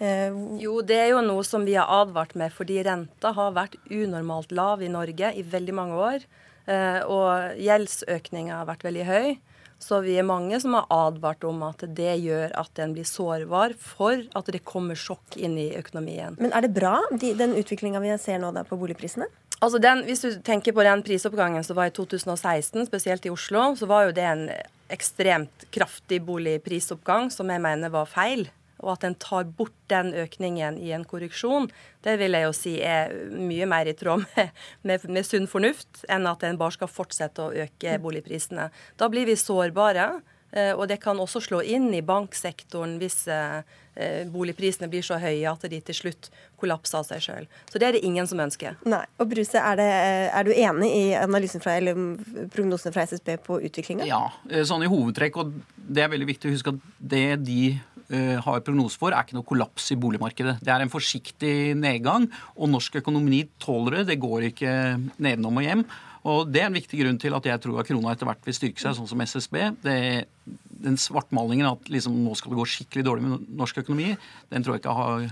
Eh, 0.00 0.32
jo, 0.62 0.78
det 0.80 0.96
er 0.96 1.10
jo 1.12 1.20
noe 1.24 1.44
som 1.44 1.66
vi 1.68 1.76
har 1.76 1.90
advart 1.92 2.32
med, 2.40 2.52
fordi 2.56 2.80
renta 2.86 3.34
har 3.36 3.52
vært 3.56 3.76
unormalt 3.92 4.52
lav 4.56 4.80
i 4.80 4.88
Norge 4.88 5.34
i 5.36 5.44
veldig 5.44 5.76
mange 5.76 5.98
år. 6.00 6.24
Eh, 6.70 7.00
og 7.04 7.60
gjeldsøkninga 7.60 8.62
har 8.62 8.68
vært 8.70 8.86
veldig 8.88 9.06
høy. 9.08 9.28
Så 9.80 10.02
vi 10.04 10.18
er 10.20 10.26
mange 10.28 10.58
som 10.60 10.74
har 10.76 10.88
advart 10.92 11.44
om 11.48 11.62
at 11.64 11.82
det 11.96 12.18
gjør 12.20 12.52
at 12.60 12.80
en 12.84 12.92
blir 12.92 13.06
sårbar 13.08 13.72
for 13.80 14.26
at 14.36 14.50
det 14.52 14.60
kommer 14.68 14.98
sjokk 14.98 15.38
inn 15.40 15.56
i 15.56 15.70
økonomien. 15.76 16.36
Men 16.40 16.52
er 16.52 16.66
det 16.66 16.74
bra, 16.76 16.98
de, 17.12 17.32
den 17.36 17.56
utviklinga 17.56 18.02
vi 18.04 18.12
ser 18.20 18.42
nå 18.42 18.52
på 18.68 18.76
boligprisene? 18.80 19.28
Altså 19.60 19.80
den, 19.80 20.04
Hvis 20.04 20.24
du 20.24 20.40
tenker 20.44 20.72
på 20.72 20.84
den 20.84 21.02
prisoppgangen 21.04 21.64
som 21.64 21.76
var 21.76 21.88
i 21.88 21.96
2016, 21.96 22.86
spesielt 22.88 23.26
i 23.28 23.32
Oslo, 23.32 23.74
så 23.76 23.88
var 23.88 24.08
jo 24.08 24.14
det 24.16 24.24
en 24.24 24.46
ekstremt 24.92 25.68
kraftig 25.72 26.20
boligprisoppgang 26.28 27.28
som 27.32 27.52
jeg 27.52 27.60
mener 27.64 27.92
var 27.92 28.08
feil 28.08 28.48
og 28.80 28.94
at 28.96 29.06
en 29.06 29.16
tar 29.20 29.46
bort 29.56 29.76
den 29.92 30.12
økningen 30.16 30.78
i 30.80 30.92
en 30.96 31.06
korreksjon, 31.08 31.68
det 32.04 32.16
vil 32.20 32.36
jeg 32.36 32.46
jo 32.46 32.56
si 32.56 32.74
er 32.84 33.14
mye 33.34 33.68
mer 33.70 33.90
i 33.90 33.96
tråd 33.96 34.26
med, 34.34 34.52
med, 34.88 35.06
med 35.08 35.28
sunn 35.28 35.48
fornuft 35.50 36.04
enn 36.08 36.28
at 36.30 36.44
en 36.46 36.60
bare 36.60 36.78
skal 36.78 36.90
fortsette 36.90 37.44
å 37.44 37.54
øke 37.66 37.96
boligprisene. 38.02 38.70
Da 39.00 39.10
blir 39.12 39.28
vi 39.28 39.38
sårbare. 39.40 40.10
Eh, 40.52 40.72
og 40.74 40.88
det 40.90 40.98
kan 41.02 41.18
også 41.22 41.42
slå 41.44 41.60
inn 41.62 41.92
i 41.94 42.02
banksektoren 42.02 42.96
hvis 42.98 43.22
eh, 43.30 43.60
eh, 43.94 44.24
boligprisene 44.30 44.88
blir 44.90 45.04
så 45.06 45.20
høye 45.22 45.46
at 45.46 45.66
de 45.70 45.78
til 45.86 45.94
slutt 45.96 46.30
kollapser 46.58 46.98
av 46.98 47.06
seg 47.06 47.22
sjøl. 47.22 47.46
Så 47.70 47.78
det 47.78 47.86
er 47.86 47.96
det 47.96 48.02
ingen 48.06 48.26
som 48.26 48.42
ønsker. 48.42 48.74
Nei. 48.82 49.04
Og 49.22 49.30
Bruse, 49.30 49.62
er, 49.62 49.78
det, 49.78 49.86
er 50.34 50.48
du 50.48 50.50
enig 50.56 50.90
i 50.90 51.04
analysen 51.18 51.62
fra, 51.62 51.76
eller 51.78 51.98
prognosene 52.50 52.94
fra 52.96 53.06
SSB 53.06 53.36
på 53.46 53.60
utviklinga? 53.70 54.08
Ja, 54.10 54.24
sånn 54.66 54.82
i 54.84 54.90
hovedtrekk. 54.90 55.38
Og 55.38 55.54
det 55.78 56.04
er 56.04 56.10
veldig 56.12 56.28
viktig 56.32 56.50
å 56.50 56.56
huske 56.56 56.74
at 56.74 56.82
det 56.98 57.24
de 57.46 57.62
har 58.10 58.62
prognose 58.66 58.98
for, 58.98 59.14
er 59.14 59.22
ikke 59.22 59.36
noe 59.38 59.46
kollaps 59.46 59.90
i 59.94 59.98
boligmarkedet. 60.00 60.56
Det 60.64 60.72
er 60.74 60.82
en 60.82 60.92
forsiktig 60.92 61.76
nedgang, 61.78 62.26
og 62.56 62.72
norsk 62.72 62.98
økonomi 63.02 63.44
tåler 63.62 64.00
det. 64.00 64.08
Det 64.10 64.20
går 64.22 64.48
ikke 64.48 64.72
nedenom 65.22 65.60
og 65.60 65.66
hjem. 65.66 65.84
Og 66.28 66.50
Det 66.52 66.60
er 66.60 66.68
en 66.68 66.76
viktig 66.76 66.98
grunn 67.00 67.20
til 67.20 67.36
at 67.36 67.46
jeg 67.48 67.62
tror 67.64 67.80
at 67.80 67.88
krona 67.88 68.12
etter 68.12 68.28
hvert 68.28 68.44
vil 68.44 68.56
styrke 68.56 68.82
seg, 68.82 68.96
sånn 68.98 69.08
som 69.08 69.22
SSB. 69.24 69.56
Det, 69.84 69.96
den 70.84 70.98
svartmalingen 71.00 71.70
at 71.70 71.88
liksom 71.92 72.18
nå 72.24 72.34
skal 72.36 72.52
det 72.52 72.60
gå 72.60 72.68
skikkelig 72.74 73.06
dårlig 73.06 73.24
med 73.24 73.48
norsk 73.62 73.80
økonomi, 73.84 74.12
den 74.52 74.66
tror 74.66 74.76
jeg 74.76 74.84
ikke 74.84 74.98
har 74.98 75.30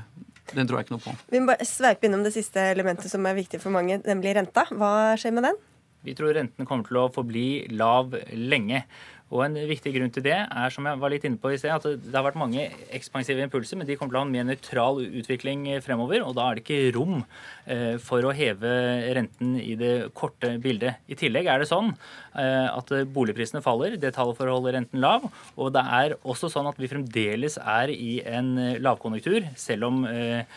den 0.56 0.68
tror 0.68 0.78
jeg 0.78 0.86
ikke 0.86 0.94
noe 0.96 1.04
på. 1.04 1.12
Vi 1.28 1.40
må 1.42 1.50
bare 1.50 1.66
sveipe 1.68 2.08
innom 2.08 2.22
det 2.24 2.32
siste 2.32 2.62
elementet 2.72 3.10
som 3.12 3.26
er 3.28 3.36
viktig 3.36 3.60
for 3.60 3.74
mange, 3.74 3.98
nemlig 4.06 4.32
renta. 4.38 4.64
Hva 4.72 5.12
skjer 5.20 5.34
med 5.36 5.44
den? 5.44 5.58
Vi 6.06 6.14
tror 6.16 6.32
renten 6.36 6.64
kommer 6.68 6.86
til 6.88 7.00
å 7.00 7.08
forbli 7.12 7.48
lav 7.74 8.14
lenge. 8.32 8.84
Og 9.28 9.42
En 9.44 9.56
viktig 9.68 9.92
grunn 9.92 10.12
til 10.12 10.24
det 10.24 10.36
er 10.40 10.72
som 10.72 10.86
jeg 10.88 11.00
var 11.02 11.12
litt 11.12 11.24
inne 11.28 11.40
på 11.40 11.50
i 11.52 11.58
sted, 11.60 11.72
at 11.74 11.84
det 11.84 12.16
har 12.16 12.24
vært 12.24 12.38
mange 12.40 12.62
ekspansive 12.96 13.44
impulser, 13.44 13.76
men 13.76 13.88
de 13.88 13.96
kommer 13.98 14.14
til 14.14 14.20
å 14.20 14.22
ha 14.22 14.28
en 14.28 14.32
mer 14.32 14.46
nøytral 14.48 15.02
utvikling 15.20 15.66
fremover. 15.84 16.24
og 16.24 16.32
Da 16.38 16.46
er 16.48 16.56
det 16.56 16.64
ikke 16.64 16.94
rom 16.96 17.18
eh, 17.66 17.98
for 18.00 18.24
å 18.24 18.32
heve 18.32 18.72
renten 19.18 19.58
i 19.60 19.74
det 19.76 19.92
korte 20.16 20.54
bildet. 20.64 21.04
I 21.12 21.18
tillegg 21.20 21.50
er 21.52 21.60
det 21.60 21.68
sånn 21.68 21.92
eh, 21.92 22.68
at 22.72 22.94
boligprisene 23.12 23.60
faller, 23.64 23.98
det 24.00 24.14
tallet 24.16 24.38
for 24.38 24.48
å 24.48 24.56
holde 24.56 24.72
renten 24.78 25.04
lav. 25.04 25.28
Og 25.60 25.74
det 25.76 25.84
er 26.00 26.16
også 26.24 26.48
sånn 26.54 26.70
at 26.72 26.80
vi 26.80 26.88
fremdeles 26.88 27.60
er 27.60 27.92
i 27.92 28.22
en 28.24 28.54
lavkonjunktur, 28.80 29.50
selv 29.60 29.90
om, 29.90 30.06
eh, 30.08 30.48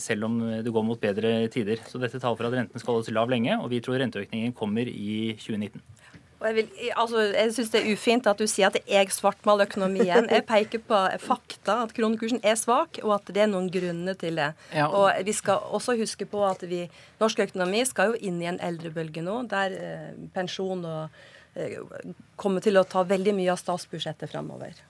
selv 0.00 0.30
om 0.30 0.40
det 0.64 0.72
går 0.72 0.88
mot 0.88 1.00
bedre 1.00 1.42
tider. 1.52 1.84
Så 1.92 2.00
dette 2.00 2.16
taler 2.16 2.40
for 2.40 2.48
at 2.48 2.56
renten 2.56 2.80
skal 2.80 2.96
holdes 2.96 3.12
lav 3.12 3.28
lenge, 3.28 3.60
og 3.60 3.68
vi 3.68 3.84
tror 3.84 4.00
renteøkningen 4.00 4.56
kommer 4.56 4.88
i 4.88 5.36
2019. 5.36 5.84
Og 6.42 6.48
jeg, 6.48 6.56
vil, 6.56 6.70
altså, 6.98 7.20
jeg 7.30 7.50
syns 7.54 7.68
det 7.70 7.80
er 7.80 7.92
ufint 7.94 8.26
at 8.26 8.40
du 8.40 8.48
sier 8.50 8.72
at 8.72 8.78
jeg 8.90 9.12
svartmaler 9.14 9.68
økonomien. 9.70 10.26
Jeg 10.26 10.42
peker 10.48 10.82
på 10.82 10.98
fakta, 11.22 11.76
at 11.84 11.94
kronekursen 11.94 12.42
er 12.42 12.56
svak, 12.58 12.98
og 13.04 13.14
at 13.20 13.30
det 13.30 13.44
er 13.44 13.52
noen 13.52 13.68
grunner 13.70 14.18
til 14.18 14.40
det. 14.40 14.48
Ja. 14.74 14.88
Og 14.90 15.22
vi 15.22 15.34
skal 15.38 15.62
også 15.70 15.94
huske 16.00 16.26
på 16.26 16.42
at 16.48 16.64
vi, 16.66 16.82
norsk 17.22 17.44
økonomi 17.46 17.84
skal 17.86 18.10
jo 18.10 18.18
inn 18.26 18.42
i 18.42 18.50
en 18.50 18.58
eldrebølge 18.58 19.22
nå, 19.22 19.44
der 19.52 19.76
eh, 19.78 20.08
pensjon 20.34 20.82
og, 20.82 21.22
eh, 21.54 21.78
kommer 22.40 22.64
til 22.64 22.80
å 22.80 22.86
ta 22.90 23.06
veldig 23.06 23.36
mye 23.38 23.52
av 23.54 23.62
statsbudsjettet 23.62 24.34
framover. 24.34 24.82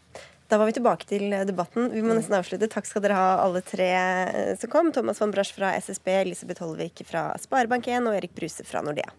Da 0.49 0.57
var 0.61 0.69
vi 0.69 0.77
tilbake 0.77 1.09
til 1.09 1.29
debatten. 1.49 1.93
Vi 1.93 2.01
må 2.05 2.17
nesten 2.17 2.37
avslutte. 2.37 2.71
Takk 2.73 2.89
skal 2.89 3.05
dere 3.05 3.17
ha, 3.21 3.29
alle 3.45 3.61
tre 3.65 3.91
eh, 3.93 4.55
som 4.61 4.73
kom. 4.73 4.89
Thomas 4.97 5.21
van 5.21 5.37
Brasch 5.37 5.53
fra 5.53 5.75
SSB, 5.77 6.15
Elisabeth 6.23 6.65
Holvik 6.65 7.05
fra 7.09 7.35
Sparebank1 7.45 8.09
og 8.09 8.17
Erik 8.17 8.33
Bruse 8.41 8.65
fra 8.65 8.81
Nordea. 8.85 9.13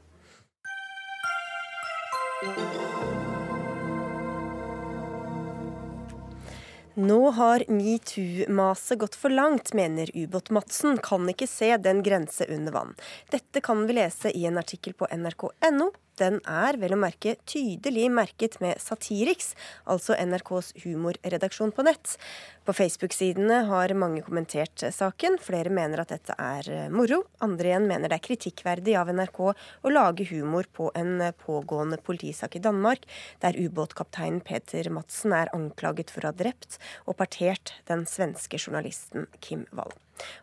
Nå 6.95 7.31
har 7.31 7.63
metoo-maset 7.67 8.99
gått 8.99 9.15
for 9.15 9.29
langt, 9.29 9.73
mener 9.73 10.11
Ubåt-Madsen. 10.13 10.97
Kan 10.97 11.29
ikke 11.29 11.47
se 11.49 11.71
den 11.77 12.03
grense 12.03 12.45
under 12.45 12.71
vann. 12.71 12.93
Dette 13.33 13.61
kan 13.61 13.87
vi 13.87 13.97
lese 13.97 14.29
i 14.29 14.45
en 14.45 14.61
artikkel 14.61 14.93
på 14.93 15.09
nrk.no 15.09 15.89
den 16.19 16.39
er 16.49 16.77
vel 16.81 16.95
å 16.95 16.99
merke 16.99 17.35
tydelig 17.49 18.09
merket 18.13 18.59
med 18.63 18.81
Satiriks, 18.81 19.53
altså 19.89 20.17
NRKs 20.19 20.73
humorredaksjon 20.83 21.73
på 21.75 21.85
nett. 21.87 22.17
På 22.63 22.75
Facebook-sidene 22.75 23.63
har 23.67 23.91
mange 23.99 24.21
kommentert 24.23 24.85
saken. 24.95 25.35
Flere 25.43 25.71
mener 25.73 26.03
at 26.03 26.13
dette 26.13 26.35
er 26.39 26.69
eh, 26.71 26.85
moro. 26.93 27.23
Andre 27.43 27.73
igjen 27.73 27.89
mener 27.89 28.11
det 28.11 28.19
er 28.21 28.27
kritikkverdig 28.29 28.95
av 28.99 29.11
NRK 29.11 29.41
å 29.49 29.91
lage 29.91 30.27
humor 30.29 30.69
på 30.71 30.87
en 30.95 31.17
pågående 31.43 31.99
politisak 32.03 32.55
i 32.55 32.63
Danmark, 32.63 33.03
der 33.43 33.59
ubåtkapteinen 33.59 34.39
Peter 34.45 34.87
Madsen 34.93 35.35
er 35.35 35.51
anklaget 35.55 36.13
for 36.13 36.23
å 36.23 36.31
ha 36.31 36.39
drept 36.43 36.79
og 37.03 37.17
partert 37.19 37.75
den 37.89 38.07
svenske 38.09 38.61
journalisten 38.61 39.27
Kim 39.43 39.67
Wall. 39.75 39.91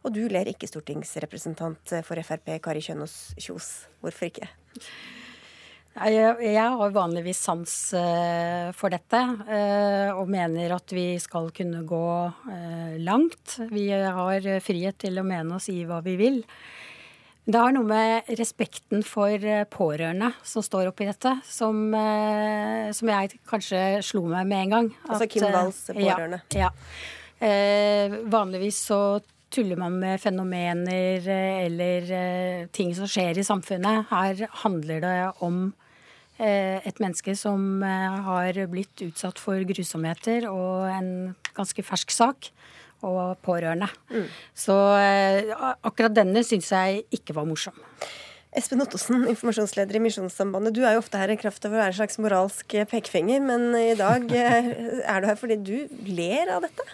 Og 0.04 0.12
du 0.16 0.26
ler 0.28 0.50
ikke, 0.50 0.68
stortingsrepresentant 0.68 1.94
for 2.04 2.20
Frp 2.26 2.52
Kari 2.64 2.85
Kjønaas 2.85 3.16
Kjos. 3.40 3.72
Hvorfor 4.04 4.28
ikke? 4.28 4.50
Jeg, 6.00 6.56
har 6.56 6.92
vanligvis 6.94 7.40
sans 7.44 7.72
eh, 7.98 8.70
for 8.76 8.92
dette, 8.92 9.20
eh, 9.52 10.08
og 10.14 10.30
mener 10.32 10.72
at 10.72 10.94
vi 10.96 11.18
skal 11.20 11.50
kunne 11.52 11.82
gå 11.88 12.06
eh, 12.48 12.94
langt. 13.04 13.58
Vi 13.68 13.90
har 13.92 14.46
frihet 14.64 14.96
til 15.02 15.20
å 15.20 15.26
mene 15.26 15.58
og 15.58 15.64
si 15.64 15.82
hva 15.84 16.00
vi 16.04 16.16
vil. 16.20 16.40
Det 17.50 17.60
har 17.60 17.74
noe 17.74 17.84
med 17.88 18.30
respekten 18.38 19.02
for 19.04 19.44
pårørende 19.72 20.30
som 20.46 20.62
står 20.62 20.92
oppi 20.92 21.08
dette, 21.08 21.32
som, 21.48 21.88
som 22.94 23.10
jeg 23.10 23.40
kanskje 23.48 23.80
slo 24.06 24.22
meg 24.28 24.46
med 24.46 24.66
en 24.66 24.74
gang. 24.76 24.90
Altså 25.08 25.26
Kim 25.26 25.48
Walls 25.48 25.80
pårørende. 25.88 26.44
Ja. 26.54 26.68
ja. 26.68 27.40
Eh, 27.40 28.12
vanligvis 28.30 28.78
så 28.90 29.20
tuller 29.50 29.76
man 29.76 29.98
med 29.98 30.20
fenomener 30.20 31.28
eller 31.28 32.12
eh, 32.12 32.66
ting 32.66 32.94
som 32.94 33.08
skjer 33.08 33.40
i 33.40 33.44
samfunnet. 33.44 34.06
Her 34.12 34.44
handler 34.62 35.00
det 35.02 35.16
om 35.42 35.72
et 36.40 37.00
menneske 37.03 37.35
som 37.37 37.83
har 37.85 38.57
blitt 38.72 39.03
utsatt 39.05 39.40
for 39.42 39.61
grusomheter 39.68 40.46
og 40.48 40.88
en 40.88 41.11
ganske 41.57 41.85
fersk 41.85 42.14
sak 42.14 42.48
og 43.07 43.38
pårørende. 43.44 43.88
Mm. 44.12 44.27
Så 44.56 44.77
eh, 45.00 45.52
akkurat 45.87 46.14
denne 46.17 46.42
syns 46.46 46.71
jeg 46.73 47.04
ikke 47.14 47.37
var 47.37 47.48
morsom. 47.48 47.77
Espen 48.56 48.83
Ottosen, 48.83 49.29
informasjonsleder 49.31 49.96
i 49.96 50.02
Misjonssambandet. 50.02 50.75
Du 50.75 50.83
er 50.83 50.96
jo 50.96 51.04
ofte 51.04 51.21
her 51.21 51.31
i 51.31 51.38
kraft 51.38 51.64
av 51.67 51.75
å 51.75 51.79
være 51.79 51.92
en 51.92 51.98
slags 52.00 52.19
moralsk 52.23 52.75
pekefinger, 52.90 53.42
men 53.46 53.71
i 53.79 53.94
dag 53.98 54.27
eh, 54.35 54.73
er 55.04 55.23
du 55.23 55.31
her 55.31 55.38
fordi 55.38 55.60
du 55.62 55.77
ler 56.10 56.50
av 56.56 56.67
dette? 56.67 56.87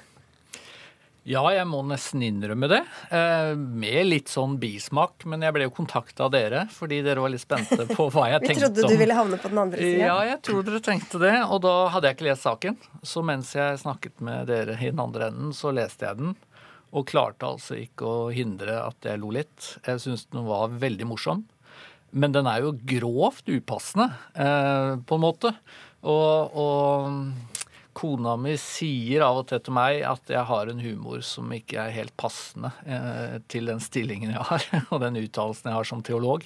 Ja, 1.27 1.41
jeg 1.51 1.67
må 1.67 1.81
nesten 1.83 2.23
innrømme 2.23 2.69
det. 2.71 2.79
Eh, 3.11 3.53
med 3.59 4.07
litt 4.07 4.31
sånn 4.31 4.55
bismak. 4.63 5.25
Men 5.27 5.43
jeg 5.43 5.57
ble 5.57 5.67
jo 5.67 5.73
kontakta 5.75 6.29
av 6.29 6.35
dere 6.37 6.67
fordi 6.71 7.01
dere 7.03 7.25
var 7.25 7.33
litt 7.33 7.43
spente 7.43 7.89
på 7.91 8.07
hva 8.15 8.29
jeg 8.31 8.45
tenkte 8.45 8.69
om 8.69 8.77
Vi 8.77 8.83
trodde 8.85 8.93
du 8.95 9.01
ville 9.01 9.17
havne 9.19 9.39
på 9.43 9.51
den 9.51 9.61
andre 9.65 9.81
sida. 9.81 10.05
Ja, 10.07 10.19
jeg 10.29 10.39
tror 10.47 10.63
dere 10.69 10.83
tenkte 10.87 11.21
det. 11.25 11.35
Og 11.51 11.65
da 11.67 11.75
hadde 11.91 12.13
jeg 12.13 12.19
ikke 12.19 12.29
lest 12.29 12.47
saken. 12.47 12.79
Så 13.03 13.25
mens 13.27 13.51
jeg 13.59 13.83
snakket 13.83 14.23
med 14.23 14.47
dere 14.53 14.79
i 14.79 14.93
den 14.93 15.03
andre 15.03 15.33
enden, 15.33 15.51
så 15.57 15.75
leste 15.75 16.07
jeg 16.07 16.21
den. 16.23 16.39
Og 16.95 17.09
klarte 17.11 17.51
altså 17.51 17.75
ikke 17.81 18.07
å 18.07 18.31
hindre 18.31 18.79
at 18.85 19.11
jeg 19.11 19.19
lo 19.19 19.35
litt. 19.35 19.73
Jeg 19.83 20.05
syns 20.07 20.29
den 20.31 20.47
var 20.47 20.71
veldig 20.79 21.11
morsom. 21.11 21.43
Men 22.15 22.39
den 22.39 22.47
er 22.47 22.63
jo 22.63 22.77
grovt 22.87 23.51
upassende, 23.51 24.13
eh, 24.39 24.95
på 25.03 25.19
en 25.19 25.27
måte. 25.27 25.57
og, 26.07 26.55
og 26.55 27.56
Kona 27.97 28.35
mi 28.41 28.55
sier 28.61 29.25
av 29.25 29.41
og 29.41 29.47
til 29.51 29.63
til 29.65 29.77
meg 29.77 30.03
at 30.05 30.33
jeg 30.33 30.45
har 30.49 30.69
en 30.69 30.83
humor 30.85 31.23
som 31.25 31.53
ikke 31.55 31.81
er 31.87 31.95
helt 31.95 32.15
passende 32.21 32.73
eh, 32.85 33.39
til 33.49 33.71
den 33.71 33.81
stillingen 33.81 34.35
jeg 34.35 34.45
har, 34.51 34.67
og 34.93 35.01
den 35.05 35.17
uttalelsen 35.23 35.71
jeg 35.71 35.79
har 35.79 35.89
som 35.89 36.05
teolog. 36.05 36.45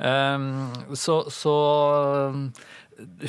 Um, 0.00 0.72
så, 0.96 1.20
så 1.32 1.56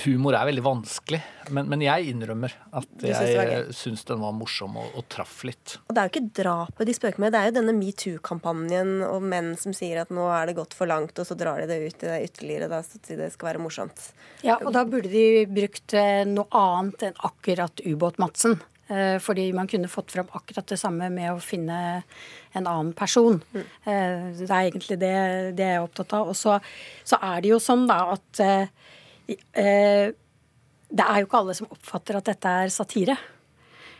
humor 0.06 0.36
er 0.38 0.48
veldig 0.48 0.64
vanskelig, 0.64 1.20
men, 1.52 1.68
men 1.72 1.82
jeg 1.84 2.12
innrømmer 2.14 2.54
at 2.80 3.04
jeg 3.04 3.74
syns 3.76 4.06
den 4.08 4.22
var 4.22 4.36
morsom 4.36 4.78
og, 4.80 4.94
og, 4.94 5.04
traff 5.12 5.42
litt. 5.48 5.76
Og 5.88 5.96
Det 5.96 6.02
er 6.02 6.08
jo 6.08 6.14
ikke 6.14 6.38
drapet 6.40 6.88
de 6.88 6.96
spøker 6.96 7.24
med, 7.24 7.34
det 7.36 7.42
er 7.42 7.50
jo 7.50 7.58
denne 7.60 7.76
metoo-kampanjen 7.76 8.94
og 9.08 9.28
menn 9.28 9.52
som 9.60 9.76
sier 9.76 10.04
at 10.04 10.14
nå 10.14 10.30
er 10.32 10.50
det 10.50 10.58
gått 10.60 10.78
for 10.78 10.90
langt, 10.90 11.20
og 11.20 11.28
så 11.28 11.36
drar 11.40 11.60
de 11.62 11.68
det 11.70 11.82
ut 11.84 12.08
i 12.08 12.14
det 12.14 12.22
ytterligere 12.30 12.72
da, 12.72 12.82
så 12.86 13.02
det 13.10 13.30
skal 13.36 13.52
være 13.52 13.64
morsomt. 13.66 14.10
Ja, 14.46 14.58
og 14.62 14.72
da 14.76 14.86
burde 14.88 15.12
de 15.12 15.46
brukt 15.52 15.98
eh, 15.98 16.24
noe 16.30 16.48
annet 16.56 17.10
enn 17.10 17.22
akkurat 17.28 17.84
Ubåt-Madsen. 17.84 18.60
Eh, 18.88 19.18
fordi 19.20 19.50
man 19.52 19.68
kunne 19.68 19.92
fått 19.92 20.14
fram 20.16 20.30
akkurat 20.38 20.70
det 20.72 20.80
samme 20.80 21.10
med 21.12 21.34
å 21.34 21.44
finne 21.44 22.06
en 22.56 22.64
annen 22.64 22.94
person. 22.96 23.42
Mm. 23.52 23.66
Eh, 23.84 24.28
det 24.40 24.48
er 24.48 24.70
egentlig 24.70 25.00
det, 25.02 25.16
det 25.60 25.72
jeg 25.74 25.82
er 25.82 25.84
opptatt 25.84 26.16
av. 26.16 26.32
Og 26.32 26.40
så, 26.40 26.56
så, 27.04 27.20
er 27.20 27.44
det 27.44 27.52
jo 27.52 27.60
sånn 27.60 27.84
da 27.90 28.06
at 28.16 28.48
Eh, 28.48 28.68
det 29.28 31.04
er 31.04 31.20
jo 31.20 31.28
ikke 31.28 31.42
alle 31.42 31.58
som 31.58 31.72
oppfatter 31.72 32.20
at 32.20 32.30
dette 32.32 32.54
er 32.64 32.72
satire. 32.74 33.18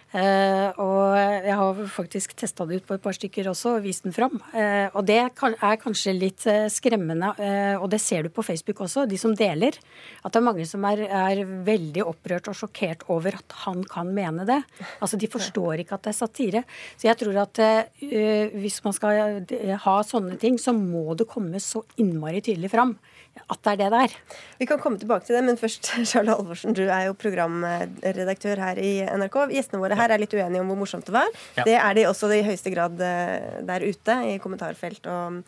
Uh, 0.08 0.72
og 0.80 1.18
jeg 1.20 1.56
har 1.60 1.80
faktisk 1.92 2.32
testa 2.40 2.64
det 2.64 2.78
ut 2.80 2.86
på 2.88 2.96
et 2.96 3.02
par 3.04 3.16
stykker 3.18 3.50
også 3.52 3.74
og 3.76 3.84
vist 3.84 4.06
den 4.06 4.16
fram. 4.16 4.38
Uh, 4.54 4.88
og 4.96 5.02
det 5.10 5.18
er 5.20 5.80
kanskje 5.82 6.14
litt 6.16 6.46
uh, 6.48 6.70
skremmende, 6.72 7.34
og 7.82 7.90
det 7.92 8.00
ser 8.00 8.24
du 8.24 8.32
på 8.32 8.46
Facebook 8.46 8.80
også, 8.86 9.04
de 9.10 9.20
som 9.20 9.36
deler. 9.36 9.76
At 10.24 10.32
det 10.32 10.40
er 10.40 10.46
mange 10.48 10.68
som 10.70 10.86
er, 10.88 11.04
er, 11.12 11.44
veldig 11.68 12.06
opprørt 12.08 12.48
og 12.48 12.56
sjokkert 12.56 13.04
over 13.12 13.36
at 13.36 13.58
han 13.66 13.84
kan 13.88 14.14
mene 14.16 14.48
det. 14.48 14.62
Altså 15.04 15.20
De 15.20 15.30
forstår 15.32 15.84
ikke 15.84 15.98
at 15.98 16.08
det 16.08 16.14
er 16.14 16.20
satire. 16.22 16.64
Så 16.96 17.10
jeg 17.10 17.20
tror 17.20 17.42
at 17.44 17.62
hvis 18.56 18.80
man 18.86 18.96
skal 18.96 19.44
ha 19.84 19.96
sånne 20.08 20.40
ting, 20.40 20.58
så 20.62 20.74
må 20.76 21.18
det 21.20 21.28
komme 21.30 21.60
så 21.64 21.84
innmari 22.00 22.42
tydelig 22.46 22.72
fram 22.72 22.96
at 23.46 23.62
det 23.64 23.74
er 23.74 23.80
det 23.84 23.90
det 23.94 24.02
er. 24.08 24.18
Vi 24.60 24.68
kan 24.70 24.82
komme 24.82 25.00
tilbake 25.02 25.28
til 25.28 25.38
det, 25.38 25.44
men 25.48 25.60
først, 25.60 25.92
Charles 26.10 26.34
Halvorsen, 26.34 26.76
du 26.78 26.84
er 26.88 27.08
jo 27.08 27.16
programredaktør 27.20 28.62
her 28.64 28.82
i 28.82 28.92
NRK. 29.08 29.40
Gjestene 29.54 29.82
våre 29.84 29.98
her 30.00 30.14
er 30.14 30.22
litt 30.24 30.36
uenige 30.36 30.64
om 30.64 30.74
hvor 30.74 30.82
morsomt 30.82 31.08
det 31.08 31.16
var. 31.16 31.32
Ja. 31.60 31.66
Det 31.68 31.80
er 31.80 31.98
de 31.98 32.06
også 32.10 32.32
i 32.36 32.44
høyeste 32.46 32.74
grad 32.74 33.02
eh, 33.04 33.64
der 33.68 33.88
ute, 33.88 34.20
i 34.34 34.38
kommentarfelt 34.44 35.10
og 35.12 35.42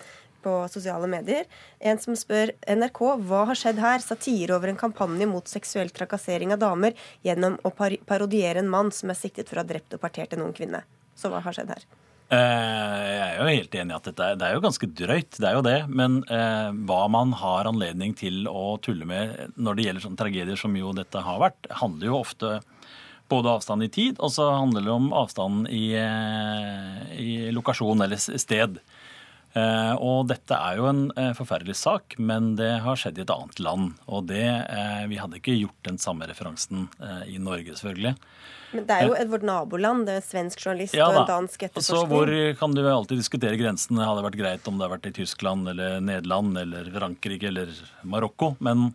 på 0.44 0.56
sosiale 0.72 1.08
medier. 1.12 1.48
En 1.80 2.00
som 2.00 2.16
spør 2.18 2.54
NRK 2.64 3.02
hva 3.28 3.46
har 3.50 3.60
skjedd 3.60 3.82
her? 3.84 4.04
Satire 4.04 4.56
over 4.56 4.72
en 4.72 4.80
kampanje 4.80 5.28
mot 5.30 5.52
seksuell 5.52 5.92
trakassering 5.96 6.56
av 6.56 6.62
damer 6.64 6.96
gjennom 7.28 7.60
å 7.64 7.74
parodiere 7.76 8.64
en 8.64 8.72
mann 8.72 8.94
som 8.96 9.12
er 9.12 9.20
siktet 9.20 9.50
for 9.50 9.60
å 9.60 9.66
ha 9.66 9.72
drept 9.74 9.98
og 9.98 10.04
partert 10.04 10.36
en 10.36 10.46
ung 10.48 10.56
kvinne. 10.56 10.86
Så 11.20 11.32
hva 11.32 11.44
har 11.44 11.56
skjedd 11.56 11.74
her? 11.76 11.84
Eh, 12.30 13.06
jeg 13.10 13.22
er 13.26 13.40
jo 13.40 13.46
helt 13.50 13.76
enig 13.80 13.94
i 13.94 13.98
at 13.98 14.08
dette, 14.12 14.26
det 14.38 14.46
er 14.46 14.54
jo 14.54 14.62
ganske 14.62 14.90
drøyt, 15.00 15.38
det 15.42 15.48
er 15.50 15.56
jo 15.58 15.66
det. 15.66 15.80
Men 15.90 16.20
eh, 16.30 16.70
hva 16.86 17.02
man 17.10 17.34
har 17.40 17.70
anledning 17.70 18.14
til 18.18 18.44
å 18.50 18.78
tulle 18.86 19.08
med 19.10 19.56
når 19.58 19.78
det 19.78 19.88
gjelder 19.88 20.06
sånne 20.06 20.22
tragedier 20.22 20.60
som 20.60 20.78
jo 20.78 20.94
dette 20.98 21.24
har 21.26 21.42
vært, 21.42 21.70
handler 21.82 22.12
jo 22.12 22.20
ofte 22.20 22.60
både 23.30 23.52
avstand 23.58 23.86
i 23.86 23.92
tid, 23.94 24.22
og 24.26 24.32
så 24.34 24.48
handler 24.56 24.86
det 24.86 24.94
om 24.94 25.12
avstand 25.14 25.70
i, 25.74 25.94
eh, 25.98 27.02
i 27.18 27.30
lokasjon 27.54 28.06
eller 28.06 28.18
sted. 28.22 28.80
Eh, 29.58 29.94
og 29.98 30.28
dette 30.30 30.54
er 30.54 30.78
jo 30.78 30.90
en 30.92 31.08
eh, 31.18 31.32
forferdelig 31.38 31.78
sak, 31.80 32.20
men 32.22 32.54
det 32.60 32.72
har 32.86 33.00
skjedd 33.00 33.18
i 33.18 33.26
et 33.26 33.34
annet 33.34 33.64
land. 33.64 33.92
Og 34.08 34.30
det, 34.30 34.46
vi 35.10 35.20
hadde 35.22 35.42
ikke 35.42 35.58
gjort 35.58 35.84
den 35.88 36.00
samme 36.02 36.30
referansen 36.30 36.88
i 37.28 37.40
Norge, 37.42 37.74
selvfølgelig. 37.78 38.16
Men 38.72 38.86
det 38.86 38.96
er 38.96 39.08
jo 39.08 39.32
vårt 39.32 39.46
naboland. 39.48 40.06
Det 40.06 40.14
er 40.14 40.22
en 40.22 40.26
svensk 40.26 40.62
journalist 40.62 40.98
ja, 40.98 41.08
og 41.10 41.24
en 41.24 41.30
dansk 41.30 41.66
etterforskning. 41.66 42.06
Så 42.06 42.12
hvor 42.12 42.32
kan 42.60 42.76
du 42.78 42.84
alltid 42.86 43.22
diskutere 43.22 43.58
grensene? 43.60 44.06
Hadde 44.06 44.22
det 44.22 44.28
vært 44.28 44.40
greit 44.44 44.70
om 44.70 44.78
det 44.78 44.86
hadde 44.86 44.96
vært 44.98 45.10
i 45.10 45.16
Tyskland 45.18 45.72
eller 45.74 45.98
Nederland 46.06 46.60
eller 46.62 46.92
Frankrike 46.94 47.50
eller 47.50 47.74
Marokko. 48.06 48.54
Men, 48.66 48.92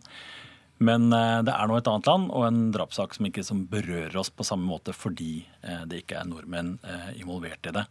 men 0.83 1.09
eh, 1.15 1.39
det 1.47 1.55
er 1.55 1.71
nå 1.71 1.79
et 1.79 1.89
annet 1.91 2.11
land 2.11 2.29
og 2.31 2.47
en 2.47 2.61
drapssak 2.75 3.17
som 3.17 3.27
ikke 3.27 3.43
som 3.47 3.65
berører 3.71 4.15
oss 4.21 4.31
på 4.31 4.47
samme 4.47 4.67
måte 4.69 4.95
fordi 4.95 5.33
eh, 5.61 5.83
det 5.89 6.05
ikke 6.05 6.21
er 6.21 6.31
nordmenn 6.31 6.77
eh, 6.85 7.11
involvert 7.19 7.71
i 7.71 7.75
det. 7.75 7.85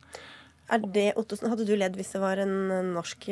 Er 0.73 0.85
det, 0.85 1.11
Ottosen, 1.21 1.51
Hadde 1.53 1.67
du 1.69 1.75
ledd 1.77 1.99
hvis 1.99 2.15
det 2.15 2.23
var 2.23 2.41
en 2.41 2.55
norsk, 2.95 3.27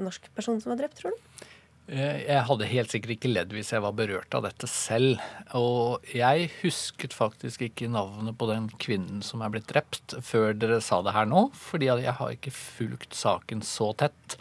norsk 0.00 0.30
person 0.36 0.62
som 0.62 0.72
var 0.72 0.80
drept, 0.80 1.02
tror 1.02 1.12
du? 1.12 1.48
Eh, 1.90 2.22
jeg 2.28 2.44
hadde 2.46 2.68
helt 2.70 2.92
sikkert 2.92 3.16
ikke 3.16 3.30
ledd 3.32 3.50
hvis 3.52 3.72
jeg 3.74 3.82
var 3.82 3.94
berørt 3.98 4.34
av 4.36 4.44
dette 4.46 4.68
selv. 4.70 5.20
Og 5.58 6.06
jeg 6.14 6.48
husket 6.60 7.14
faktisk 7.16 7.64
ikke 7.66 7.90
navnet 7.90 8.38
på 8.38 8.46
den 8.48 8.68
kvinnen 8.82 9.22
som 9.26 9.42
er 9.42 9.50
blitt 9.52 9.68
drept, 9.72 10.14
før 10.22 10.54
dere 10.54 10.78
sa 10.84 11.00
det 11.02 11.14
her 11.16 11.26
nå. 11.28 11.48
Fordi 11.58 11.90
jeg 11.90 12.16
har 12.20 12.36
ikke 12.36 12.54
fulgt 12.54 13.18
saken 13.18 13.64
så 13.66 13.90
tett. 13.98 14.38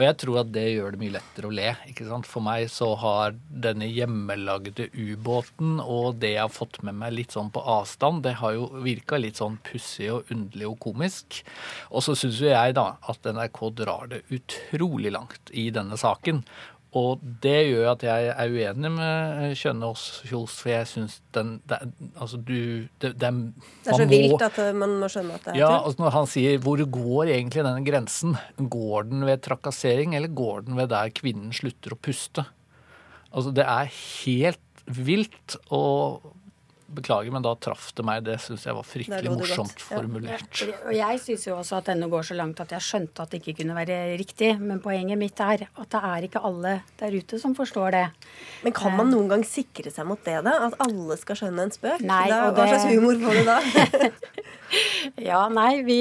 Og 0.00 0.06
jeg 0.06 0.16
tror 0.22 0.38
at 0.40 0.52
det 0.54 0.62
gjør 0.72 0.94
det 0.94 1.00
mye 1.02 1.12
lettere 1.18 1.48
å 1.50 1.52
le. 1.52 1.74
ikke 1.90 2.06
sant? 2.08 2.24
For 2.24 2.40
meg 2.40 2.70
så 2.72 2.94
har 3.02 3.34
denne 3.52 3.84
hjemmelagde 3.84 4.86
ubåten 4.96 5.76
og 5.82 6.22
det 6.22 6.30
jeg 6.38 6.40
har 6.46 6.54
fått 6.54 6.78
med 6.88 6.96
meg 7.02 7.12
litt 7.18 7.36
sånn 7.36 7.50
på 7.52 7.60
avstand, 7.60 8.22
det 8.24 8.38
har 8.40 8.54
jo 8.56 8.70
virka 8.80 9.20
litt 9.20 9.42
sånn 9.42 9.58
pussig 9.66 10.08
og 10.14 10.32
underlig 10.32 10.70
og 10.70 10.78
komisk. 10.86 11.42
Og 11.92 12.06
så 12.06 12.16
syns 12.16 12.40
jo 12.40 12.48
jeg 12.48 12.78
da 12.80 12.94
at 13.12 13.28
NRK 13.28 13.60
drar 13.82 14.08
det 14.14 14.22
utrolig 14.32 15.12
langt 15.12 15.52
i 15.52 15.68
denne 15.74 16.00
saken. 16.00 16.46
Og 16.98 17.20
det 17.42 17.68
gjør 17.68 17.92
at 17.92 18.02
jeg 18.02 18.30
er 18.32 18.50
uenig 18.50 18.90
med 18.90 19.52
Kjønaas 19.58 20.04
Kjos, 20.26 20.56
for 20.58 20.72
jeg 20.72 20.88
syns 20.90 21.20
den 21.36 21.52
det, 21.70 21.78
Altså, 22.16 22.40
du 22.42 22.88
Det, 22.98 23.12
det, 23.14 23.14
det 23.14 23.92
er 23.92 23.94
så 23.94 24.06
må, 24.06 24.10
vilt 24.10 24.42
at 24.42 24.58
man 24.74 24.96
må 24.98 25.10
skjønne 25.12 25.36
at 25.38 25.44
det 25.46 25.52
er 25.54 25.60
ja, 25.60 25.70
altså 25.78 26.02
Når 26.02 26.16
han 26.16 26.26
sier 26.32 26.58
'hvor 26.58 26.82
går 26.82 27.30
egentlig 27.36 27.62
denne 27.62 27.84
grensen'? 27.86 28.34
Går 28.58 29.10
den 29.10 29.22
ved 29.26 29.42
trakassering, 29.46 30.16
eller 30.16 30.34
går 30.34 30.66
den 30.66 30.76
ved 30.76 30.90
der 30.90 31.14
kvinnen 31.14 31.54
slutter 31.54 31.94
å 31.94 32.00
puste? 32.00 32.46
Altså, 33.30 33.54
det 33.54 33.62
er 33.62 33.86
helt 34.24 34.58
vilt. 34.90 35.56
Og 35.70 36.26
Beklager, 36.90 37.30
men 37.34 37.44
da 37.44 37.52
traff 37.54 37.90
det 37.94 38.04
meg. 38.06 38.24
Det 38.26 38.36
syns 38.42 38.64
jeg 38.66 38.74
var 38.74 38.86
fryktelig 38.86 39.30
morsomt 39.30 39.74
godt. 39.76 39.84
formulert. 39.86 40.62
Ja. 40.66 40.78
Og 40.88 40.94
jeg 40.96 41.20
syns 41.22 41.46
jo 41.46 41.56
også 41.58 41.78
at 41.78 41.90
denne 41.92 42.08
går 42.10 42.26
så 42.30 42.36
langt 42.38 42.62
at 42.62 42.74
jeg 42.74 42.86
skjønte 42.86 43.22
at 43.22 43.30
det 43.30 43.42
ikke 43.42 43.60
kunne 43.60 43.76
være 43.78 43.98
riktig. 44.20 44.52
Men 44.58 44.82
poenget 44.82 45.20
mitt 45.20 45.40
er 45.44 45.66
at 45.68 45.94
det 45.94 46.02
er 46.10 46.26
ikke 46.26 46.42
alle 46.46 46.76
der 47.00 47.16
ute 47.16 47.40
som 47.42 47.54
forstår 47.58 47.96
det. 47.96 48.06
Men 48.64 48.76
kan 48.76 48.96
man 48.96 49.06
eh. 49.08 49.14
noen 49.14 49.30
gang 49.30 49.46
sikre 49.46 49.92
seg 49.94 50.08
mot 50.08 50.22
det, 50.26 50.40
da? 50.46 50.56
At 50.68 50.78
alle 50.82 51.18
skal 51.20 51.38
skjønne 51.42 51.68
en 51.68 51.74
spøk? 51.74 52.02
Nei, 52.02 52.26
da, 52.32 52.48
hva 52.50 52.66
det... 52.66 52.74
slags 52.74 52.90
humor 52.90 53.20
får 53.22 53.38
du 53.38 53.44
da? 53.46 53.58
ja, 55.30 55.40
nei, 55.52 55.70
vi, 55.86 55.98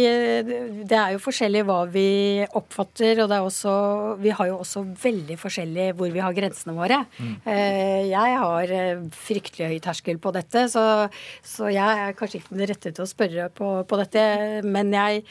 det 0.89 0.97
er 0.97 1.15
jo 1.15 1.21
forskjellig 1.23 1.63
hva 1.67 1.79
vi 1.91 2.07
oppfatter. 2.45 3.23
Og 3.23 3.29
det 3.31 3.37
er 3.37 3.45
også, 3.45 3.75
vi 4.21 4.33
har 4.35 4.49
jo 4.51 4.59
også 4.63 4.85
veldig 5.03 5.39
forskjellig 5.41 5.91
hvor 5.99 6.13
vi 6.13 6.23
har 6.23 6.35
grensene 6.37 6.75
våre. 6.77 7.01
Mm. 7.19 7.35
Eh, 7.45 8.09
jeg 8.09 8.37
har 8.43 8.75
eh, 8.75 9.05
fryktelig 9.27 9.71
høy 9.73 9.79
terskel 9.83 10.21
på 10.21 10.33
dette. 10.35 10.67
så 10.71 10.78
Så, 10.79 11.09
så, 11.43 11.67
jeg 11.73 12.03
er 12.03 12.15
kanskje 12.17 12.39
ikke 12.41 12.55
den 12.55 12.67
rette 12.69 12.91
til 12.93 13.03
å 13.03 13.09
spørre 13.09 13.47
på, 13.55 13.69
på, 13.87 13.99
dette. 13.99 14.23
Men 14.65 14.91
jeg, 14.95 15.23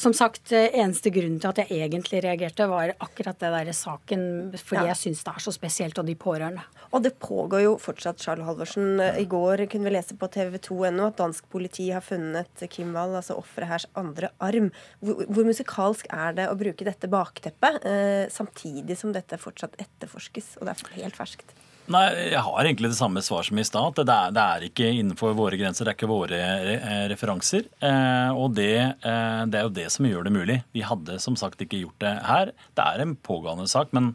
som 0.00 0.14
sagt, 0.16 0.52
eneste 0.52 1.12
grunnen 1.14 1.40
til 1.42 1.50
at 1.50 1.60
jeg 1.62 1.82
egentlig 1.84 2.22
reagerte, 2.24 2.68
var 2.70 2.94
akkurat 3.04 3.38
det 3.40 3.52
derre 3.54 3.74
saken. 3.76 4.24
Fordi 4.56 4.86
ja. 4.86 4.92
jeg 4.92 5.02
syns 5.02 5.24
det 5.26 5.34
er 5.34 5.44
så 5.44 5.54
spesielt, 5.54 6.00
og 6.00 6.08
de 6.08 6.16
pårørende. 6.18 6.64
Og 6.96 7.04
det 7.04 7.14
pågår 7.20 7.66
jo 7.66 7.76
fortsatt, 7.82 8.22
Charles 8.24 8.48
Halvorsen. 8.48 9.02
I 9.20 9.26
går 9.28 9.66
kunne 9.68 9.88
vi 9.88 9.94
lese 9.94 10.16
på 10.18 10.30
tv2.no 10.32 11.10
at 11.10 11.18
dansk 11.20 11.48
politi 11.52 11.90
har 11.92 12.04
funnet 12.04 12.64
Kim 12.72 12.94
Wall, 12.96 13.16
altså 13.18 13.36
offeret 13.40 13.72
hers 13.72 13.88
andre 13.98 14.32
arm. 14.44 14.70
Hvor, 15.04 15.24
hvor, 15.26 15.48
musikalsk 15.48 16.08
er 16.14 16.36
det 16.38 16.48
å 16.48 16.56
bruke 16.58 16.88
dette 16.88 17.10
bakteppet, 17.12 17.80
eh, 17.88 18.24
samtidig 18.32 18.96
som 19.00 19.12
dette 19.16 19.40
fortsatt 19.40 19.76
etterforskes, 19.80 20.56
og 20.58 20.68
det 20.68 20.76
er 20.76 21.02
helt 21.02 21.18
ferskt? 21.18 21.56
Nei, 21.88 22.04
Jeg 22.34 22.44
har 22.44 22.66
egentlig 22.66 22.90
det 22.92 22.98
samme 22.98 23.22
svar 23.24 23.46
som 23.46 23.58
i 23.58 23.64
stad. 23.64 23.96
Det, 23.96 24.16
det, 24.36 24.44
er 24.44 24.66
ikke 24.66 24.90
innenfor 24.92 25.32
våre 25.36 25.56
grenser. 25.56 25.86
Det 25.86 25.94
er 25.94 25.96
ikke 25.96 26.10
våre 26.10 26.40
eh, 26.74 27.04
referanser. 27.08 27.64
Eh, 27.80 28.36
og 28.36 28.52
det, 28.58 28.74
eh, 28.76 29.42
det, 29.48 29.60
er 29.60 29.64
jo 29.64 29.76
det 29.78 29.86
som 29.94 30.08
gjør 30.08 30.28
det 30.28 30.34
mulig. 30.34 30.58
Vi 30.76 30.84
hadde 30.84 31.16
som 31.24 31.38
sagt 31.40 31.64
ikke 31.64 31.80
gjort 31.80 32.04
det 32.04 32.14
her. 32.28 32.52
Det 32.76 32.84
er 32.84 33.04
en 33.04 33.16
pågående 33.16 33.68
sak, 33.70 33.94
men 33.96 34.12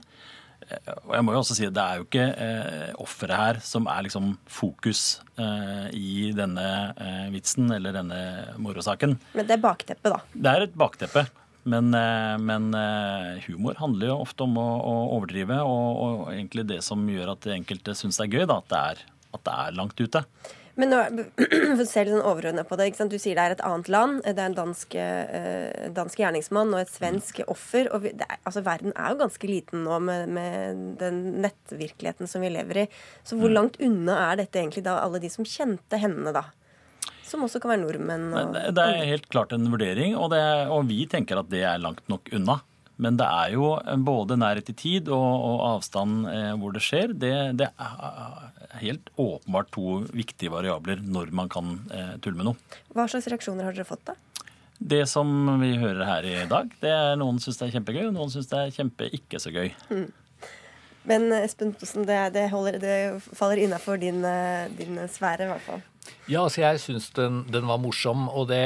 jeg 0.64 1.26
må 1.26 1.34
jo 1.36 1.42
også 1.42 1.58
si 1.58 1.66
at 1.68 1.74
Det 1.76 1.84
er 1.84 1.98
jo 2.00 2.06
ikke 2.06 2.28
eh, 2.46 2.92
offeret 3.04 3.36
her 3.36 3.58
som 3.66 3.90
er 3.92 4.06
liksom 4.06 4.30
fokus 4.48 5.02
eh, 5.36 5.90
i 5.98 6.30
denne 6.38 6.68
vitsen 7.34 7.74
eller 7.74 7.98
denne 7.98 8.22
morosaken. 8.62 9.18
Men 9.34 9.50
det 9.50 9.58
er 9.58 9.66
bakteppet, 9.66 10.14
da? 10.14 10.22
Det 10.34 10.54
er 10.54 10.68
et 10.70 10.78
bakteppe. 10.78 11.26
Men, 11.64 11.94
eh, 11.96 12.38
men 12.44 12.74
eh, 12.76 13.44
humor 13.48 13.78
handler 13.80 14.12
jo 14.12 14.18
ofte 14.26 14.44
om 14.44 14.58
å, 14.60 14.68
å 14.84 14.96
overdrive, 15.18 15.62
og, 15.64 16.02
og, 16.04 16.26
egentlig 16.34 16.68
det 16.74 16.82
som 16.84 17.06
gjør 17.08 17.38
at 17.38 17.48
enkelte 17.56 17.96
syns 17.96 18.20
det 18.20 18.28
er 18.28 18.36
gøy, 18.36 18.50
da, 18.50 18.60
at, 18.60 18.68
det 18.74 18.82
er, 18.82 19.06
at 19.38 19.46
det 19.48 19.56
er 19.64 19.80
langt 19.80 20.04
ute. 20.04 20.26
Men 20.80 20.90
nå, 20.90 21.00
for 21.78 21.84
å 21.84 21.86
se 21.86 22.04
litt 22.04 22.16
sånn 22.16 22.26
overordnet 22.26 22.68
på 22.68 22.78
det, 22.80 22.90
Du 22.98 23.20
sier 23.22 23.38
det 23.38 23.44
er 23.44 23.56
et 23.56 23.64
annet 23.66 23.92
land. 23.94 24.24
Det 24.26 24.34
er 24.34 24.50
en 24.50 24.58
dansk, 24.58 24.96
eh, 24.98 25.90
dansk 25.94 26.24
gjerningsmann 26.24 26.74
og 26.74 26.82
et 26.82 26.94
svensk 26.94 27.44
offer. 27.46 27.92
og 27.94 28.08
vi, 28.08 28.14
er, 28.18 28.40
altså 28.42 28.66
Verden 28.66 28.96
er 28.96 29.14
jo 29.14 29.22
ganske 29.22 29.50
liten 29.50 29.86
nå 29.86 30.00
med, 30.02 30.34
med, 30.34 30.82
den 31.00 31.22
nettvirkeligheten 31.46 32.30
som 32.30 32.44
vi 32.44 32.52
lever 32.56 32.84
i. 32.84 32.88
Så 33.24 33.38
hvor 33.38 33.54
mm. 33.54 33.58
langt 33.60 33.80
unna 33.86 34.18
er 34.32 34.42
dette 34.42 34.60
egentlig 34.60 34.86
da 34.88 34.98
alle 35.04 35.22
de 35.22 35.32
som 35.32 35.48
kjente 35.48 36.02
henne, 36.02 36.34
da? 36.34 36.48
Som 37.34 37.48
også 37.48 37.58
kan 37.64 37.74
være 37.74 37.82
nordmenn. 37.82 38.28
Og, 38.38 38.54
det 38.78 38.84
er 38.84 39.08
helt 39.10 39.26
klart 39.34 39.56
en 39.56 39.66
vurdering, 39.74 40.14
og, 40.14 40.30
det, 40.36 40.44
og 40.70 40.86
vi 40.86 41.04
tenker 41.10 41.42
at 41.42 41.50
det 41.50 41.64
er 41.66 41.82
langt 41.82 42.06
nok 42.12 42.30
unna. 42.38 42.60
Men 43.02 43.18
det 43.18 43.26
er 43.26 43.56
jo 43.56 43.72
både 44.06 44.38
nærhet 44.38 44.70
i 44.70 44.76
tid 44.78 45.10
og, 45.12 45.24
og 45.24 45.64
avstand 45.72 46.28
eh, 46.30 46.52
hvor 46.62 46.76
det 46.76 46.84
skjer. 46.86 47.16
Det, 47.18 47.34
det, 47.58 47.72
er 47.74 48.84
helt 48.84 49.10
åpenbart 49.18 49.72
to 49.74 50.04
viktige 50.14 50.54
variabler 50.54 51.02
når 51.02 51.34
man 51.36 51.50
kan 51.52 51.80
eh, 51.94 52.14
tulle 52.22 52.38
med 52.38 52.52
noe. 52.52 52.78
Hva 52.94 53.08
slags 53.10 53.30
reaksjoner 53.34 53.66
har 53.66 53.76
dere 53.76 53.88
fått, 53.88 54.06
da? 54.12 54.18
Det 54.84 55.06
som 55.10 55.30
vi 55.62 55.72
hører 55.80 56.04
her 56.06 56.26
i 56.28 56.36
dag, 56.50 56.70
det 56.82 56.92
er 56.92 57.16
noen 57.18 57.40
syns 57.42 57.60
det 57.60 57.70
er 57.70 57.78
kjempegøy, 57.78 58.04
og 58.10 58.18
noen 58.18 58.34
syns 58.34 58.50
det 58.52 58.60
er 58.60 58.76
kjempe 58.76 59.08
ikke 59.16 59.40
så 59.42 59.54
gøy. 59.54 59.72
Mm. 59.90 60.10
Men 61.10 61.28
Espen 61.36 61.74
Ottosen, 61.74 62.06
det, 62.08 62.20
det, 62.36 62.46
det, 62.84 62.98
faller 63.36 63.62
innafor 63.64 64.00
din, 64.02 64.22
eh, 64.28 64.70
din 64.78 65.02
sfære, 65.10 65.48
i 65.48 65.52
hvert 65.52 65.66
fall. 65.66 65.84
Ja, 66.32 66.46
altså 66.46 66.62
jeg 66.64 66.80
syns 66.80 67.10
den, 67.16 67.42
den, 67.52 67.68
var 67.68 67.82
morsom, 67.84 68.30
og 68.32 68.48
det 68.48 68.64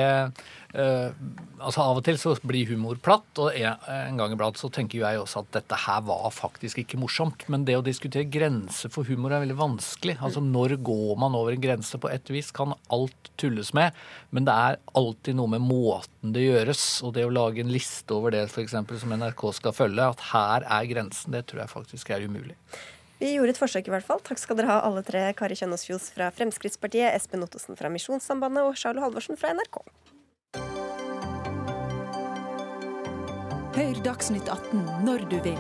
eh, 0.78 1.10
altså 1.58 1.82
Av 1.82 1.98
og 1.98 2.04
til 2.06 2.20
så 2.22 2.36
blir 2.46 2.70
humor 2.70 3.00
platt, 3.02 3.30
og 3.42 3.56
en, 3.58 3.80
en 3.90 4.20
gang 4.20 4.36
iblant 4.36 4.60
så 4.60 4.70
tenker 4.74 5.02
jeg 5.02 5.22
også 5.22 5.42
at 5.42 5.56
dette 5.58 5.80
her 5.88 6.04
var 6.06 6.28
faktisk 6.34 6.84
ikke 6.84 7.00
morsomt. 7.02 7.48
Men 7.50 7.66
det 7.66 7.80
å 7.80 7.86
diskutere 7.86 8.30
grenser 8.30 8.94
for 8.94 9.10
humor 9.10 9.34
er 9.34 9.42
veldig 9.46 9.58
vanskelig. 9.58 10.20
Altså 10.22 10.44
Når 10.44 10.78
går 10.86 11.16
man 11.24 11.38
over 11.38 11.56
en 11.56 11.64
grense? 11.64 11.98
På 11.98 12.12
et 12.14 12.30
vis 12.34 12.54
kan 12.54 12.76
alt 12.94 13.32
tulles 13.42 13.74
med, 13.78 13.98
men 14.34 14.46
det 14.46 14.54
er 14.54 14.78
alltid 14.98 15.38
noe 15.38 15.56
med 15.56 15.66
måten 15.66 16.36
det 16.36 16.46
gjøres. 16.46 16.86
Og 17.08 17.16
det 17.18 17.26
å 17.26 17.34
lage 17.34 17.64
en 17.64 17.74
liste 17.74 18.14
over 18.14 18.38
det 18.38 18.46
for 18.54 18.62
eksempel, 18.66 19.02
som 19.02 19.14
NRK 19.18 19.48
skal 19.58 19.78
følge, 19.78 20.12
at 20.14 20.30
her 20.34 20.70
er 20.78 20.94
grensen, 20.94 21.34
det 21.34 21.48
tror 21.50 21.66
jeg 21.66 21.74
faktisk 21.74 22.14
er 22.14 22.30
umulig. 22.30 22.58
Vi 23.18 23.34
gjorde 23.34 23.56
et 23.56 23.60
forsøk, 23.60 23.88
i 23.90 23.94
hvert 23.94 24.06
fall. 24.06 24.22
Takk 24.26 24.42
skal 24.42 24.60
dere 24.60 24.70
ha, 24.70 24.82
alle 24.86 25.02
tre. 25.06 25.24
Kari 25.38 25.58
Kjønaas 25.58 25.88
Kjos 25.88 26.12
fra 26.14 26.30
Fremskrittspartiet, 26.36 27.16
Espen 27.18 27.46
Ottosen 27.46 27.80
fra 27.80 27.90
Misjonssambandet 27.90 28.68
og 28.68 28.78
Charlo 28.78 29.02
Halvorsen 29.02 29.40
fra 29.40 29.56
NRK. 29.58 29.82
Hør 33.78 34.00
Dagsnytt 34.06 34.50
18 34.50 34.86
når 35.06 35.26
du 35.30 35.38
vil. 35.46 35.60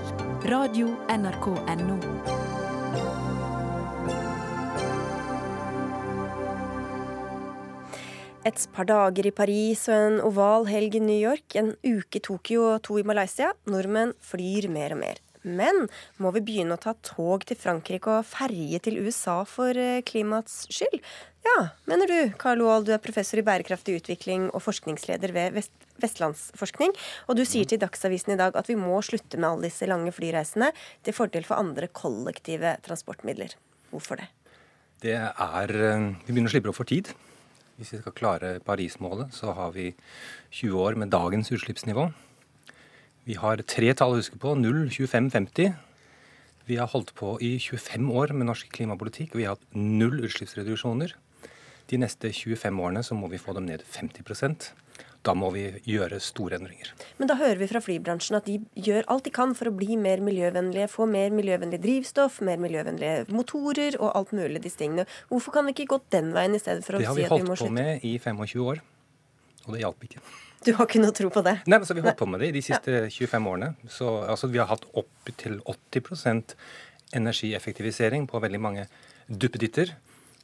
Radio 0.49 0.93
NRK 1.14 1.51
Radio.nrk.no. 1.53 2.45
Et 8.47 8.68
par 8.72 8.88
dager 8.88 9.28
i 9.28 9.34
Paris 9.36 9.82
og 9.91 9.97
en 9.97 10.22
oval 10.24 10.70
helg 10.70 10.95
i 10.95 11.01
New 11.03 11.18
York, 11.20 11.58
en 11.60 11.74
uke 11.84 12.22
i 12.22 12.24
Tokyo 12.24 12.70
og 12.72 12.84
to 12.88 12.95
i 13.01 13.05
Malaysia. 13.05 13.51
Nordmenn 13.68 14.14
flyr 14.24 14.70
mer 14.72 14.95
og 14.95 15.01
mer. 15.01 15.26
Men 15.44 15.88
må 16.22 16.32
vi 16.36 16.44
begynne 16.46 16.78
å 16.78 16.82
ta 16.82 16.96
tog 17.06 17.46
til 17.48 17.60
Frankrike 17.60 18.20
og 18.20 18.28
ferje 18.28 18.80
til 18.84 19.02
USA 19.06 19.42
for 19.48 19.78
eh, 19.78 20.04
klimaets 20.08 20.66
skyld? 20.74 21.04
Ja, 21.48 21.58
mener 21.88 22.10
du. 22.10 22.20
Karl 22.40 22.64
Aall, 22.66 22.88
du 22.88 22.94
er 22.96 23.04
professor 23.04 23.40
i 23.40 23.46
bærekraftig 23.46 24.00
utvikling 24.02 24.50
og 24.52 24.64
forskningsleder 24.66 25.36
ved 25.36 25.60
Vest 25.60 25.76
Vestlandsforskning. 26.02 26.92
Og 27.26 27.40
du 27.40 27.44
sier 27.48 27.66
til 27.66 27.82
Dagsavisen 27.82 28.36
i 28.36 28.40
dag 28.40 28.58
at 28.60 28.68
vi 28.70 28.78
må 28.80 29.00
slutte 29.06 29.40
med 29.40 29.50
alle 29.50 29.70
disse 29.72 29.88
lange 29.90 30.14
flyreisene 30.14 30.72
til 31.06 31.16
fordel 31.18 31.48
for 31.48 31.58
andre 31.58 31.90
kollektive 31.90 32.76
transportmidler. 32.86 33.56
Hvorfor 33.90 34.22
det? 34.22 34.28
Det 35.02 35.16
er 35.18 35.74
eh, 35.74 36.12
Vi 36.26 36.34
begynner 36.34 36.52
å 36.52 36.56
slippe 36.56 36.74
opp 36.74 36.80
for 36.80 36.90
tid. 36.90 37.14
Hvis 37.78 37.94
vi 37.94 38.00
skal 38.02 38.16
klare 38.18 38.56
Paris-målet, 38.66 39.34
så 39.38 39.54
har 39.54 39.74
vi 39.76 39.92
20 40.50 40.80
år 40.82 40.98
med 40.98 41.12
dagens 41.14 41.52
utslippsnivå. 41.54 42.08
Vi 43.28 43.36
har 43.36 43.59
tre 43.67 43.91
tall 43.97 44.15
å 44.15 44.21
huske 44.21 44.39
på. 44.39 44.55
0, 44.55 44.88
25, 44.93 45.30
50. 45.34 45.73
Vi 46.67 46.80
har 46.80 46.88
holdt 46.91 47.13
på 47.15 47.36
i 47.43 47.57
25 47.59 48.09
år 48.15 48.32
med 48.36 48.47
norsk 48.47 48.71
klimapolitikk, 48.71 49.34
og 49.34 49.41
vi 49.41 49.47
har 49.47 49.57
hatt 49.57 49.75
null 49.75 50.21
utslippsreduksjoner. 50.23 51.15
De 51.88 51.99
neste 51.99 52.32
25 52.32 52.80
årene 52.84 53.03
så 53.03 53.15
må 53.15 53.30
vi 53.32 53.39
få 53.39 53.55
dem 53.55 53.67
ned 53.67 53.84
50% 53.88 54.71
da 55.28 55.34
må 55.36 55.49
vi 55.51 55.65
gjøre 55.88 56.19
store 56.23 56.57
endringer. 56.59 56.93
Men 57.19 57.30
da 57.30 57.38
hører 57.39 57.59
vi 57.59 57.69
fra 57.69 57.82
flybransjen 57.84 58.38
at 58.39 58.47
de 58.47 58.57
gjør 58.88 59.07
alt 59.11 59.28
de 59.28 59.34
kan 59.36 59.53
for 59.57 59.69
å 59.69 59.75
bli 59.75 59.97
mer 59.99 60.23
miljøvennlige, 60.23 60.89
få 60.91 61.07
mer 61.09 61.34
miljøvennlig 61.36 61.82
drivstoff, 61.84 62.39
mer 62.47 62.61
miljøvennlige 62.63 63.28
motorer 63.36 63.99
og 63.99 64.13
alt 64.13 64.36
mulig 64.38 64.63
disse 64.63 64.80
tingene. 64.80 65.07
Hvorfor 65.32 65.57
kan 65.57 65.67
vi 65.67 65.75
ikke 65.75 65.89
gå 65.95 66.01
den 66.15 66.34
veien 66.38 66.55
i 66.55 66.61
stedet 66.63 66.86
for 66.88 66.99
å 66.99 67.03
si 67.03 67.09
at 67.09 67.17
vi 67.17 67.28
må 67.28 67.28
slutte? 67.28 67.28
Det 67.28 67.34
har 67.34 67.43
vi 67.43 67.53
holdt 67.53 67.65
på 67.65 67.73
med 67.80 68.07
i 68.07 68.15
25 68.23 68.67
år, 68.67 68.84
og 69.65 69.73
det 69.75 69.84
hjalp 69.84 70.07
ikke. 70.09 70.23
Du 70.66 70.74
har 70.74 70.88
ikke 70.88 71.01
noe 71.03 71.14
tro 71.16 71.30
på 71.34 71.43
det? 71.45 71.60
Nei, 71.70 71.78
men 71.78 71.86
så 71.88 71.95
Vi 71.95 72.01
har 72.01 72.12
holdt 72.12 72.24
på 72.24 72.30
med 72.30 72.41
det 72.41 72.49
i 72.51 72.58
de 72.58 72.64
siste 72.66 73.03
ja. 73.05 73.10
25 73.14 73.49
årene. 73.51 73.74
Så 73.91 74.10
altså, 74.26 74.49
Vi 74.51 74.62
har 74.62 74.70
hatt 74.72 74.88
opp 74.97 75.32
til 75.38 75.60
80% 75.62 76.58
energieffektivisering 77.18 78.28
på 78.28 78.41
veldig 78.43 78.62
mange 78.62 78.88
duppeditter. 79.28 79.93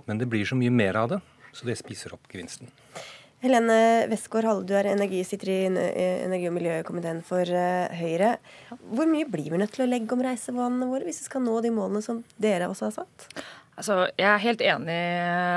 Men 0.05 0.19
det 0.19 0.29
blir 0.31 0.45
så 0.45 0.55
mye 0.59 0.71
mer 0.73 0.99
av 0.99 1.11
det, 1.13 1.19
så 1.55 1.67
det 1.67 1.77
spiser 1.79 2.15
opp 2.15 2.27
gevinsten. 2.31 2.71
Helene 3.43 4.07
Westgård 4.07 4.45
Halle, 4.47 4.63
du 4.63 4.71
er 4.79 4.87
energi, 4.93 5.19
sitter 5.27 5.49
i 5.51 5.57
energi- 5.67 6.47
og 6.47 6.55
miljøkomiteen 6.55 7.19
for 7.27 7.43
uh, 7.43 7.91
Høyre. 7.91 8.37
Hvor 8.71 9.09
mye 9.11 9.27
blir 9.27 9.49
vi 9.51 9.59
nødt 9.59 9.73
til 9.75 9.83
å 9.83 9.89
legge 9.89 10.15
om 10.15 10.23
reisevanene 10.23 10.87
våre 10.87 11.09
hvis 11.09 11.19
vi 11.25 11.27
skal 11.27 11.43
nå 11.43 11.57
de 11.63 11.73
målene 11.75 11.99
som 12.05 12.21
dere 12.39 12.69
også 12.71 12.87
har 12.87 12.95
satt? 13.01 13.27
Altså, 13.73 14.03
jeg 14.19 14.27
er 14.29 14.41
helt 14.43 14.61
enig 14.61 14.97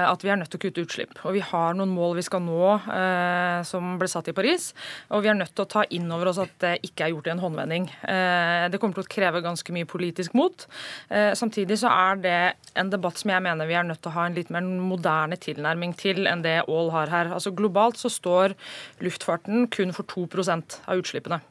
at 0.08 0.22
vi 0.24 0.30
er 0.32 0.38
nødt 0.40 0.48
til 0.52 0.60
å 0.60 0.62
kutte 0.64 0.84
utslipp. 0.86 1.18
Og 1.28 1.34
vi 1.36 1.42
har 1.44 1.76
noen 1.76 1.92
mål 1.92 2.16
vi 2.16 2.24
skal 2.24 2.40
nå 2.44 2.70
eh, 2.80 3.60
som 3.68 3.96
ble 4.00 4.08
satt 4.08 4.30
i 4.32 4.36
Paris. 4.36 4.70
Og 5.12 5.24
vi 5.24 5.30
er 5.32 5.36
nødt 5.36 5.52
til 5.52 5.66
å 5.66 5.70
ta 5.76 5.84
inn 5.92 6.08
over 6.14 6.30
oss 6.32 6.40
at 6.40 6.54
det 6.64 6.72
ikke 6.88 7.06
er 7.06 7.12
gjort 7.12 7.28
i 7.28 7.34
en 7.34 7.42
håndvending. 7.44 7.88
Eh, 8.08 8.66
det 8.72 8.80
kommer 8.80 8.96
til 8.96 9.04
å 9.04 9.12
kreve 9.16 9.42
ganske 9.44 9.74
mye 9.76 9.88
politisk 9.88 10.36
mot. 10.38 10.64
Eh, 11.10 11.34
samtidig 11.36 11.80
så 11.82 11.92
er 11.92 12.22
det 12.24 12.38
en 12.78 12.92
debatt 12.92 13.20
som 13.20 13.34
jeg 13.34 13.44
mener 13.44 13.68
vi 13.68 13.76
er 13.76 13.84
nødt 13.88 14.00
til 14.04 14.14
å 14.14 14.16
ha 14.16 14.28
en 14.30 14.38
litt 14.38 14.52
mer 14.54 14.64
moderne 14.64 15.36
tilnærming 15.40 15.92
til 16.00 16.24
enn 16.30 16.44
det 16.46 16.62
Aall 16.64 16.94
har 16.94 17.12
her. 17.12 17.34
Altså 17.36 17.52
Globalt 17.56 18.00
så 18.00 18.12
står 18.12 18.56
luftfarten 19.04 19.68
kun 19.72 19.92
for 19.96 20.08
2% 20.08 20.80
av 20.86 21.04
utslippene. 21.04 21.42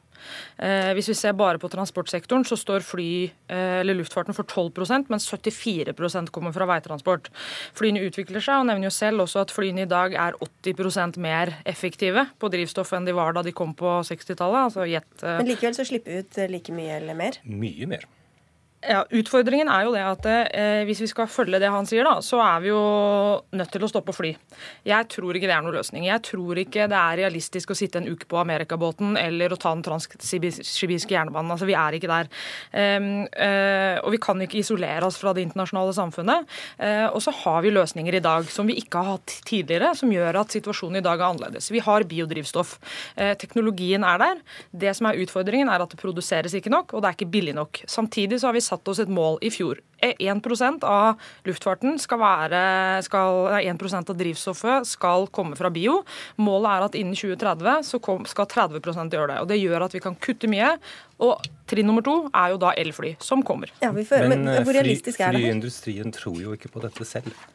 Eh, 0.58 0.92
hvis 0.96 1.10
vi 1.12 1.16
ser 1.18 1.36
bare 1.38 1.60
på 1.62 1.70
transportsektoren, 1.72 2.46
så 2.48 2.58
står 2.58 2.84
fly, 2.86 3.08
eh, 3.48 3.80
eller 3.82 3.98
luftfarten 3.98 4.36
for 4.36 4.48
12% 4.48 5.10
mens 5.12 5.28
74% 5.30 6.32
kommer 6.34 6.54
fra 6.56 6.68
veitransport. 6.68 7.30
Flyene 7.76 8.04
utvikler 8.06 8.42
seg, 8.42 8.60
og 8.60 8.68
nevner 8.70 8.88
jo 8.88 8.94
selv 8.94 9.26
også 9.26 9.44
at 9.44 9.54
flyene 9.54 9.86
i 9.86 9.90
dag 9.90 10.14
er 10.14 10.38
80% 10.40 11.20
mer 11.22 11.56
effektive 11.64 12.28
på 12.40 12.50
drivstoff 12.52 12.92
enn 12.96 13.08
de 13.08 13.16
var 13.16 13.36
da 13.36 13.44
de 13.46 13.54
kom 13.56 13.74
på 13.76 13.98
60-tallet. 14.06 14.70
Altså 14.70 14.88
jet, 14.88 15.08
eh. 15.22 15.38
Men 15.40 15.50
likevel 15.52 15.76
så 15.76 15.86
slipper 15.88 16.12
vi 16.12 16.24
ut 16.24 16.42
like 16.50 16.72
mye 16.74 17.00
eller 17.00 17.18
mer? 17.18 17.40
Mye 17.44 17.86
mer. 17.86 18.06
Ja, 18.84 19.00
Utfordringen 19.08 19.70
er 19.72 19.86
jo 19.86 19.92
det 19.94 20.02
at 20.04 20.26
eh, 20.28 20.82
hvis 20.86 21.00
vi 21.00 21.08
skal 21.08 21.30
følge 21.30 21.58
det 21.62 21.70
han 21.72 21.86
sier, 21.88 22.04
da, 22.06 22.20
så 22.22 22.38
er 22.44 22.60
vi 22.62 22.68
jo 22.68 22.80
nødt 23.56 23.70
til 23.72 23.86
å 23.86 23.88
stoppe 23.88 24.12
å 24.12 24.16
fly. 24.16 24.34
Jeg 24.86 25.08
tror 25.10 25.38
ikke 25.38 25.48
det 25.48 25.54
er 25.56 25.64
noen 25.64 25.78
løsning. 25.78 26.04
Jeg 26.06 26.22
tror 26.28 26.60
ikke 26.60 26.84
det 26.92 26.98
er 26.98 27.18
realistisk 27.22 27.72
å 27.72 27.76
sitte 27.78 28.02
en 28.02 28.08
uke 28.12 28.28
på 28.28 28.38
Amerikabåten 28.38 29.16
eller 29.18 29.54
å 29.54 29.58
ta 29.58 29.72
den 29.72 29.84
transsibirske 29.86 31.16
jernbanen. 31.16 31.54
Altså, 31.54 31.66
Vi 31.66 31.76
er 31.78 31.96
ikke 31.96 32.10
der. 32.10 32.28
Um, 32.70 33.08
uh, 33.32 33.96
og 34.04 34.12
vi 34.14 34.20
kan 34.22 34.44
ikke 34.44 34.60
isolere 34.60 35.08
oss 35.08 35.18
fra 35.18 35.32
det 35.34 35.46
internasjonale 35.46 35.96
samfunnet. 35.96 36.46
Uh, 36.78 37.08
og 37.08 37.18
så 37.24 37.34
har 37.42 37.64
vi 37.64 37.72
løsninger 37.74 38.18
i 38.20 38.22
dag 38.22 38.46
som 38.52 38.68
vi 38.68 38.76
ikke 38.82 39.02
har 39.02 39.16
hatt 39.16 39.38
tidligere, 39.48 39.94
som 39.98 40.12
gjør 40.12 40.42
at 40.44 40.54
situasjonen 40.54 41.00
i 41.00 41.04
dag 41.06 41.18
er 41.18 41.30
annerledes. 41.30 41.72
Vi 41.74 41.82
har 41.82 42.06
biodrivstoff. 42.06 42.76
Uh, 43.16 43.32
teknologien 43.40 44.04
er 44.06 44.22
der. 44.22 44.44
Det 44.70 44.94
som 45.00 45.10
er 45.10 45.24
utfordringen, 45.24 45.72
er 45.72 45.82
at 45.82 45.96
det 45.96 46.00
produseres 46.00 46.54
ikke 46.60 46.72
nok, 46.72 46.94
og 46.94 47.02
det 47.02 47.10
er 47.10 47.18
ikke 47.18 47.32
billig 47.34 47.56
nok. 47.56 47.82
Samtidig 47.90 48.42
så 48.42 48.52
har 48.52 48.58
vi 48.58 48.65
satt 48.66 48.88
oss 48.90 49.00
et 49.02 49.12
mål 49.12 49.38
i 49.46 49.50
fjor. 49.54 49.80
1% 50.02 50.84
av 50.84 51.22
luftfarten 51.46 51.96
skal 52.00 52.20
være 52.20 52.60
skal, 53.06 53.48
1% 53.62 54.12
av 54.12 54.18
drivstoffet 54.18 54.88
skal 54.88 55.26
komme 55.34 55.56
fra 55.58 55.70
bio. 55.72 56.00
Målet 56.42 56.68
er 56.72 56.86
at 56.86 56.98
innen 57.00 57.16
2030 57.16 57.86
så 57.88 58.00
kom, 58.02 58.26
skal 58.28 58.48
30% 58.52 59.16
gjøre 59.16 59.30
det. 59.32 59.38
og 59.42 59.48
Det 59.50 59.60
gjør 59.60 59.86
at 59.86 59.96
vi 59.96 60.02
kan 60.04 60.18
kutte 60.20 60.50
mye. 60.52 60.74
Og 61.24 61.46
trinn 61.70 61.88
nummer 61.88 62.04
to 62.04 62.18
er 62.28 62.52
jo 62.52 62.60
da 62.60 62.74
elfly, 62.76 63.14
som 63.24 63.44
kommer. 63.46 63.72
Ja, 63.80 63.92
får, 63.94 64.28
men, 64.28 64.44
men, 64.44 64.62
hvor 64.66 64.76
realistisk 64.76 65.20
fly, 65.22 65.28
er 65.28 65.38
det? 65.38 65.44
Flyindustrien 65.46 66.14
tror 66.14 66.38
jo 66.42 66.56
ikke 66.58 66.72
på 66.74 66.84
dette 66.84 67.08
selv. 67.08 67.46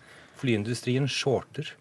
Flyindustrien 0.41 1.07
shorter. 1.11 1.75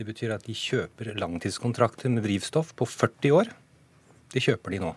Det 0.00 0.06
betyr 0.08 0.32
at 0.32 0.46
de 0.48 0.56
kjøper 0.56 1.12
langtidskontrakter 1.20 2.08
med 2.08 2.24
drivstoff 2.24 2.72
på 2.78 2.88
40 2.88 3.36
år. 3.36 3.50
Det 4.32 4.40
kjøper 4.46 4.72
de 4.72 4.84
nå. 4.86 4.94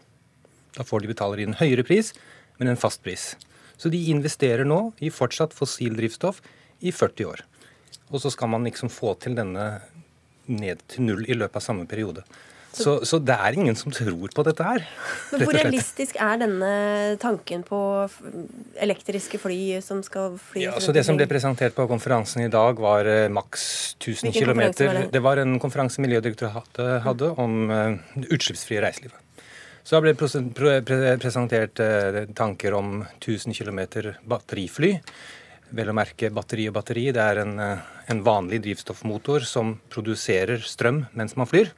Da 0.78 0.86
får 0.88 1.04
de 1.04 1.10
betaler 1.12 1.42
inn 1.44 1.58
høyere 1.60 1.84
pris, 1.86 2.14
men 2.58 2.72
en 2.72 2.80
fast 2.80 3.04
pris. 3.06 3.34
Så 3.78 3.92
de 3.94 4.00
investerer 4.14 4.68
nå 4.68 4.80
i 5.04 5.12
fortsatt 5.14 5.56
fossildrivstoff 5.56 6.42
i 6.84 6.92
40 6.92 7.30
år. 7.32 7.44
Og 8.14 8.22
så 8.22 8.32
skal 8.34 8.52
man 8.54 8.66
liksom 8.68 8.92
få 8.94 9.16
til 9.22 9.38
denne 9.38 9.68
ned 10.52 10.82
til 10.92 11.08
null 11.08 11.24
i 11.28 11.38
løpet 11.38 11.62
av 11.62 11.64
samme 11.64 11.88
periode. 11.90 12.26
Så, 12.74 12.94
så, 13.06 13.20
det 13.22 13.36
er 13.38 13.54
ingen 13.54 13.76
som 13.78 13.94
tror 13.94 14.32
på 14.34 14.44
dette 14.48 14.66
her. 14.66 14.82
Men 15.32 15.44
Hvor 15.46 15.54
realistisk 15.54 16.18
er 16.18 16.40
denne 16.42 16.72
tanken 17.22 17.62
på 17.68 17.80
elektriske 18.82 19.38
fly 19.42 19.60
som 19.86 20.02
skal 20.06 20.40
fly? 20.42 20.66
Ja, 20.66 20.80
så 20.82 20.96
Det 20.96 21.06
som 21.06 21.20
ble 21.20 21.28
presentert 21.30 21.78
på 21.78 21.86
konferansen 21.90 22.42
i 22.48 22.50
dag, 22.54 22.82
var 22.82 23.06
uh, 23.06 23.30
maks 23.34 23.66
1000 24.00 24.34
km. 24.34 24.64
Det? 24.80 24.90
det 25.14 25.22
var 25.22 25.42
en 25.44 25.60
konferanse 25.62 26.02
Miljødirektoratet 26.02 27.04
hadde 27.06 27.30
om 27.38 27.70
uh, 27.70 28.26
utslippsfrie 28.26 28.82
reiselivet. 28.82 29.23
Så 29.84 29.98
har 29.98 30.06
det 30.08 30.16
presentert 30.16 31.80
eh, 31.84 32.20
tanker 32.36 32.74
om 32.74 33.02
1000 33.20 33.54
km 33.54 33.82
batterifly. 34.24 34.94
Vel 35.76 35.92
å 35.92 35.96
merke 35.98 36.30
batteri 36.32 36.70
og 36.70 36.78
batteri. 36.78 37.10
Det 37.12 37.24
er 37.24 37.42
en, 37.44 37.58
eh, 37.60 37.88
en 38.08 38.24
vanlig 38.24 38.62
drivstoffmotor 38.64 39.44
som 39.48 39.76
produserer 39.92 40.64
strøm 40.64 41.06
mens 41.20 41.36
man 41.36 41.50
flyr. 41.52 41.74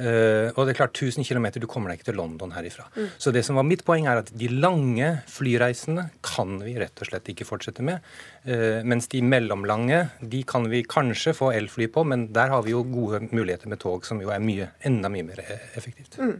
Uh, 0.00 0.48
og 0.54 0.64
det 0.64 0.72
er 0.72 0.78
klart 0.78 0.96
1000 0.96 1.26
km, 1.28 1.46
du 1.60 1.66
kommer 1.68 1.90
deg 1.90 1.98
ikke 1.98 2.08
til 2.08 2.16
London 2.20 2.54
herifra. 2.54 2.86
Mm. 2.94 3.08
Så 3.20 3.32
det 3.34 3.42
som 3.44 3.58
var 3.58 3.66
mitt 3.68 3.82
poeng 3.84 4.06
er 4.08 4.22
at 4.22 4.30
de 4.32 4.48
lange 4.48 5.08
flyreisene 5.28 6.06
kan 6.24 6.56
vi 6.62 6.76
rett 6.80 7.02
og 7.02 7.10
slett 7.10 7.28
ikke 7.32 7.44
fortsette 7.48 7.84
med. 7.84 8.06
Uh, 8.46 8.80
mens 8.86 9.10
de 9.12 9.20
mellomlange 9.20 10.00
de 10.22 10.40
kan 10.48 10.68
vi 10.72 10.84
kanskje 10.88 11.34
få 11.36 11.50
elfly 11.58 11.90
på, 11.92 12.06
men 12.08 12.30
der 12.32 12.54
har 12.54 12.64
vi 12.64 12.72
jo 12.72 12.84
gode 12.86 13.26
muligheter 13.28 13.68
med 13.68 13.82
tog, 13.82 14.06
som 14.08 14.22
jo 14.24 14.32
er 14.32 14.40
mye, 14.40 14.70
enda 14.88 15.10
mye 15.12 15.26
mer 15.26 15.42
effektivt. 15.76 16.16
Mm. 16.22 16.38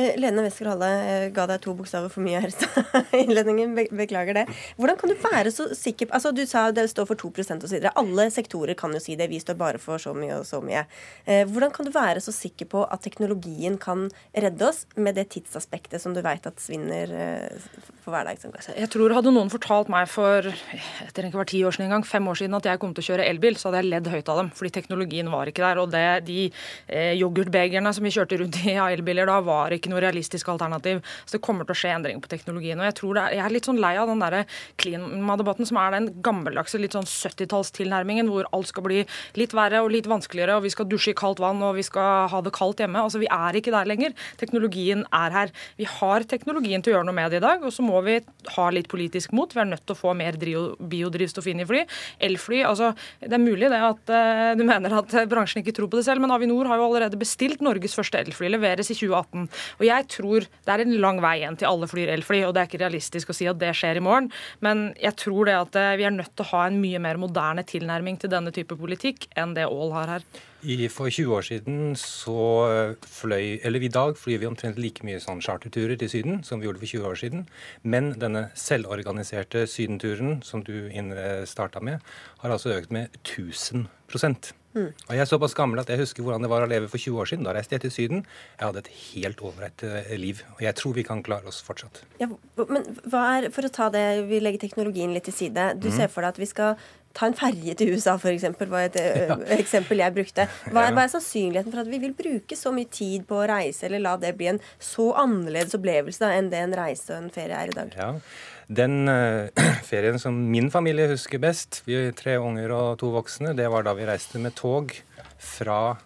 Uh, 0.00 0.16
Lene 0.20 0.46
Westgård 0.46 0.72
Halle 0.72 1.30
ga 1.36 1.46
deg 1.50 1.60
to 1.64 1.76
bokstaver 1.76 2.12
for 2.12 2.24
mye 2.24 2.40
her 2.40 2.54
i 3.12 3.22
innledningen. 3.24 3.76
Beklager 3.76 4.40
det. 4.40 4.46
Hvordan 4.80 5.00
kan 5.00 5.12
du 5.12 5.18
være 5.20 5.52
så 5.54 5.68
sikker 5.76 6.08
altså 6.16 6.32
Du 6.32 6.42
sa 6.48 6.70
det 6.74 6.88
står 6.90 7.08
for 7.10 7.20
2% 7.20 7.68
osv. 7.68 7.88
Alle 7.92 8.28
sektorer 8.32 8.78
kan 8.78 8.94
jo 8.96 9.02
si 9.02 9.18
det. 9.20 9.28
Vi 9.30 9.42
står 9.42 9.58
bare 9.60 9.82
for 9.82 10.00
så 10.00 10.14
mye 10.16 10.40
og 10.40 10.46
så 10.48 10.62
mye. 10.64 10.86
hvordan 11.50 11.72
kan 11.74 11.86
du 11.86 11.92
være 11.92 12.20
så 12.24 12.32
sikker 12.32 12.68
på 12.70 12.84
at 12.88 13.02
teknologien 13.04 13.76
kan 13.80 14.08
redde 14.32 14.68
oss, 14.68 14.86
med 14.96 15.14
det 15.18 15.28
tidsaspektet 15.34 16.02
som 16.02 16.14
du 16.14 16.20
vet 16.24 16.46
at 16.46 16.60
svinner 16.62 17.12
eh, 17.14 17.68
for 18.00 18.14
hver 18.14 18.28
dag. 18.28 18.38
Jeg 18.76 18.90
tror 18.92 19.14
Hadde 19.14 19.32
noen 19.34 19.50
fortalt 19.52 19.90
meg 19.92 20.08
for 20.10 20.46
etter 20.46 21.26
ikke 21.26 21.40
var 21.40 21.48
ti 21.50 21.60
år 21.66 21.74
siden 21.74 21.88
engang, 21.88 22.06
fem 22.06 22.26
år 22.30 22.38
siden 22.40 22.56
at 22.58 22.68
jeg 22.70 22.80
kom 22.82 22.94
til 22.96 23.04
å 23.04 23.08
kjøre 23.10 23.26
elbil, 23.28 23.58
så 23.58 23.68
hadde 23.68 23.82
jeg 23.82 23.90
ledd 23.90 24.10
høyt 24.12 24.30
av 24.32 24.40
dem. 24.40 24.50
Fordi 24.56 24.72
teknologien 24.74 25.30
var 25.32 25.50
ikke 25.50 25.64
der. 25.64 25.80
Og 25.82 25.90
det, 25.92 26.04
de 26.28 26.38
eh, 26.46 27.12
yoghurtbegerne 27.18 27.92
som 27.96 28.06
vi 28.06 28.14
kjørte 28.14 28.40
rundt 28.40 28.60
i 28.64 28.76
av 28.80 28.94
elbiler 28.94 29.28
da, 29.30 29.40
var 29.44 29.74
ikke 29.76 29.89
noe 29.90 30.02
realistisk 30.02 30.48
alternativ. 30.52 31.02
Så 31.24 31.36
det 31.36 31.42
kommer 31.44 31.66
til 31.66 31.76
å 31.76 31.80
skje 31.82 31.94
endringer 31.96 32.22
på 32.24 32.30
teknologien. 32.32 32.80
Og 32.80 32.88
jeg 32.88 32.96
tror 33.00 33.20
er, 33.20 33.36
jeg 33.36 33.44
er 33.44 33.54
litt 33.54 33.68
sånn 33.68 33.80
lei 33.82 33.94
av 34.00 34.10
den 34.10 34.22
der 34.22 34.38
klimadebatten 34.80 35.68
som 35.68 35.80
er 35.82 35.96
den 35.96 36.10
gammeldagse 36.24 36.80
litt 36.80 36.96
sånn 36.96 37.08
70-tallstilnærmingen 37.08 38.30
hvor 38.30 38.48
alt 38.56 38.70
skal 38.70 38.86
bli 38.86 39.02
litt 39.38 39.54
verre 39.56 39.82
og 39.84 39.92
litt 39.94 40.08
vanskeligere, 40.10 40.58
og 40.58 40.66
vi 40.66 40.72
skal 40.72 40.88
dusje 40.90 41.14
i 41.14 41.18
kaldt 41.18 41.42
vann 41.42 41.62
og 41.64 41.76
vi 41.78 41.84
skal 41.86 42.28
ha 42.32 42.42
det 42.44 42.54
kaldt 42.56 42.82
hjemme. 42.82 43.02
Altså, 43.02 43.20
Vi 43.20 43.28
er 43.30 43.58
ikke 43.58 43.74
der 43.74 43.88
lenger. 43.88 44.14
Teknologien 44.40 45.04
er 45.12 45.34
her. 45.34 45.54
Vi 45.78 45.88
har 45.88 46.26
teknologien 46.28 46.82
til 46.82 46.94
å 46.94 46.98
gjøre 46.98 47.08
noe 47.10 47.16
med 47.16 47.32
det 47.32 47.40
i 47.40 47.44
dag, 47.44 47.64
og 47.64 47.74
så 47.74 47.84
må 47.84 48.00
vi 48.06 48.18
ha 48.56 48.68
litt 48.72 48.88
politisk 48.90 49.34
mot. 49.36 49.52
Vi 49.54 49.62
er 49.62 49.68
nødt 49.68 49.84
til 49.86 49.96
å 49.96 50.00
få 50.00 50.14
mer 50.16 50.38
biodrivstoff 50.40 51.48
inn 51.50 51.62
i 51.64 51.68
fly. 51.68 51.84
Elfly, 52.30 52.62
altså 52.66 52.92
Det 53.20 53.32
er 53.36 53.42
mulig 53.42 53.70
det 53.70 53.80
at 53.80 54.12
uh, 54.12 54.52
du 54.58 54.64
mener 54.66 54.94
at 55.00 55.14
bransjen 55.30 55.62
ikke 55.62 55.74
tror 55.76 55.90
på 55.90 56.00
det 56.00 56.06
selv, 56.06 56.22
men 56.22 56.32
Avinor 56.34 56.68
har 56.70 56.80
jo 56.80 56.88
allerede 56.88 57.20
bestilt 57.20 57.62
Norges 57.64 57.96
første 57.98 58.20
elfly. 58.20 58.50
Leveres 58.52 58.90
i 58.92 58.96
2018. 58.96 59.48
Og 59.78 59.86
jeg 59.88 60.08
tror 60.12 60.46
det 60.46 60.74
er 60.74 60.84
en 60.84 60.96
lang 61.02 61.20
vei 61.22 61.36
igjen 61.40 61.58
til 61.60 61.70
alle 61.70 61.88
flyr 61.90 62.12
elfly, 62.16 62.42
og 62.46 62.54
det 62.54 62.62
er 62.62 62.70
ikke 62.70 62.82
realistisk 62.84 63.32
å 63.32 63.36
si 63.36 63.48
at 63.50 63.60
det 63.60 63.72
skjer 63.78 64.00
i 64.00 64.04
morgen. 64.04 64.30
Men 64.64 64.90
jeg 65.00 65.16
tror 65.20 65.48
det 65.48 65.56
at 65.58 65.80
uh, 65.80 65.96
vi 66.00 66.06
er 66.08 66.14
nødt 66.14 66.34
til 66.34 66.46
å 66.46 66.52
ha 66.54 66.66
en 66.68 66.80
mye 66.82 67.00
mer 67.02 67.20
moderne 67.20 67.66
tilnærming 67.66 68.20
til 68.20 68.32
denne 68.32 68.54
type 68.54 68.78
politikk 68.78 69.28
enn 69.38 69.56
det 69.56 69.68
Aall 69.68 69.94
har 69.96 70.16
her. 70.16 70.30
I, 70.60 70.90
for 70.92 71.08
20 71.08 71.32
år 71.32 71.46
siden 71.46 71.94
så 71.96 72.34
fløy 73.08 73.60
Eller 73.64 73.80
i 73.80 73.88
dag 73.88 74.18
flyr 74.20 74.42
vi 74.42 74.48
omtrent 74.48 74.76
like 74.76 75.00
mye 75.08 75.16
sånn 75.22 75.40
charterturer 75.40 75.96
til 75.96 76.10
Syden 76.12 76.42
som 76.44 76.60
vi 76.60 76.68
gjorde 76.68 76.82
for 76.82 76.92
20 76.92 77.08
år 77.08 77.20
siden. 77.22 77.46
Men 77.82 78.12
denne 78.20 78.50
selvorganiserte 78.52 79.64
sydenturen 79.64 80.42
som 80.44 80.64
du 80.66 80.90
starta 81.48 81.80
med, 81.80 82.04
har 82.44 82.52
altså 82.52 82.76
økt 82.76 82.92
med 82.92 83.08
1000 83.24 83.88
Mm. 84.74 84.90
Og 84.92 85.10
Jeg 85.16 85.22
er 85.24 85.28
såpass 85.28 85.56
gammel 85.58 85.82
at 85.82 85.88
jeg 85.90 85.98
husker 85.98 86.22
hvordan 86.22 86.44
det 86.44 86.50
var 86.52 86.62
å 86.62 86.70
leve 86.70 86.90
for 86.90 87.02
20 87.02 87.22
år 87.22 87.30
siden. 87.32 87.46
Da 87.46 87.54
reiste 87.56 87.74
jeg 87.74 87.84
til 87.86 87.94
Syden. 87.94 88.22
Jeg 88.58 88.66
hadde 88.68 88.84
et 88.84 88.92
helt 89.00 89.42
ålreit 89.42 89.84
eh, 89.86 90.14
liv. 90.20 90.44
Og 90.56 90.62
jeg 90.66 90.76
tror 90.78 90.94
vi 90.94 91.06
kan 91.06 91.24
klare 91.26 91.50
oss 91.50 91.58
fortsatt. 91.66 92.04
Ja, 92.22 92.30
men 92.60 92.86
hva 93.10 93.24
er, 93.38 93.50
For 93.54 93.66
å 93.66 93.72
ta 93.74 93.90
det, 93.90 94.06
vi 94.30 94.42
legger 94.42 94.62
teknologien 94.68 95.14
litt 95.16 95.26
til 95.26 95.36
side. 95.36 95.72
Du 95.80 95.90
mm. 95.90 95.96
ser 95.98 96.12
for 96.12 96.26
deg 96.26 96.36
at 96.36 96.42
vi 96.42 96.50
skal 96.50 96.78
Ta 97.10 97.26
en 97.26 97.34
ferje 97.34 97.72
til 97.74 97.88
USA, 97.90 98.12
f.eks., 98.14 98.44
var 98.70 98.84
et 98.86 98.96
ja. 99.00 99.34
eksempel 99.58 99.98
jeg 99.98 100.14
brukte. 100.14 100.44
Hva 100.70 100.84
er, 100.86 100.94
hva 100.94 101.02
er, 101.02 101.10
sannsynligheten 101.10 101.74
for 101.74 101.82
at 101.82 101.90
vi 101.90 101.98
vil 102.04 102.14
bruke 102.14 102.54
så 102.54 102.70
mye 102.74 102.86
tid 102.86 103.24
på 103.26 103.40
å 103.40 103.48
reise, 103.50 103.88
eller 103.88 104.04
la 104.04 104.12
det 104.20 104.36
bli 104.38 104.52
en 104.52 104.60
så 104.78 105.08
annerledes 105.18 105.74
opplevelse 105.74 106.22
da, 106.22 106.30
enn 106.38 106.52
det 106.52 106.62
en 106.62 106.76
reise 106.78 107.10
og 107.10 107.24
en 107.24 107.32
ferie 107.34 107.58
er 107.58 107.72
i 107.72 107.74
dag? 107.74 107.96
Ja. 107.98 108.12
Den 108.70 109.08
uh, 109.10 109.48
ferien 109.90 110.18
som 110.22 110.36
min 110.52 110.70
familie 110.70 111.08
husker 111.10 111.42
best, 111.42 111.82
vi 111.88 111.98
tre 112.14 112.36
unger 112.38 112.70
og 112.74 113.00
to 113.00 113.10
voksne, 113.14 113.56
det 113.58 113.66
var 113.72 113.82
da 113.86 113.96
vi 113.98 114.06
reiste 114.06 114.38
med 114.42 114.54
tog 114.58 114.94
fra 115.42 115.96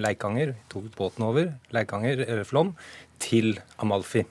Leikanger, 0.00 0.52
tok 0.70 0.90
båten 0.98 1.24
over, 1.26 1.54
Leikanger, 1.74 2.26
eller 2.26 2.44
Flåm, 2.44 2.74
til 3.20 3.56
Amalfi. 3.80 4.26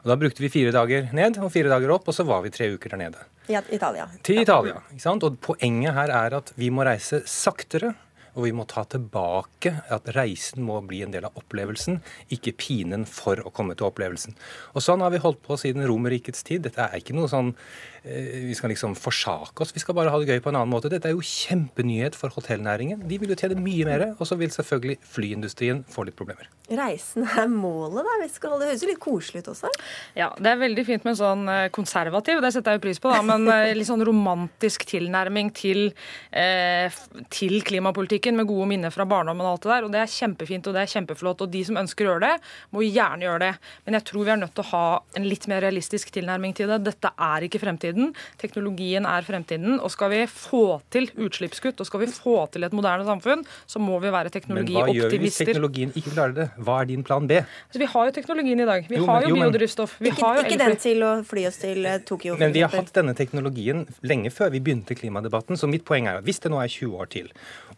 Og 0.00 0.08
Da 0.08 0.16
brukte 0.16 0.40
vi 0.40 0.48
fire 0.48 0.72
dager 0.72 1.10
ned 1.12 1.36
og 1.44 1.52
fire 1.52 1.68
dager 1.68 1.92
opp, 1.92 2.08
og 2.08 2.16
så 2.16 2.24
var 2.24 2.40
vi 2.44 2.52
tre 2.54 2.70
uker 2.72 2.94
der 2.94 3.02
nede. 3.04 3.26
I 3.50 3.58
Italia. 3.74 4.06
Til 4.22 4.40
Italia. 4.40 4.80
ikke 4.92 5.02
sant? 5.02 5.24
Og 5.26 5.36
Poenget 5.42 5.92
her 5.94 6.12
er 6.14 6.36
at 6.38 6.52
vi 6.56 6.70
må 6.70 6.86
reise 6.86 7.20
saktere. 7.26 7.94
Og 8.36 8.46
vi 8.46 8.54
må 8.56 8.66
ta 8.70 8.84
tilbake 8.88 9.74
at 9.92 10.10
reisen 10.16 10.64
må 10.66 10.80
bli 10.86 11.02
en 11.04 11.14
del 11.14 11.26
av 11.28 11.38
opplevelsen, 11.40 12.00
ikke 12.34 12.56
pinen 12.60 13.06
for 13.08 13.42
å 13.44 13.52
komme 13.54 13.76
til 13.76 13.88
opplevelsen. 13.90 14.36
Og 14.74 14.84
Sånn 14.84 15.04
har 15.04 15.12
vi 15.14 15.22
holdt 15.22 15.42
på 15.46 15.58
siden 15.60 15.86
Romerrikets 15.86 16.44
tid. 16.46 16.64
Dette 16.66 16.86
er 16.86 17.00
ikke 17.00 17.16
noe 17.16 17.30
sånn 17.30 17.54
Eh, 18.02 18.46
vi 18.48 18.54
skal 18.54 18.72
liksom 18.72 18.94
forsake 18.96 19.60
oss. 19.60 19.74
Vi 19.74 19.80
skal 19.80 19.94
bare 19.94 20.12
ha 20.12 20.18
det 20.20 20.30
gøy 20.30 20.40
på 20.40 20.48
en 20.48 20.56
annen 20.56 20.72
måte. 20.72 20.88
Dette 20.88 21.10
er 21.10 21.12
jo 21.12 21.24
kjempenyhet 21.24 22.16
for 22.16 22.32
hotellnæringen. 22.32 23.02
De 23.08 23.18
vil 23.20 23.28
jo 23.32 23.36
tjene 23.36 23.60
mye 23.60 23.84
mer, 23.84 24.04
og 24.16 24.24
så 24.28 24.38
vil 24.40 24.52
selvfølgelig 24.54 24.96
flyindustrien 25.04 25.82
få 25.90 26.06
litt 26.08 26.16
problemer. 26.16 26.48
Reisen 26.70 27.26
er 27.28 27.50
målet, 27.52 28.06
da. 28.06 28.16
Det 28.40 28.70
høres 28.70 28.84
jo 28.84 28.88
litt 28.88 29.02
koselig 29.02 29.42
ut 29.44 29.50
også? 29.52 29.72
Ja, 30.16 30.30
det 30.38 30.48
er 30.48 30.62
veldig 30.62 30.84
fint 30.88 31.04
med 31.04 31.12
en 31.12 31.20
sånn 31.20 31.44
eh, 31.52 31.66
konservativ, 31.74 32.40
det 32.40 32.52
setter 32.54 32.72
jeg 32.72 32.80
jo 32.80 32.84
pris 32.86 33.02
på, 33.02 33.12
da, 33.12 33.20
men 33.26 33.44
eh, 33.52 33.74
litt 33.76 33.88
sånn 33.90 34.04
romantisk 34.06 34.86
tilnærming 34.88 35.52
til, 35.56 35.90
eh, 36.32 37.00
til 37.28 37.60
klimapolitikken 37.66 38.19
klimapolitikken 38.20 38.36
med 38.36 38.46
gode 38.46 38.68
minner 38.68 38.90
fra 38.90 39.06
barndommen 39.06 39.44
og 39.44 39.54
alt 39.54 39.62
det 39.62 39.70
der. 39.70 39.84
Og 39.84 39.92
det 39.92 40.00
er 40.00 40.10
kjempefint 40.10 40.66
og 40.66 40.74
det 40.74 40.82
er 40.82 40.92
kjempeflott. 40.92 41.42
Og 41.42 41.50
de 41.50 41.64
som 41.64 41.76
ønsker 41.76 42.06
å 42.06 42.14
gjøre 42.14 42.26
det, 42.28 42.48
må 42.72 42.84
gjerne 42.84 43.24
gjøre 43.24 43.40
det. 43.40 43.52
Men 43.86 43.96
jeg 43.98 44.06
tror 44.10 44.24
vi 44.24 44.32
er 44.32 44.40
nødt 44.40 44.54
til 44.54 44.64
å 44.64 44.70
ha 44.70 44.84
en 45.16 45.28
litt 45.28 45.46
mer 45.48 45.62
realistisk 45.64 46.10
tilnærming 46.14 46.54
til 46.54 46.70
det. 46.70 46.80
Dette 46.84 47.12
er 47.16 47.46
ikke 47.46 47.60
fremtiden. 47.62 48.12
Teknologien 48.40 49.06
er 49.06 49.26
fremtiden. 49.26 49.80
Og 49.80 49.90
skal 49.90 50.12
vi 50.12 50.22
få 50.30 50.80
til 50.90 51.10
utslippskutt, 51.16 51.80
og 51.80 51.88
skal 51.88 52.04
vi 52.04 52.10
få 52.12 52.36
til 52.52 52.66
et 52.66 52.76
moderne 52.76 53.06
samfunn, 53.08 53.44
så 53.66 53.82
må 53.82 53.98
vi 54.02 54.12
være 54.12 54.32
teknologioptimister. 54.32 54.86
Men 54.86 54.90
hva 54.90 54.96
gjør 54.98 55.14
vi 55.14 55.22
hvis 55.24 55.40
teknologien 55.40 55.94
ikke 55.94 56.14
klarer 56.14 56.36
det? 56.36 56.48
Hva 56.60 56.80
er 56.82 56.90
din 56.90 57.06
plan 57.06 57.28
B? 57.30 57.40
Altså, 57.40 57.82
vi 57.82 57.90
har 57.94 58.10
jo 58.10 58.16
teknologien 58.16 58.64
i 58.64 58.68
dag. 58.68 58.88
Vi 58.90 59.00
jo, 59.00 59.06
har 59.08 59.26
jo, 59.26 59.34
jo 59.34 59.40
biodrivstoff. 59.40 59.96
Vi 60.00 60.12
ikke, 60.12 60.26
har 60.26 60.40
jo 60.40 60.46
ikke 60.46 60.60
den 60.60 60.78
til 60.80 61.04
å 61.06 61.12
fly 61.26 61.46
oss 61.48 61.60
til 61.62 61.86
eh, 61.86 62.00
Tokyo. 62.06 62.36
Men 62.40 62.54
vi 62.54 62.64
har 62.64 62.72
hatt 62.74 62.92
denne 62.96 63.14
teknologien 63.18 63.86
lenge 64.06 64.32
før 64.34 64.52
vi 64.54 64.62
begynte 64.64 64.96
klimadebatten. 64.98 65.58
Så 65.60 65.70
mitt 65.70 65.86
poeng 65.88 66.08
er 66.10 66.20
at 66.20 66.26
hvis 66.26 66.42
det 66.42 66.52
nå 66.52 66.60
er 66.62 66.70
20 66.70 67.00
år 67.00 67.10
til, 67.12 67.30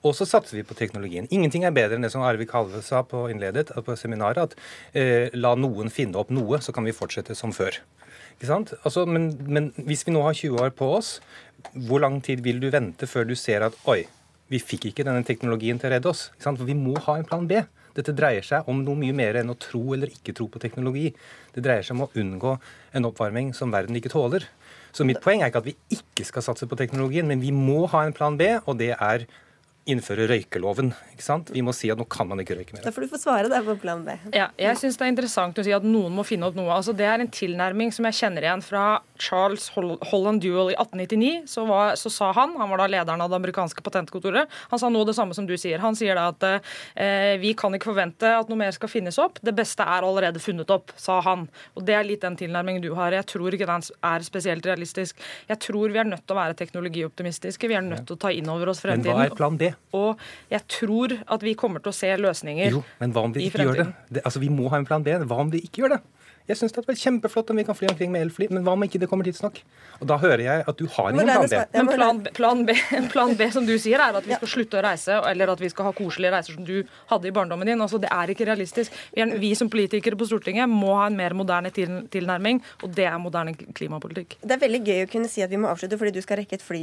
og 0.02 0.16
så 0.18 0.26
satser 0.26 0.58
vi 0.58 0.66
på 0.66 0.76
teknologien 0.78 1.28
Ingenting 1.30 1.66
er 1.66 1.74
bedre 1.74 1.98
enn 1.98 2.06
det 2.06 2.12
som 2.14 2.24
Arvid 2.26 2.50
Kalve 2.50 2.82
sa 2.84 3.04
på 3.06 3.24
innledet 3.32 3.70
på 3.72 3.96
seminaret, 3.98 4.52
at 4.52 4.98
eh, 4.98 5.30
la 5.34 5.54
noen 5.58 5.92
finne 5.94 6.18
opp 6.18 6.32
noe, 6.34 6.58
så 6.62 6.74
kan 6.74 6.86
vi 6.86 6.94
fortsette 6.96 7.36
som 7.38 7.54
før. 7.54 7.78
Ikke 8.34 8.48
sant? 8.50 8.72
Altså, 8.82 9.04
men, 9.06 9.30
men 9.46 9.70
hvis 9.86 10.06
vi 10.06 10.14
nå 10.14 10.24
har 10.26 10.34
20 10.34 10.58
år 10.64 10.74
på 10.78 10.88
oss, 10.96 11.14
hvor 11.86 12.02
lang 12.02 12.18
tid 12.24 12.42
vil 12.42 12.58
du 12.62 12.68
vente 12.74 13.06
før 13.06 13.28
du 13.28 13.36
ser 13.38 13.62
at 13.68 13.76
oi, 13.90 14.02
vi 14.52 14.58
fikk 14.60 14.90
ikke 14.90 15.06
denne 15.06 15.22
teknologien 15.24 15.78
til 15.80 15.88
å 15.88 15.94
redde 15.94 16.10
oss? 16.10 16.26
For 16.42 16.66
vi 16.66 16.76
må 16.76 16.96
ha 17.06 17.16
en 17.18 17.28
plan 17.28 17.46
B. 17.48 17.62
Dette 17.96 18.14
dreier 18.16 18.44
seg 18.44 18.68
om 18.72 18.80
noe 18.84 18.98
mye 18.98 19.14
mer 19.16 19.38
enn 19.40 19.52
å 19.52 19.58
tro 19.60 19.92
eller 19.94 20.12
ikke 20.12 20.34
tro 20.36 20.48
på 20.50 20.60
teknologi. 20.60 21.10
Det 21.54 21.62
dreier 21.64 21.84
seg 21.84 21.96
om 21.96 22.06
å 22.06 22.10
unngå 22.18 22.56
en 22.96 23.08
oppvarming 23.08 23.52
som 23.56 23.72
verden 23.72 23.96
ikke 24.00 24.12
tåler. 24.12 24.48
Så 24.92 25.06
mitt 25.08 25.22
poeng 25.24 25.40
er 25.40 25.52
ikke 25.52 25.62
at 25.62 25.70
vi 25.70 25.76
ikke 25.94 26.26
skal 26.28 26.44
satse 26.44 26.68
på 26.68 26.76
teknologien, 26.80 27.28
men 27.28 27.40
vi 27.40 27.52
må 27.54 27.86
ha 27.92 28.04
en 28.04 28.16
plan 28.16 28.36
B, 28.40 28.48
og 28.66 28.76
det 28.80 28.92
er 28.96 29.24
innføre 29.90 30.28
røykeloven. 30.30 30.92
ikke 31.12 31.24
sant? 31.24 31.50
Vi 31.54 31.62
må 31.64 31.74
si 31.74 31.90
at 31.90 31.98
nå 31.98 32.06
kan 32.10 32.28
man 32.30 32.42
ikke 32.42 32.54
røyke 32.58 32.76
mer. 32.76 32.84
Da 32.84 32.92
får 32.94 33.06
du 33.06 33.12
få 33.12 33.18
svare 33.22 33.50
der 33.50 33.64
på 33.66 33.74
plan 33.82 34.04
B. 34.06 34.14
Ja, 34.34 34.48
jeg 34.60 34.78
syns 34.78 34.98
det 35.00 35.08
er 35.08 35.12
interessant 35.14 35.58
å 35.58 35.64
si 35.66 35.74
at 35.74 35.86
noen 35.86 36.14
må 36.14 36.24
finne 36.26 36.46
opp 36.46 36.58
noe. 36.58 36.70
Altså, 36.74 36.94
det 36.94 37.08
er 37.08 37.22
en 37.22 37.32
tilnærming 37.32 37.90
som 37.94 38.06
jeg 38.06 38.20
kjenner 38.20 38.46
igjen 38.46 38.62
fra 38.62 38.84
Charles 39.22 39.68
Holland 39.76 40.42
Duel 40.42 40.72
i 40.72 40.76
1899. 40.76 41.42
Så, 41.46 41.64
var, 41.68 41.94
så 42.00 42.10
sa 42.10 42.32
han, 42.36 42.56
han 42.58 42.70
var 42.72 42.82
da 42.82 42.88
lederen 42.90 43.22
av 43.22 43.30
det 43.30 43.38
amerikanske 43.38 43.84
patentkontoret, 43.84 44.50
han 44.72 44.80
sa 44.80 44.90
noe 44.92 45.06
det 45.08 45.14
samme 45.16 45.36
som 45.36 45.46
du 45.46 45.54
sier. 45.60 45.82
Han 45.82 45.96
sier 45.98 46.18
da 46.18 46.28
at 46.32 46.46
eh, 46.48 47.34
vi 47.42 47.54
kan 47.58 47.74
ikke 47.76 47.92
forvente 47.92 48.32
at 48.36 48.50
noe 48.50 48.60
mer 48.60 48.74
skal 48.74 48.90
finnes 48.90 49.18
opp. 49.22 49.38
Det 49.44 49.54
beste 49.56 49.86
er 49.86 50.06
allerede 50.06 50.42
funnet 50.42 50.70
opp, 50.74 50.94
sa 51.00 51.20
han. 51.26 51.46
Og 51.76 51.86
det 51.86 51.96
er 51.98 52.08
litt 52.08 52.24
den 52.24 52.38
tilnærmingen 52.40 52.82
du 52.84 52.92
har. 52.98 53.14
Jeg 53.14 53.28
tror 53.30 53.54
ikke 53.54 53.68
den 53.68 53.86
er 54.12 54.26
spesielt 54.26 54.66
realistisk. 54.66 55.20
Jeg 55.50 55.60
tror 55.62 55.94
vi 55.94 56.02
er 56.02 56.08
nødt 56.08 56.26
til 56.26 56.36
å 56.36 56.40
være 56.40 56.58
teknologioptimistiske. 56.58 57.70
Vi 57.70 57.78
er 57.78 57.86
nødt 57.86 58.08
til 58.10 58.18
å 58.18 58.22
ta 58.26 58.32
inn 58.34 58.50
over 58.52 58.72
oss 58.72 58.82
fremtiden. 58.82 59.12
Men 59.14 59.22
hva 59.22 59.30
er 59.30 59.38
plan 59.38 59.60
D? 59.60 59.72
Og 59.98 60.22
jeg 60.52 60.66
tror 60.80 61.16
at 61.22 61.46
vi 61.46 61.54
kommer 61.58 61.84
til 61.84 61.92
å 61.92 61.96
se 61.96 62.10
løsninger 62.18 62.72
jo, 62.72 62.82
men 63.00 63.14
hva 63.14 63.26
om 63.26 63.34
vi 63.34 63.46
ikke 63.48 63.66
gjør 63.66 63.82
det? 63.82 63.88
det? 64.08 64.24
Altså, 64.24 64.42
Vi 64.42 64.50
må 64.52 64.70
ha 64.72 64.80
en 64.80 64.88
plan 64.88 65.04
B. 65.04 65.14
Hva 65.28 65.40
om 65.44 65.52
vi 65.52 65.62
ikke 65.66 65.84
gjør 65.84 65.96
det? 65.96 66.02
Jeg 66.48 66.58
syns 66.58 66.74
det 66.74 66.82
er 66.82 66.98
kjempeflott 66.98 67.52
om 67.52 67.60
vi 67.60 67.64
kan 67.66 67.76
fly 67.78 67.88
omkring 67.92 68.10
med 68.12 68.26
elfly, 68.26 68.48
men 68.50 68.64
hva 68.66 68.74
om 68.74 68.82
ikke 68.82 68.98
det 69.02 69.08
kommer 69.10 69.26
tidsnok? 69.26 69.60
Og 70.00 70.08
da 70.10 70.18
hører 70.18 70.42
jeg 70.42 70.64
at 70.68 70.78
du 70.80 70.88
har 70.90 71.12
ingen 71.12 71.28
plan 71.28 71.46
B. 71.46 71.60
Men 71.76 71.90
plan, 71.92 72.22
plan, 72.34 72.64
B, 72.66 72.74
plan 73.12 73.34
B, 73.38 73.48
som 73.54 73.66
du 73.68 73.74
sier, 73.78 74.02
er 74.02 74.18
at 74.18 74.26
vi 74.26 74.34
skal 74.38 74.50
slutte 74.50 74.80
å 74.80 74.82
reise, 74.82 75.20
eller 75.30 75.52
at 75.54 75.62
vi 75.62 75.70
skal 75.70 75.88
ha 75.88 75.92
koselige 75.96 76.32
reiser 76.34 76.58
som 76.58 76.66
du 76.66 76.82
hadde 77.12 77.30
i 77.30 77.34
barndommen 77.34 77.70
din. 77.70 77.84
Altså, 77.84 78.00
det 78.02 78.10
er 78.10 78.32
ikke 78.34 78.48
realistisk. 78.48 78.96
Vi, 79.14 79.52
som 79.58 79.70
politikere 79.72 80.18
på 80.18 80.26
Stortinget 80.28 80.70
må 80.70 80.96
ha 80.98 81.06
en 81.10 81.18
mer 81.18 81.36
moderne 81.38 81.70
tilnærming, 81.70 82.62
og 82.82 82.96
det 82.96 83.06
er 83.06 83.20
moderne 83.22 83.54
klimapolitikk. 83.54 84.40
Det 84.42 84.56
er 84.56 84.62
veldig 84.64 84.82
gøy 84.82 85.04
å 85.06 85.12
kunne 85.14 85.30
si 85.30 85.44
at 85.46 85.52
vi 85.52 85.60
må 85.62 85.70
avslutte 85.70 86.00
fordi 86.00 86.16
du 86.18 86.22
skal 86.24 86.42
rekke 86.42 86.58
et 86.58 86.66
fly. 86.66 86.82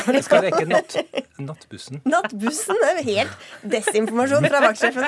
Karl. 0.00 0.18
jeg 0.18 0.26
skal 0.26 0.44
rekke 0.46 0.64
natt, 0.70 0.96
nattbussen. 1.42 2.00
Nattbussen? 2.08 2.80
er 2.84 3.00
er 3.02 3.06
helt 3.06 3.46
desinformasjon 3.74 4.48
fra 4.48 4.62
vaktsjefen 4.68 5.04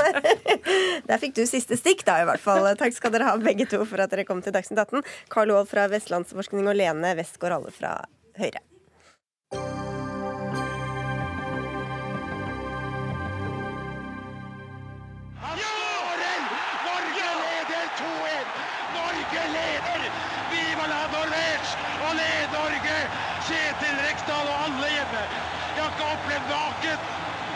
Der 1.08 1.20
fikk 1.22 1.36
du 1.38 1.44
siste 1.48 1.78
stikk, 1.78 2.04
da, 2.06 2.20
i 2.22 2.28
hvert 2.28 2.42
fall. 2.42 2.68
Takk 2.78 2.94
skal 2.96 3.14
dere 3.14 3.30
ha, 3.30 3.36
begge 3.40 3.68
to 3.70 3.80
for 3.88 4.02
at 4.02 4.12
dere 4.12 4.26
kom 4.28 4.42
til 4.44 4.54
Dagsnytt 4.56 4.82
18. 4.86 5.04
Karl 5.32 5.54
Aall 5.54 5.68
fra 5.70 5.88
Vestlandsforskning 5.92 6.68
og 6.70 6.78
Lene 6.78 7.16
Westgård 7.18 7.58
Halle 7.58 7.74
fra 7.74 7.98
Høyre. 8.40 8.64
Kjetil 23.46 23.98
Rekdal 24.02 24.48
og 24.50 24.56
alle 24.64 24.88
hjemme. 24.90 25.20
Jeg 25.76 25.82
har 25.84 25.92
ikke 25.92 26.06
opplevd 26.14 26.48
maken. 26.50 27.02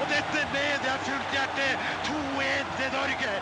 Og 0.00 0.06
dette 0.12 0.42
med 0.52 0.84
fullt 1.06 1.32
hjerte. 1.34 1.66
2-1 2.06 2.70
til 2.78 2.92
Norge. 2.94 3.32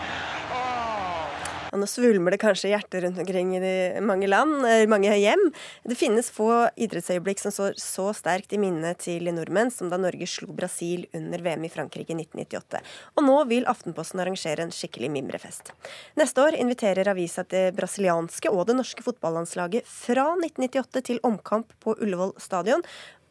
Og 1.72 1.80
nå 1.80 1.88
svulmer 1.90 2.34
det 2.34 2.40
kanskje 2.42 2.70
hjertet 2.72 3.02
rundt 3.04 3.20
omkring 3.20 3.54
i 3.58 4.00
mange 4.04 4.28
land, 4.30 4.64
eh, 4.66 4.86
mange 4.88 5.12
hjem. 5.12 5.42
Det 5.84 5.96
finnes 5.98 6.30
få 6.32 6.68
idrettsøyeblikk 6.76 7.40
som 7.42 7.52
står 7.52 7.76
så 7.80 8.08
sterkt 8.16 8.52
i 8.52 8.60
minnet 8.60 8.98
til 9.04 9.28
nordmenn 9.34 9.72
som 9.72 9.90
da 9.90 9.98
Norge 10.00 10.26
slo 10.26 10.52
Brasil 10.52 11.06
under 11.14 11.38
VM 11.38 11.64
i 11.64 11.72
Frankrike 11.72 12.14
i 12.14 12.18
1998. 12.18 12.80
Og 13.16 13.24
nå 13.24 13.36
vil 13.50 13.68
Aftenposten 13.68 14.20
arrangere 14.20 14.64
en 14.64 14.72
skikkelig 14.74 15.10
mimrefest. 15.12 15.72
Neste 16.16 16.42
år 16.42 16.56
inviterer 16.58 17.12
avisa 17.12 17.44
det 17.44 17.74
brasilianske 17.76 18.50
og 18.52 18.66
det 18.66 18.78
norske 18.78 19.04
fotballandslaget 19.04 19.86
fra 19.86 20.30
1998 20.40 21.04
til 21.10 21.22
omkamp 21.22 21.72
på 21.84 21.96
Ullevål 22.00 22.34
stadion. 22.40 22.84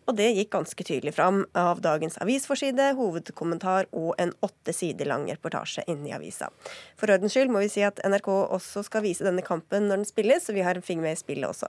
Og 0.08 0.16
det 0.16 0.30
gikk 0.38 0.54
ganske 0.56 0.86
tydelig 0.88 1.12
fram 1.18 1.42
av 1.58 1.82
dagens 1.84 2.16
avisforside, 2.24 2.94
hovedkommentar 2.96 3.90
og 3.92 4.14
en 4.22 4.32
åtte 4.46 4.72
sider 4.76 5.10
lang 5.10 5.26
reportasje 5.28 5.84
inni 5.92 6.14
avisa. 6.16 6.48
For 6.96 7.12
ordens 7.12 7.36
skyld 7.36 7.52
må 7.52 7.66
vi 7.66 7.72
si 7.74 7.84
at 7.84 8.00
NRK 8.08 8.30
også 8.32 8.86
skal 8.88 9.04
vise 9.04 9.28
denne 9.28 9.44
kampen 9.44 9.90
når 9.90 10.02
den 10.02 10.08
spilles, 10.08 10.48
så 10.48 10.56
vi 10.56 10.64
har 10.64 10.80
en 10.80 10.86
finger 10.86 11.10
med 11.10 11.18
i 11.18 11.20
spillet 11.20 11.52
også. 11.52 11.68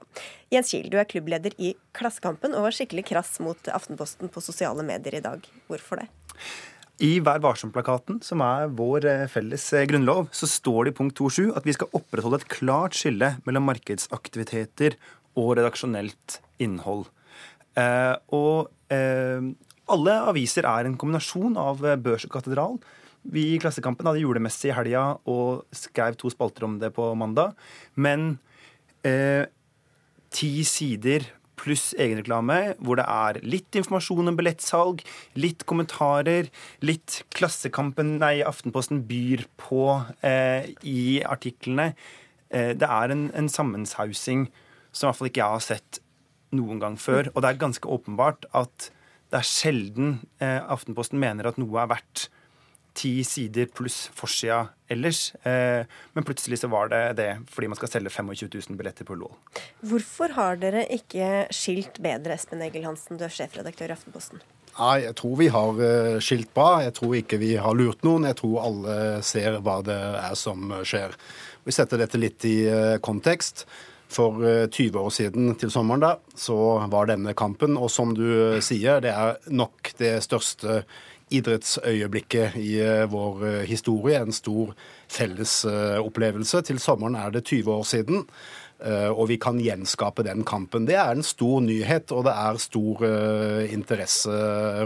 Jens 0.55 0.71
Kiel, 0.71 0.87
du 0.87 0.95
er 1.01 1.09
klubbleder 1.09 1.55
i 1.59 1.73
Klassekampen 1.97 2.55
og 2.55 2.69
var 2.69 2.79
skikkelig 2.79 3.09
krass 3.11 3.35
mot 3.43 3.71
Aftenposten 3.75 4.31
på 4.31 4.43
sosiale 4.43 4.87
medier 4.87 5.19
i 5.19 5.23
dag. 5.25 5.43
Hvorfor 5.67 5.99
det? 5.99 6.07
I 6.99 7.13
Vær 7.23 7.39
varsom-plakaten, 7.43 8.17
som 8.23 8.41
er 8.43 8.71
vår 8.75 9.05
eh, 9.07 9.27
felles 9.31 9.67
eh, 9.75 9.85
grunnlov, 9.87 10.27
så 10.35 10.47
står 10.51 10.87
det 10.87 10.91
i 10.91 10.97
punkt 10.97 11.19
2.7 11.19 11.53
at 11.55 11.67
vi 11.67 11.75
skal 11.75 11.91
opprettholde 11.95 12.41
et 12.41 12.51
klart 12.51 12.95
skille 12.99 13.37
mellom 13.45 13.67
markedsaktiviteter 13.69 14.97
og 15.39 15.53
redaksjonelt 15.59 16.41
innhold. 16.59 17.07
Eh, 17.79 18.15
og 18.35 18.69
eh, 18.93 19.49
alle 19.89 20.15
aviser 20.29 20.67
er 20.69 20.87
en 20.87 20.97
kombinasjon 20.99 21.57
av 21.59 21.83
eh, 21.85 21.99
børs 21.99 22.27
og 22.27 22.33
katedral. 22.35 22.79
Vi 23.29 23.45
i 23.53 23.59
Klassekampen 23.61 24.07
hadde 24.07 24.21
julemesse 24.23 24.69
i 24.69 24.75
helga 24.75 25.17
og 25.29 25.65
skrev 25.75 26.17
to 26.19 26.31
spalter 26.31 26.65
om 26.67 26.77
det 26.81 26.93
på 26.95 27.11
mandag. 27.19 27.57
Men 27.99 28.37
eh, 29.07 29.45
ti 30.33 30.53
sider 30.67 31.27
pluss 31.59 31.89
egenreklame, 31.99 32.75
hvor 32.79 32.99
det 32.99 33.05
er 33.11 33.41
litt 33.43 33.75
informasjon 33.75 34.31
om 34.31 34.37
billettsalg, 34.39 35.01
litt 35.35 35.65
kommentarer, 35.67 36.47
litt 36.85 37.23
Klassekampen, 37.35 38.15
nei, 38.21 38.39
Aftenposten 38.47 39.03
byr 39.09 39.43
på 39.59 39.83
eh, 40.25 40.71
i 40.87 41.19
artiklene. 41.27 41.91
Eh, 42.47 42.71
det 42.79 42.87
er 42.87 43.15
en, 43.15 43.27
en 43.35 43.51
sammensausing 43.51 44.47
som 44.91 45.05
i 45.05 45.09
hvert 45.09 45.19
fall 45.19 45.31
ikke 45.31 45.43
jeg 45.43 45.57
har 45.57 45.65
sett 45.65 45.99
noen 46.55 46.81
gang 46.81 46.97
før. 46.99 47.31
Og 47.33 47.43
det 47.43 47.51
er 47.51 47.61
ganske 47.61 47.89
åpenbart 47.89 48.49
at 48.57 48.89
det 49.29 49.41
er 49.41 49.45
sjelden 49.45 50.19
eh, 50.41 50.57
Aftenposten 50.57 51.19
mener 51.21 51.49
at 51.49 51.59
noe 51.61 51.81
er 51.81 51.91
verdt 51.91 52.29
ti 52.97 53.11
sider 53.23 53.69
pluss 53.71 54.07
forsida 54.17 54.63
ellers. 54.91 55.29
Eh, 55.47 55.85
men 56.15 56.25
plutselig 56.25 56.59
så 56.61 56.69
var 56.71 56.89
det 56.91 57.01
det 57.19 57.29
fordi 57.51 57.69
man 57.71 57.79
skal 57.79 57.91
selge 57.93 58.13
25 58.13 58.49
000 58.49 58.79
billetter 58.79 59.07
på 59.07 59.15
Ullevål. 59.15 59.35
Hvorfor 59.91 60.33
har 60.35 60.59
dere 60.61 60.85
ikke 60.93 61.45
skilt 61.55 62.01
bedre, 62.03 62.35
Espen 62.35 62.63
Egil 62.65 62.87
Hansen, 62.87 63.19
du 63.19 63.27
er 63.27 63.33
sjefredaktør 63.33 63.93
i 63.93 63.95
Aftenposten? 63.95 64.41
Nei, 64.79 64.95
jeg 65.03 65.15
tror 65.19 65.35
vi 65.39 65.49
har 65.51 65.83
eh, 65.83 66.17
skilt 66.23 66.51
bra. 66.55 66.79
Jeg 66.85 66.95
tror 66.99 67.15
ikke 67.19 67.39
vi 67.41 67.53
har 67.59 67.77
lurt 67.77 68.03
noen. 68.07 68.27
Jeg 68.29 68.39
tror 68.39 68.65
alle 68.65 68.97
ser 69.27 69.59
hva 69.63 69.79
det 69.85 69.97
er 70.23 70.35
som 70.39 70.71
skjer. 70.87 71.15
Vi 71.67 71.75
setter 71.75 72.01
dette 72.01 72.21
litt 72.21 72.45
i 72.47 72.57
eh, 72.69 72.97
kontekst. 73.03 73.65
For 74.09 74.41
20 74.67 74.89
eh, 74.89 75.01
år 75.01 75.09
siden 75.13 75.53
til 75.61 75.69
sommeren 75.69 76.01
da, 76.01 76.15
så 76.33 76.55
var 76.89 77.11
denne 77.11 77.35
kampen, 77.37 77.77
og 77.77 77.91
som 77.93 78.15
du 78.17 78.25
eh, 78.55 78.61
sier, 78.65 79.03
det 79.05 79.13
er 79.13 79.37
nok 79.53 79.91
det 80.01 80.15
største 80.25 80.81
idrettsøyeblikket 81.29 82.57
i 82.57 82.71
eh, 82.81 83.05
vår 83.11 83.67
historie. 83.69 84.17
En 84.17 84.33
stor 84.33 84.73
fellesopplevelse. 85.13 86.63
Til 86.65 86.81
sommeren 86.81 87.19
er 87.21 87.35
det 87.35 87.45
20 87.45 87.69
år 87.75 87.85
siden. 87.85 88.25
Eh, 88.79 89.09
og 89.11 89.27
vi 89.27 89.35
kan 89.41 89.57
gjenskape 89.59 90.23
den 90.23 90.45
kampen. 90.47 90.85
Det 90.87 90.95
er 90.95 91.11
en 91.11 91.25
stor 91.25 91.59
nyhet, 91.65 92.13
og 92.15 92.23
det 92.29 92.31
er 92.31 92.59
stor 92.63 93.03
uh, 93.03 93.65
interesse 93.67 94.31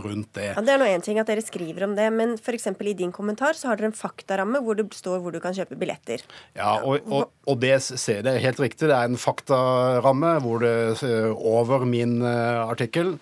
rundt 0.02 0.32
det. 0.34 0.50
Ja, 0.56 0.64
Det 0.66 0.74
er 0.74 0.82
nå 0.82 0.88
én 0.89 1.06
ting 1.06 1.20
at 1.22 1.30
dere 1.30 1.46
skriver 1.46 1.86
om 1.86 1.94
det, 1.98 2.10
men 2.16 2.34
f.eks. 2.39 2.72
i 2.74 2.96
din 2.98 3.14
kommentar 3.14 3.54
så 3.54 3.70
har 3.70 3.78
dere 3.78 3.91
en 3.91 3.98
faktaramme 3.98 4.64
hvor 4.66 4.80
det 4.80 4.88
står 4.98 5.22
hvor 5.22 5.36
du 5.36 5.38
kan 5.44 5.54
kjøpe 5.54 5.78
billetter. 5.78 6.26
Ja, 6.58 6.80
og, 6.82 7.06
og, 7.06 7.30
og 7.46 7.62
det 7.62 7.78
ser 7.86 8.26
jeg 8.26 8.46
helt 8.48 8.66
riktig. 8.66 8.89
Det 8.89 8.98
er 8.98 9.12
en 9.12 9.22
faktaramme 9.22 10.39
hvor 10.41 10.66
det 10.66 11.06
over 11.38 11.86
min 11.86 12.22
uh, 12.26 12.66
artikkel 12.66 13.20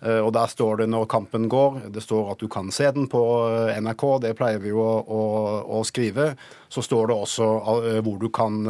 Eh, 0.00 0.20
og 0.20 0.32
Der 0.32 0.46
står 0.46 0.76
det 0.76 0.88
når 0.88 1.08
kampen 1.10 1.48
går. 1.48 1.92
Det 1.92 2.02
står 2.02 2.32
at 2.32 2.40
du 2.40 2.48
kan 2.48 2.70
se 2.72 2.90
den 2.90 3.08
på 3.08 3.20
eh, 3.48 3.76
NRK, 3.80 4.04
det 4.24 4.36
pleier 4.38 4.60
vi 4.62 4.72
jo 4.72 4.80
å, 4.80 4.96
å, 5.04 5.22
å 5.80 5.82
skrive. 5.84 6.32
Så 6.70 6.84
står 6.86 7.10
det 7.10 7.16
også 7.18 7.48
eh, 7.70 7.98
hvor 8.06 8.20
du 8.20 8.28
kan 8.34 8.60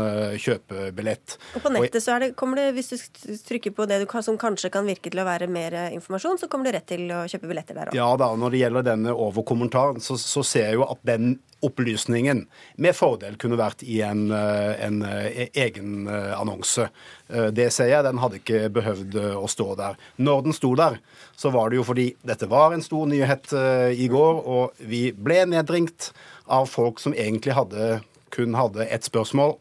kjøpe 0.41 0.89
billett. 0.97 1.37
Og 1.59 1.65
På 1.65 1.73
nettet 1.75 2.03
så 2.05 2.17
det, 2.23 2.33
kommer 2.39 2.61
det, 2.63 2.71
hvis 2.79 2.93
du 2.95 3.35
trykker 3.47 3.75
på 3.77 3.87
det 3.91 4.01
kan, 4.11 4.25
som 4.25 4.39
kanskje 4.41 4.73
kan 4.73 4.89
virke 4.89 5.13
til 5.13 5.21
å 5.21 5.29
være 5.29 5.51
mer 5.53 5.77
informasjon, 5.93 6.41
så 6.41 6.49
kommer 6.49 6.71
du 6.71 6.77
rett 6.79 6.89
til 6.89 7.07
å 7.13 7.27
kjøpe 7.29 7.51
billetter 7.51 7.77
der 7.77 7.93
òg. 7.93 7.99
Ja 7.99 8.09
da, 8.21 8.33
når 8.39 8.55
det 8.55 8.65
gjelder 8.65 8.89
denne 8.93 9.15
overkommentaren, 9.15 10.01
så, 10.05 10.17
så 10.21 10.45
ser 10.47 10.71
jeg 10.71 10.81
jo 10.81 10.89
at 10.89 11.05
den 11.09 11.39
opplysningen 11.61 12.47
med 12.81 12.97
fordel 12.97 13.37
kunne 13.41 13.59
vært 13.61 13.83
i 13.85 13.99
en, 14.05 14.31
en 14.33 15.03
egen 15.05 16.09
annonse. 16.09 16.87
Det 17.29 17.67
ser 17.75 17.91
jeg, 17.93 18.05
den 18.07 18.21
hadde 18.23 18.41
ikke 18.41 18.71
behøvd 18.73 19.19
å 19.37 19.45
stå 19.51 19.67
der. 19.77 19.99
Når 20.25 20.47
den 20.47 20.57
sto 20.57 20.73
der, 20.79 20.97
så 21.37 21.53
var 21.53 21.69
det 21.69 21.81
jo 21.81 21.85
fordi 21.87 22.09
dette 22.27 22.49
var 22.51 22.73
en 22.73 22.85
stor 22.85 23.05
nyhet 23.11 23.53
i 23.93 24.09
går, 24.09 24.41
og 24.41 24.81
vi 24.89 25.11
ble 25.13 25.43
nedringt 25.53 26.11
av 26.51 26.67
folk 26.71 27.01
som 27.03 27.15
egentlig 27.15 27.55
hadde, 27.57 28.01
kun 28.35 28.57
hadde 28.59 28.87
ett 28.87 29.07
spørsmål. 29.07 29.57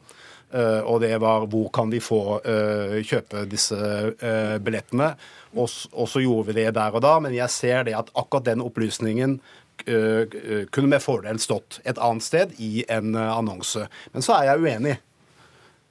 Uh, 0.50 0.82
og 0.82 1.04
det 1.04 1.14
var 1.22 1.46
hvor 1.52 1.68
kan 1.74 1.92
vi 1.94 2.00
få 2.02 2.40
uh, 2.42 2.98
kjøpe 3.06 3.46
disse 3.52 3.78
billettene? 4.66 5.12
Og, 5.54 5.70
og, 5.94 6.08
så 6.10 6.24
gjorde 6.24 6.50
vi 6.50 6.64
det 6.64 6.72
der 6.78 6.96
og 6.98 7.04
da, 7.06 7.16
men 7.22 7.36
jeg 7.38 7.54
ser 7.54 7.86
det 7.86 7.94
at 7.98 8.10
akkurat 8.18 8.48
den 8.50 8.66
opplysningen 8.66 9.40
kunne 9.80 10.90
med 10.92 11.00
fordel 11.00 11.38
stått 11.40 11.78
et 11.88 11.98
annet 12.04 12.26
sted 12.26 12.50
i 12.60 12.82
en 12.92 13.14
annonse. 13.16 13.86
Men 14.12 14.26
så 14.26 14.36
er 14.36 14.50
jeg 14.50 14.66
uenig 14.66 14.96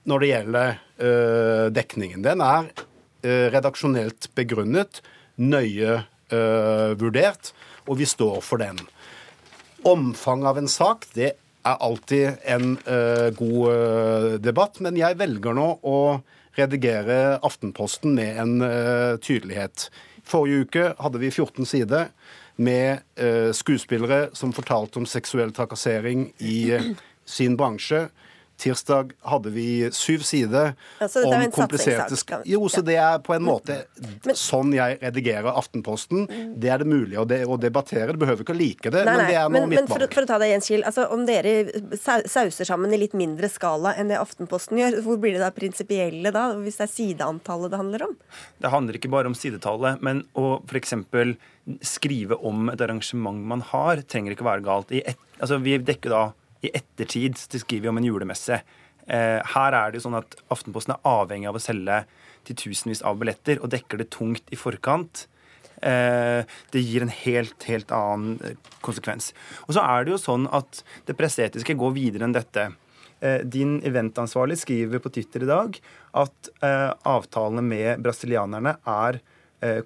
når 0.05 0.21
det 0.21 0.29
gjelder 0.29 1.71
dekningen. 1.73 2.21
Den 2.27 2.45
er 2.45 2.69
redaksjonelt 3.25 4.29
begrunnet 4.37 5.01
nøye 5.41 6.03
vurdert, 7.01 7.55
og 7.89 7.97
vi 8.03 8.11
står 8.13 8.45
for 8.45 8.61
den. 8.61 8.77
Omfanget 9.87 10.51
av 10.51 10.59
en 10.59 10.71
sak 10.71 11.07
det 11.15 11.31
er 11.69 11.83
alltid 11.85 12.41
en 12.49 12.75
uh, 12.89 13.29
god 13.37 13.63
uh, 13.69 14.35
debatt, 14.43 14.81
men 14.85 14.99
jeg 14.99 15.19
velger 15.21 15.55
nå 15.55 15.69
å 15.87 15.99
redigere 16.59 17.39
Aftenposten 17.47 18.17
med 18.19 18.39
en 18.43 18.55
tydelighet. 19.23 19.85
Forrige 20.27 20.65
uke 20.65 20.87
hadde 20.99 21.21
vi 21.23 21.29
14 21.31 21.69
sider 21.71 22.09
med 22.59 23.05
skuespillere 23.55 24.33
som 24.35 24.51
fortalte 24.51 24.99
om 24.99 25.07
seksuell 25.07 25.53
trakassering 25.55 26.25
i 26.43 26.75
sin 27.23 27.55
bransje 27.61 28.09
Tirsdag 28.59 29.15
hadde 29.31 29.53
vi 29.55 29.69
syv 29.95 30.25
sider 30.27 30.73
ja, 30.99 31.09
om 31.09 31.45
kompliserte 31.55 32.43
Jo, 32.49 32.65
så 32.69 32.83
det 32.85 32.99
er 33.01 33.21
på 33.25 33.37
en 33.37 33.47
måte 33.47 33.81
men, 34.27 34.37
sånn 34.37 34.75
jeg 34.77 34.99
redigerer 35.01 35.51
Aftenposten. 35.57 36.27
Det 36.59 36.73
er 36.73 36.83
det 36.83 36.89
mulig 36.91 37.19
å, 37.21 37.25
de 37.29 37.41
å 37.47 37.57
debattere. 37.61 38.13
Du 38.13 38.23
behøver 38.23 38.45
ikke 38.45 38.57
å 38.57 38.59
like 38.59 38.93
det, 38.93 39.05
nei, 39.07 39.15
men 39.17 39.31
det 39.31 39.39
er 39.39 39.49
noe 39.49 39.67
mitt 39.71 39.79
mitt 39.79 39.89
men 39.89 39.91
for, 39.91 40.15
for, 40.15 40.27
å 40.27 40.29
ta 40.29 40.39
det 40.43 40.51
Jens 40.53 40.69
Kiel, 40.71 40.85
altså, 40.89 41.07
Om 41.15 41.25
dere 41.29 41.55
sauser 41.99 42.69
sammen 42.69 42.95
i 42.95 43.01
litt 43.01 43.15
mindre 43.19 43.51
skala 43.53 43.95
enn 43.99 44.13
det 44.13 44.19
Aftenposten 44.21 44.81
gjør, 44.81 44.99
hvor 45.07 45.21
blir 45.23 45.37
det 45.37 45.43
da 45.43 45.51
prinsipielle 45.55 46.33
da, 46.35 46.49
hvis 46.59 46.81
det 46.81 46.89
er 46.89 46.93
sideantallet 46.95 47.73
det 47.73 47.81
handler 47.81 48.07
om? 48.09 48.17
Det 48.59 48.73
handler 48.73 48.99
ikke 48.99 49.13
bare 49.13 49.31
om 49.31 49.37
sidetallet, 49.39 50.03
men 50.05 50.25
å 50.39 50.59
f.eks. 50.67 50.97
skrive 51.95 52.39
om 52.49 52.73
et 52.73 52.85
arrangement 52.85 53.41
man 53.55 53.65
har, 53.73 54.03
trenger 54.09 54.35
ikke 54.35 54.49
være 54.49 54.67
galt. 54.67 54.93
Et, 54.95 55.19
altså, 55.39 55.61
vi 55.63 55.79
dekker 55.79 56.15
da 56.15 56.25
i 56.65 56.71
ettertid 56.75 57.39
skriver 57.39 57.87
vi 57.87 57.91
om 57.93 58.01
en 58.01 58.07
julemesse. 58.09 58.61
Eh, 59.09 59.41
her 59.55 59.77
er 59.77 59.91
det 59.91 60.01
jo 60.01 60.07
sånn 60.09 60.19
at 60.19 60.37
Aftenposten 60.53 60.95
er 60.97 61.07
avhengig 61.09 61.49
av 61.49 61.57
å 61.57 61.63
selge 61.63 62.03
til 62.49 62.59
tusenvis 62.61 63.01
av 63.07 63.17
billetter 63.21 63.61
og 63.63 63.71
dekker 63.73 64.03
det 64.03 64.11
tungt 64.15 64.53
i 64.53 64.59
forkant. 64.59 65.27
Eh, 65.81 66.43
det 66.75 66.83
gir 66.83 67.05
en 67.05 67.15
helt, 67.15 67.57
helt 67.71 67.95
annen 67.95 68.37
eh, 68.45 68.59
konsekvens. 68.85 69.31
Og 69.67 69.77
så 69.77 69.85
er 69.85 70.05
det 70.05 70.15
jo 70.15 70.21
sånn 70.21 70.49
at 70.53 70.83
det 71.09 71.17
presseetiske 71.19 71.79
går 71.79 71.97
videre 71.97 72.29
enn 72.29 72.37
dette. 72.37 72.71
Din 73.51 73.81
eventansvarlig 73.83 74.61
skriver 74.61 75.01
på 75.03 75.11
Twitter 75.11 75.43
i 75.43 75.49
dag 75.49 75.75
at 76.21 76.51
avtalene 76.63 77.65
med 77.67 78.05
brasilianerne 78.05 78.77
er 78.87 79.19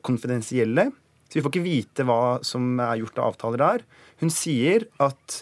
konfidensielle. 0.05 0.85
Så 1.25 1.39
vi 1.39 1.45
får 1.47 1.55
ikke 1.55 1.65
vite 1.65 2.05
hva 2.05 2.43
som 2.45 2.77
er 2.77 2.99
gjort 3.01 3.23
av 3.23 3.31
avtaler 3.31 3.63
der. 3.63 3.87
Hun 4.21 4.35
sier 4.35 4.85
at 5.01 5.39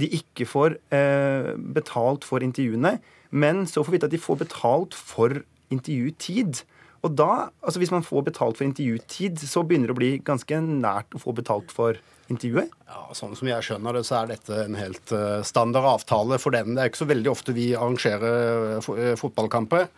de 0.00 0.10
ikke 0.18 0.46
får 0.48 0.78
eh, 0.94 1.52
betalt 1.76 2.26
for 2.26 2.42
intervjuene, 2.44 2.96
men 3.34 3.64
så 3.70 3.82
får 3.82 3.92
vi 3.92 3.98
vite 3.98 4.10
at 4.10 4.14
de 4.14 4.22
får 4.22 4.40
betalt 4.42 4.94
for 4.94 5.42
intervjutid. 5.74 6.64
Og 7.04 7.12
da, 7.18 7.50
altså 7.62 7.78
Hvis 7.78 7.92
man 7.92 8.06
får 8.06 8.24
betalt 8.30 8.58
for 8.58 8.64
intervjutid, 8.64 9.38
så 9.38 9.62
begynner 9.62 9.90
det 9.90 9.96
å 9.96 10.00
bli 10.00 10.12
ganske 10.24 10.60
nært 10.64 11.14
å 11.14 11.20
få 11.20 11.34
betalt 11.36 11.72
for 11.74 11.98
intervjuet? 12.32 12.72
Ja, 12.88 13.02
Sånn 13.14 13.34
som 13.38 13.48
jeg 13.48 13.64
skjønner 13.66 13.96
det, 13.98 14.02
så 14.08 14.20
er 14.20 14.30
dette 14.32 14.58
en 14.64 14.76
helt 14.78 15.12
uh, 15.14 15.42
standard 15.46 15.86
avtale 15.88 16.38
for 16.42 16.54
dem. 16.54 16.74
Det 16.74 16.82
er 16.82 16.90
ikke 16.90 17.02
så 17.02 17.08
veldig 17.10 17.30
ofte 17.30 17.54
vi 17.56 17.68
arrangerer 17.76 18.78
uh, 18.80 19.14
fotballkamper, 19.20 19.88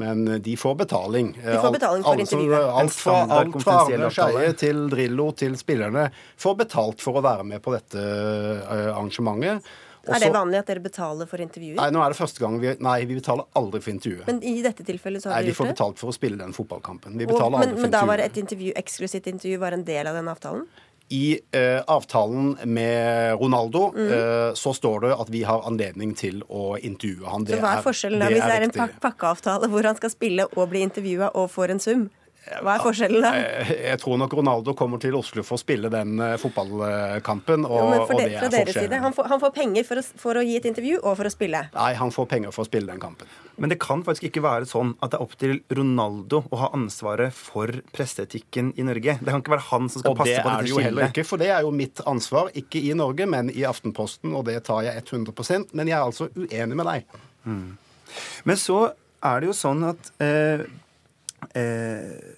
men 0.00 0.24
de 0.44 0.56
får 0.58 0.78
betaling. 0.84 1.34
De 1.38 1.56
får 1.56 1.76
betaling 1.78 2.06
for 2.06 2.24
intervjuet. 2.24 2.70
Alt 2.82 2.96
fra, 2.96 3.18
alt 3.40 3.58
fra 3.62 3.80
Arne 3.86 4.12
Skeie 4.14 4.54
til 4.58 4.86
Drillo 4.92 5.30
til 5.38 5.58
spillerne 5.60 6.08
får 6.38 6.56
betalt 6.64 7.04
for 7.04 7.20
å 7.20 7.24
være 7.24 7.46
med 7.48 7.62
på 7.64 7.76
dette 7.76 8.00
uh, 8.00 8.96
arrangementet. 8.96 9.68
Også, 10.08 10.16
er 10.16 10.24
det 10.24 10.36
vanlig 10.38 10.58
at 10.62 10.68
dere 10.70 10.80
betaler 10.80 11.28
for 11.28 11.42
intervjuer? 11.42 11.76
Nei, 11.76 11.88
nå 11.92 12.00
er 12.00 12.14
det 12.14 12.16
første 12.16 12.40
gang 12.40 12.56
vi, 12.62 12.70
nei, 12.84 12.96
vi 13.08 13.16
betaler 13.18 13.44
aldri 13.58 13.80
for 13.84 13.92
intervjuet. 13.92 14.24
Men 14.30 14.38
i 14.46 14.54
dette 14.64 14.86
tilfellet 14.86 15.24
så 15.24 15.30
har 15.30 15.36
nei, 15.36 15.42
dere 15.44 15.52
gjort 15.52 15.58
det? 15.58 15.64
Nei, 15.66 15.74
Vi 15.74 15.74
får 15.74 15.74
betalt 15.74 16.00
for 16.00 16.12
å 16.12 16.16
spille 16.16 16.40
den 16.40 16.54
fotballkampen. 16.56 17.16
Vi 17.20 17.28
betaler 17.28 17.50
og, 17.50 17.58
men, 17.58 17.74
aldri 17.74 17.76
for 17.76 17.84
men 17.84 17.94
da 17.96 18.04
var 18.08 18.22
et 18.24 18.38
intervju, 18.40 18.72
eksklusivt 18.80 19.28
intervju 19.34 19.60
var 19.60 19.76
en 19.76 19.84
del 19.88 20.08
av 20.08 20.16
den 20.16 20.30
avtalen? 20.32 20.64
I 21.14 21.38
uh, 21.56 21.80
avtalen 21.88 22.56
med 22.68 23.38
Ronaldo 23.40 23.88
mm. 23.94 24.10
uh, 24.12 24.54
så 24.58 24.74
står 24.76 25.06
det 25.06 25.14
at 25.16 25.32
vi 25.32 25.42
har 25.48 25.64
anledning 25.68 26.12
til 26.18 26.42
å 26.48 26.76
intervjue 26.76 27.28
han. 27.32 27.46
Det 27.48 27.56
så 27.56 27.64
hva 27.64 27.74
er 27.78 27.86
forskjellen 27.86 28.24
da, 28.24 28.28
hvis 28.32 28.44
det 28.44 28.58
er 28.58 28.66
en 28.66 28.76
pak 28.76 28.98
pakkeavtale 29.02 29.70
hvor 29.72 29.88
han 29.88 29.96
skal 29.96 30.12
spille 30.12 30.48
og 30.52 30.68
bli 30.72 30.84
intervjua 30.84 31.32
og 31.32 31.48
får 31.54 31.76
en 31.76 31.82
sum? 31.82 32.08
Hva 32.48 32.74
er 32.74 32.82
forskjellen 32.82 33.24
da? 33.24 33.32
Eh, 33.36 33.72
jeg 33.90 34.00
tror 34.02 34.18
nok 34.20 34.34
Ronaldo 34.38 34.74
kommer 34.78 35.00
til 35.02 35.16
Oslo 35.18 35.44
for 35.46 35.58
å 35.58 35.60
spille 35.60 35.90
den 35.92 36.16
uh, 36.20 36.36
fotballkampen. 36.40 37.66
Og, 37.68 37.74
jo, 37.76 37.88
men 37.90 38.04
for 38.04 38.16
og 38.16 38.22
det, 38.22 38.28
det 38.32 38.46
er 38.46 38.54
deres 38.54 38.78
Side, 38.78 39.00
han, 39.02 39.14
får, 39.14 39.28
han 39.32 39.42
får 39.42 39.52
penger 39.56 39.86
for 39.88 40.00
å, 40.00 40.04
for 40.22 40.40
å, 40.40 40.44
gi 40.46 40.56
et 40.58 40.68
intervju 40.70 41.00
og 41.02 41.18
for 41.18 41.28
å 41.28 41.32
spille? 41.32 41.62
Nei, 41.74 41.90
han 41.98 42.12
får 42.14 42.28
penger 42.30 42.54
for 42.54 42.64
å 42.64 42.68
spille 42.68 42.90
den 42.90 43.02
kampen. 43.02 43.30
Men 43.58 43.72
det 43.72 43.80
kan 43.82 44.04
faktisk 44.06 44.28
ikke 44.28 44.44
være 44.44 44.68
sånn 44.70 44.94
at 45.02 45.12
det 45.12 45.18
er 45.18 45.24
opp 45.24 45.34
til 45.40 45.56
Ronaldo 45.74 46.44
å 46.48 46.60
ha 46.62 46.70
ansvaret 46.76 47.34
for 47.34 47.72
presseetikken 47.94 48.72
i 48.78 48.86
Norge. 48.86 49.18
Det 49.18 49.32
kan 49.32 49.42
ikke 49.42 49.56
være 49.56 49.66
han 49.72 49.90
som 49.90 50.04
skal 50.04 50.14
og 50.14 50.20
passe 50.22 50.38
på 50.38 50.52
dette 50.52 50.70
skillet. 50.70 50.86
heller 50.88 51.10
ikke, 51.10 51.26
for 51.26 51.42
det 51.42 51.50
er 51.54 51.66
jo 51.66 51.74
mitt 51.74 52.02
ansvar. 52.08 52.52
Ikke 52.58 52.80
i 52.80 52.94
Norge, 52.96 53.26
men 53.28 53.50
i 53.52 53.66
Aftenposten, 53.68 54.36
og 54.38 54.46
det 54.48 54.60
tar 54.68 54.86
jeg 54.86 55.04
100% 55.04 55.74
Men 55.74 55.90
jeg 55.90 55.98
er 55.98 56.06
altså 56.06 56.30
uenig 56.38 56.78
med 56.78 56.88
deg. 56.88 57.18
Mm. 57.48 57.68
Men 58.48 58.60
så 58.60 58.82
er 59.24 59.40
det 59.40 59.50
jo 59.50 59.56
sånn 59.56 59.82
at 59.88 60.12
eh, 60.22 60.62
eh, 61.58 62.37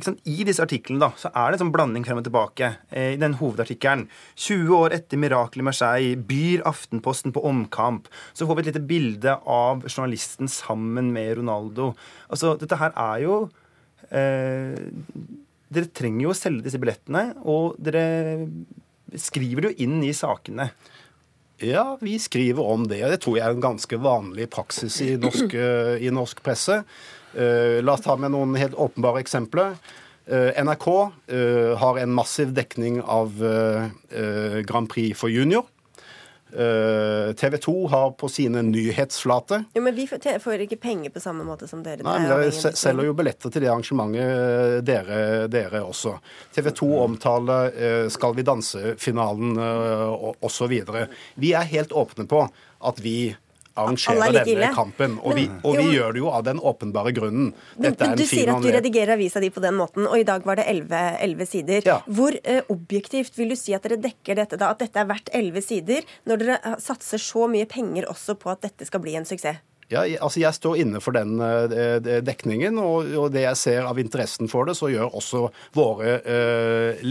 i 0.00 0.44
disse 0.48 0.62
artiklene 0.64 1.02
da, 1.02 1.10
så 1.20 1.28
er 1.36 1.50
det 1.50 1.58
en 1.58 1.66
sånn 1.66 1.72
blanding 1.74 2.04
frem 2.06 2.20
og 2.22 2.24
tilbake. 2.24 2.70
Eh, 2.88 3.12
I 3.12 3.20
den 3.20 3.36
hovedartikkelen 3.36 4.06
20 4.40 4.72
år 4.78 4.94
etter 4.96 5.20
mirakelet 5.20 5.66
Marseille 5.68 6.16
byr 6.16 6.64
Aftenposten 6.68 7.34
på 7.34 7.42
omkamp. 7.44 8.08
Så 8.32 8.48
får 8.48 8.56
vi 8.56 8.64
et 8.64 8.70
lite 8.72 8.86
bilde 8.88 9.36
av 9.44 9.84
journalisten 9.84 10.48
sammen 10.48 11.12
med 11.12 11.36
Ronaldo. 11.42 11.92
Altså, 12.32 12.54
Dette 12.60 12.80
her 12.80 12.96
er 12.96 13.20
jo 13.26 13.36
eh, 14.08 14.80
Dere 15.72 15.88
trenger 15.92 16.26
jo 16.26 16.32
å 16.32 16.36
selge 16.36 16.66
disse 16.66 16.80
billettene, 16.80 17.30
og 17.48 17.78
dere 17.80 18.44
skriver 19.16 19.64
det 19.64 19.70
jo 19.70 19.86
inn 19.86 20.02
i 20.04 20.10
sakene. 20.12 20.66
Ja, 21.64 21.96
vi 21.96 22.18
skriver 22.20 22.68
om 22.74 22.84
det. 22.90 22.98
Det 23.08 23.22
tror 23.24 23.38
jeg 23.38 23.46
er 23.46 23.56
en 23.56 23.64
ganske 23.64 23.96
vanlig 24.04 24.50
praksis 24.52 24.98
i 25.00 25.14
norsk, 25.16 25.56
i 25.56 26.12
norsk 26.12 26.42
presse. 26.44 26.82
Uh, 27.38 27.82
la 27.82 27.96
oss 27.96 28.04
ta 28.04 28.16
med 28.20 28.34
noen 28.34 28.56
helt 28.60 28.74
åpenbare 28.74 29.22
eksempler. 29.22 29.76
Uh, 30.30 30.50
NRK 30.62 30.88
uh, 30.88 31.74
har 31.80 32.00
en 32.02 32.14
massiv 32.14 32.52
dekning 32.56 33.02
av 33.02 33.38
Grand 34.66 34.90
Prix 34.90 35.18
for 35.18 35.32
junior. 35.32 35.68
TV 36.52 37.54
2 37.64 37.72
har 37.88 38.10
på 38.20 38.28
sine 38.28 38.60
nyhetsflater 38.66 39.62
Jo, 39.72 39.80
Men 39.86 39.94
vi 39.96 40.04
får 40.04 40.64
ikke 40.66 40.76
penger 40.82 41.08
på 41.14 41.20
samme 41.24 41.46
måte 41.48 41.64
som 41.64 41.80
dere. 41.80 42.04
Nei, 42.04 42.18
men 42.20 42.28
Dere 42.28 42.74
selger 42.76 43.08
jo 43.08 43.14
billetter 43.16 43.48
til 43.48 43.64
det 43.64 43.70
arrangementet, 43.72 44.82
dere, 44.84 45.46
dere 45.48 45.80
også. 45.80 46.12
TV 46.52 46.68
2 46.76 46.90
omtaler 47.06 47.72
Skal 48.12 48.36
vi 48.36 48.44
danse-finalen 48.44 49.56
osv. 50.44 50.76
Vi 51.40 51.54
er 51.56 51.72
helt 51.72 51.96
åpne 51.96 52.28
på 52.28 52.44
at 52.84 53.00
vi 53.00 53.32
arrangere 53.78 54.28
denne 54.32 54.52
ille. 54.52 54.70
kampen. 54.76 55.16
Og, 55.22 55.34
vi, 55.38 55.46
og 55.64 55.78
vi 55.78 55.88
gjør 55.96 56.16
det 56.16 56.22
jo 56.22 56.30
av 56.32 56.44
den 56.46 56.60
åpenbare 56.60 57.14
grunnen. 57.16 57.50
Dette 57.76 58.04
men, 58.04 58.14
men 58.14 58.20
du 58.20 58.24
sier 58.28 58.52
at 58.52 58.62
du 58.64 58.70
redigerer 58.72 59.16
avisa 59.16 59.42
di 59.42 59.50
på 59.52 59.62
den 59.64 59.78
måten, 59.78 60.06
og 60.08 60.18
i 60.18 60.26
dag 60.28 60.46
var 60.48 60.60
det 60.60 60.68
elleve 60.68 61.48
sider. 61.48 61.82
Ja. 61.88 61.98
Hvor 62.06 62.36
uh, 62.36 62.62
objektivt 62.72 63.38
vil 63.38 63.52
du 63.54 63.58
si 63.58 63.76
at 63.76 63.86
dere 63.86 64.00
dekker 64.02 64.38
dette, 64.38 64.60
da? 64.60 64.72
At 64.74 64.84
dette 64.84 65.02
er 65.02 65.10
verdt 65.10 65.32
elleve 65.36 65.64
sider, 65.64 66.06
når 66.28 66.44
dere 66.44 66.78
satser 66.82 67.22
så 67.22 67.48
mye 67.50 67.68
penger 67.70 68.08
også 68.10 68.36
på 68.40 68.52
at 68.52 68.64
dette 68.66 68.88
skal 68.88 69.02
bli 69.04 69.16
en 69.18 69.28
suksess? 69.28 69.62
Ja, 69.92 70.02
altså 70.24 70.40
Jeg 70.40 70.56
står 70.56 70.78
inne 70.80 71.00
for 71.04 71.16
den 71.16 71.36
uh, 71.40 72.22
dekningen, 72.24 72.78
og, 72.80 73.28
det 73.34 73.44
jeg 73.44 73.60
ser 73.60 73.88
av 73.88 74.00
interessen 74.00 74.48
for 74.48 74.68
det, 74.68 74.76
så 74.78 74.88
gjør 74.92 75.18
også 75.20 75.42
våre 75.76 76.14
uh, 76.24 77.10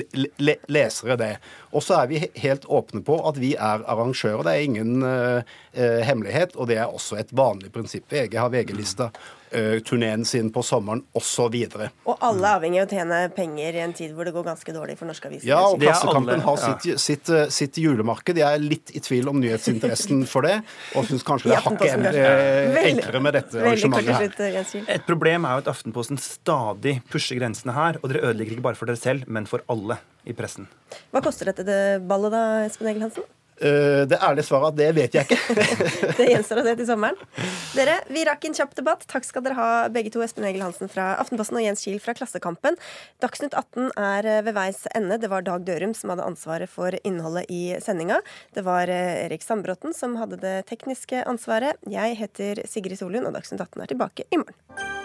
lesere 0.72 1.18
det. 1.22 1.36
Og 1.72 1.86
så 1.86 2.02
er 2.02 2.10
vi 2.12 2.24
helt 2.42 2.66
åpne 2.66 3.04
på 3.06 3.20
at 3.30 3.38
vi 3.42 3.54
er 3.54 3.86
arrangører. 3.86 4.44
Det 4.48 4.56
er 4.56 4.66
ingen 4.66 5.06
uh, 5.06 5.62
hemmelighet, 5.78 6.58
og 6.58 6.72
det 6.72 6.82
er 6.82 6.90
også 6.90 7.22
et 7.22 7.36
vanlig 7.38 7.72
prinsipp. 7.76 8.10
VG 8.12 8.40
har 8.42 8.52
VG-lista. 8.54 9.12
Eh, 9.52 9.80
turneen 9.84 10.26
sin 10.26 10.48
på 10.52 10.62
sommeren 10.64 11.02
osv. 11.12 11.56
Og, 11.76 11.82
og 12.08 12.22
alle 12.24 12.48
er 12.48 12.54
avhengig 12.56 12.78
av 12.80 12.86
å 12.86 12.96
tjene 12.96 13.18
penger 13.36 13.76
i 13.76 13.82
en 13.84 13.92
tid 13.92 14.14
hvor 14.16 14.24
det 14.24 14.32
går 14.32 14.46
ganske 14.48 14.72
dårlig 14.72 14.94
for 14.96 15.10
norske 15.10 15.28
aviser. 15.28 15.50
Ja, 15.50 15.58
og 15.68 15.82
Klassekampen 15.82 16.44
har 16.46 16.60
sitt, 16.62 16.88
sitt, 17.04 17.32
eh, 17.36 17.50
sitt, 17.52 17.80
julemarked. 17.84 18.40
Jeg 18.40 18.48
er 18.48 18.64
litt 18.64 18.94
i 18.96 19.02
tvil 19.04 19.28
om 19.28 19.42
nyhetsinteressen 19.44 20.24
for 20.32 20.48
det, 20.48 20.62
og 20.96 21.10
syns 21.10 21.28
kanskje 21.28 21.52
det 21.52 21.58
er 21.58 21.66
hakket 21.66 22.08
eh, 22.14 22.80
enklere 22.94 23.24
med 23.28 23.38
dette 23.42 23.60
arrangementet 23.60 24.40
her. 24.40 24.88
Et 24.96 25.04
problem 25.10 25.50
er 25.50 25.58
jo 25.58 25.66
at 25.66 25.70
Aftenposten 25.74 26.22
stadig 26.24 27.02
pusher 27.12 27.42
grensene 27.42 27.76
her, 27.76 28.00
og 28.00 28.08
dere 28.14 28.24
ødelegger 28.30 28.56
ikke 28.56 28.68
bare 28.72 28.80
for 28.80 28.88
dere 28.88 29.04
selv, 29.04 29.28
men 29.28 29.52
for 29.52 29.68
alle 29.74 30.00
i 30.24 30.38
pressen. 30.38 30.72
Hva 31.12 31.20
koster 31.28 31.52
dette 31.52 31.68
det 31.68 31.82
ballet 32.08 32.32
da, 32.32 32.46
Espen 32.70 32.94
Egil 32.94 33.10
Hansen? 33.10 33.28
Uh, 33.62 34.04
det 34.10 34.18
ærlige 34.18 34.48
svaret 34.48 34.78
det 34.78 34.90
vet 34.98 35.16
jeg 35.18 35.28
ikke. 35.28 35.66
det 36.20 36.30
gjenstår 36.32 36.62
å 36.62 36.66
se 36.66 36.76
til 36.80 36.90
sommeren. 36.90 37.20
Dere, 37.76 38.00
Vi 38.12 38.26
rakk 38.28 38.46
en 38.48 38.58
kjapp 38.58 38.74
debatt. 38.78 39.06
Takk 39.10 39.28
skal 39.28 39.46
dere 39.46 39.58
ha, 39.60 39.70
begge 39.94 40.12
to. 40.14 40.24
Espen 40.26 40.46
Egil 40.48 40.64
Hansen 40.66 40.92
fra 40.92 41.14
Aftenposten 41.22 41.60
og 41.60 41.66
Jens 41.66 41.84
Kiel 41.86 42.02
fra 42.04 42.16
Klassekampen. 42.18 42.78
Dagsnytt 43.24 43.56
18 43.58 43.92
er 43.98 44.28
eh, 44.28 44.42
ved 44.46 44.58
veis 44.58 44.84
ende. 44.96 45.20
Det 45.22 45.32
var 45.32 45.46
Dag 45.48 45.66
Dørum 45.68 45.96
som 45.98 46.14
hadde 46.14 46.28
ansvaret 46.28 46.72
for 46.72 46.96
innholdet 47.08 47.50
i 47.54 47.62
sendinga. 47.84 48.22
Det 48.56 48.66
var 48.68 48.92
eh, 48.92 49.26
Erik 49.26 49.46
Sandbråten 49.46 49.96
som 49.98 50.18
hadde 50.22 50.42
det 50.42 50.58
tekniske 50.72 51.26
ansvaret. 51.28 51.80
Jeg 51.90 52.18
heter 52.22 52.66
Sigrid 52.70 53.00
Solund, 53.02 53.30
og 53.30 53.38
Dagsnytt 53.38 53.62
18 53.62 53.86
er 53.86 53.96
tilbake 53.96 54.30
i 54.30 54.42
morgen. 54.42 55.01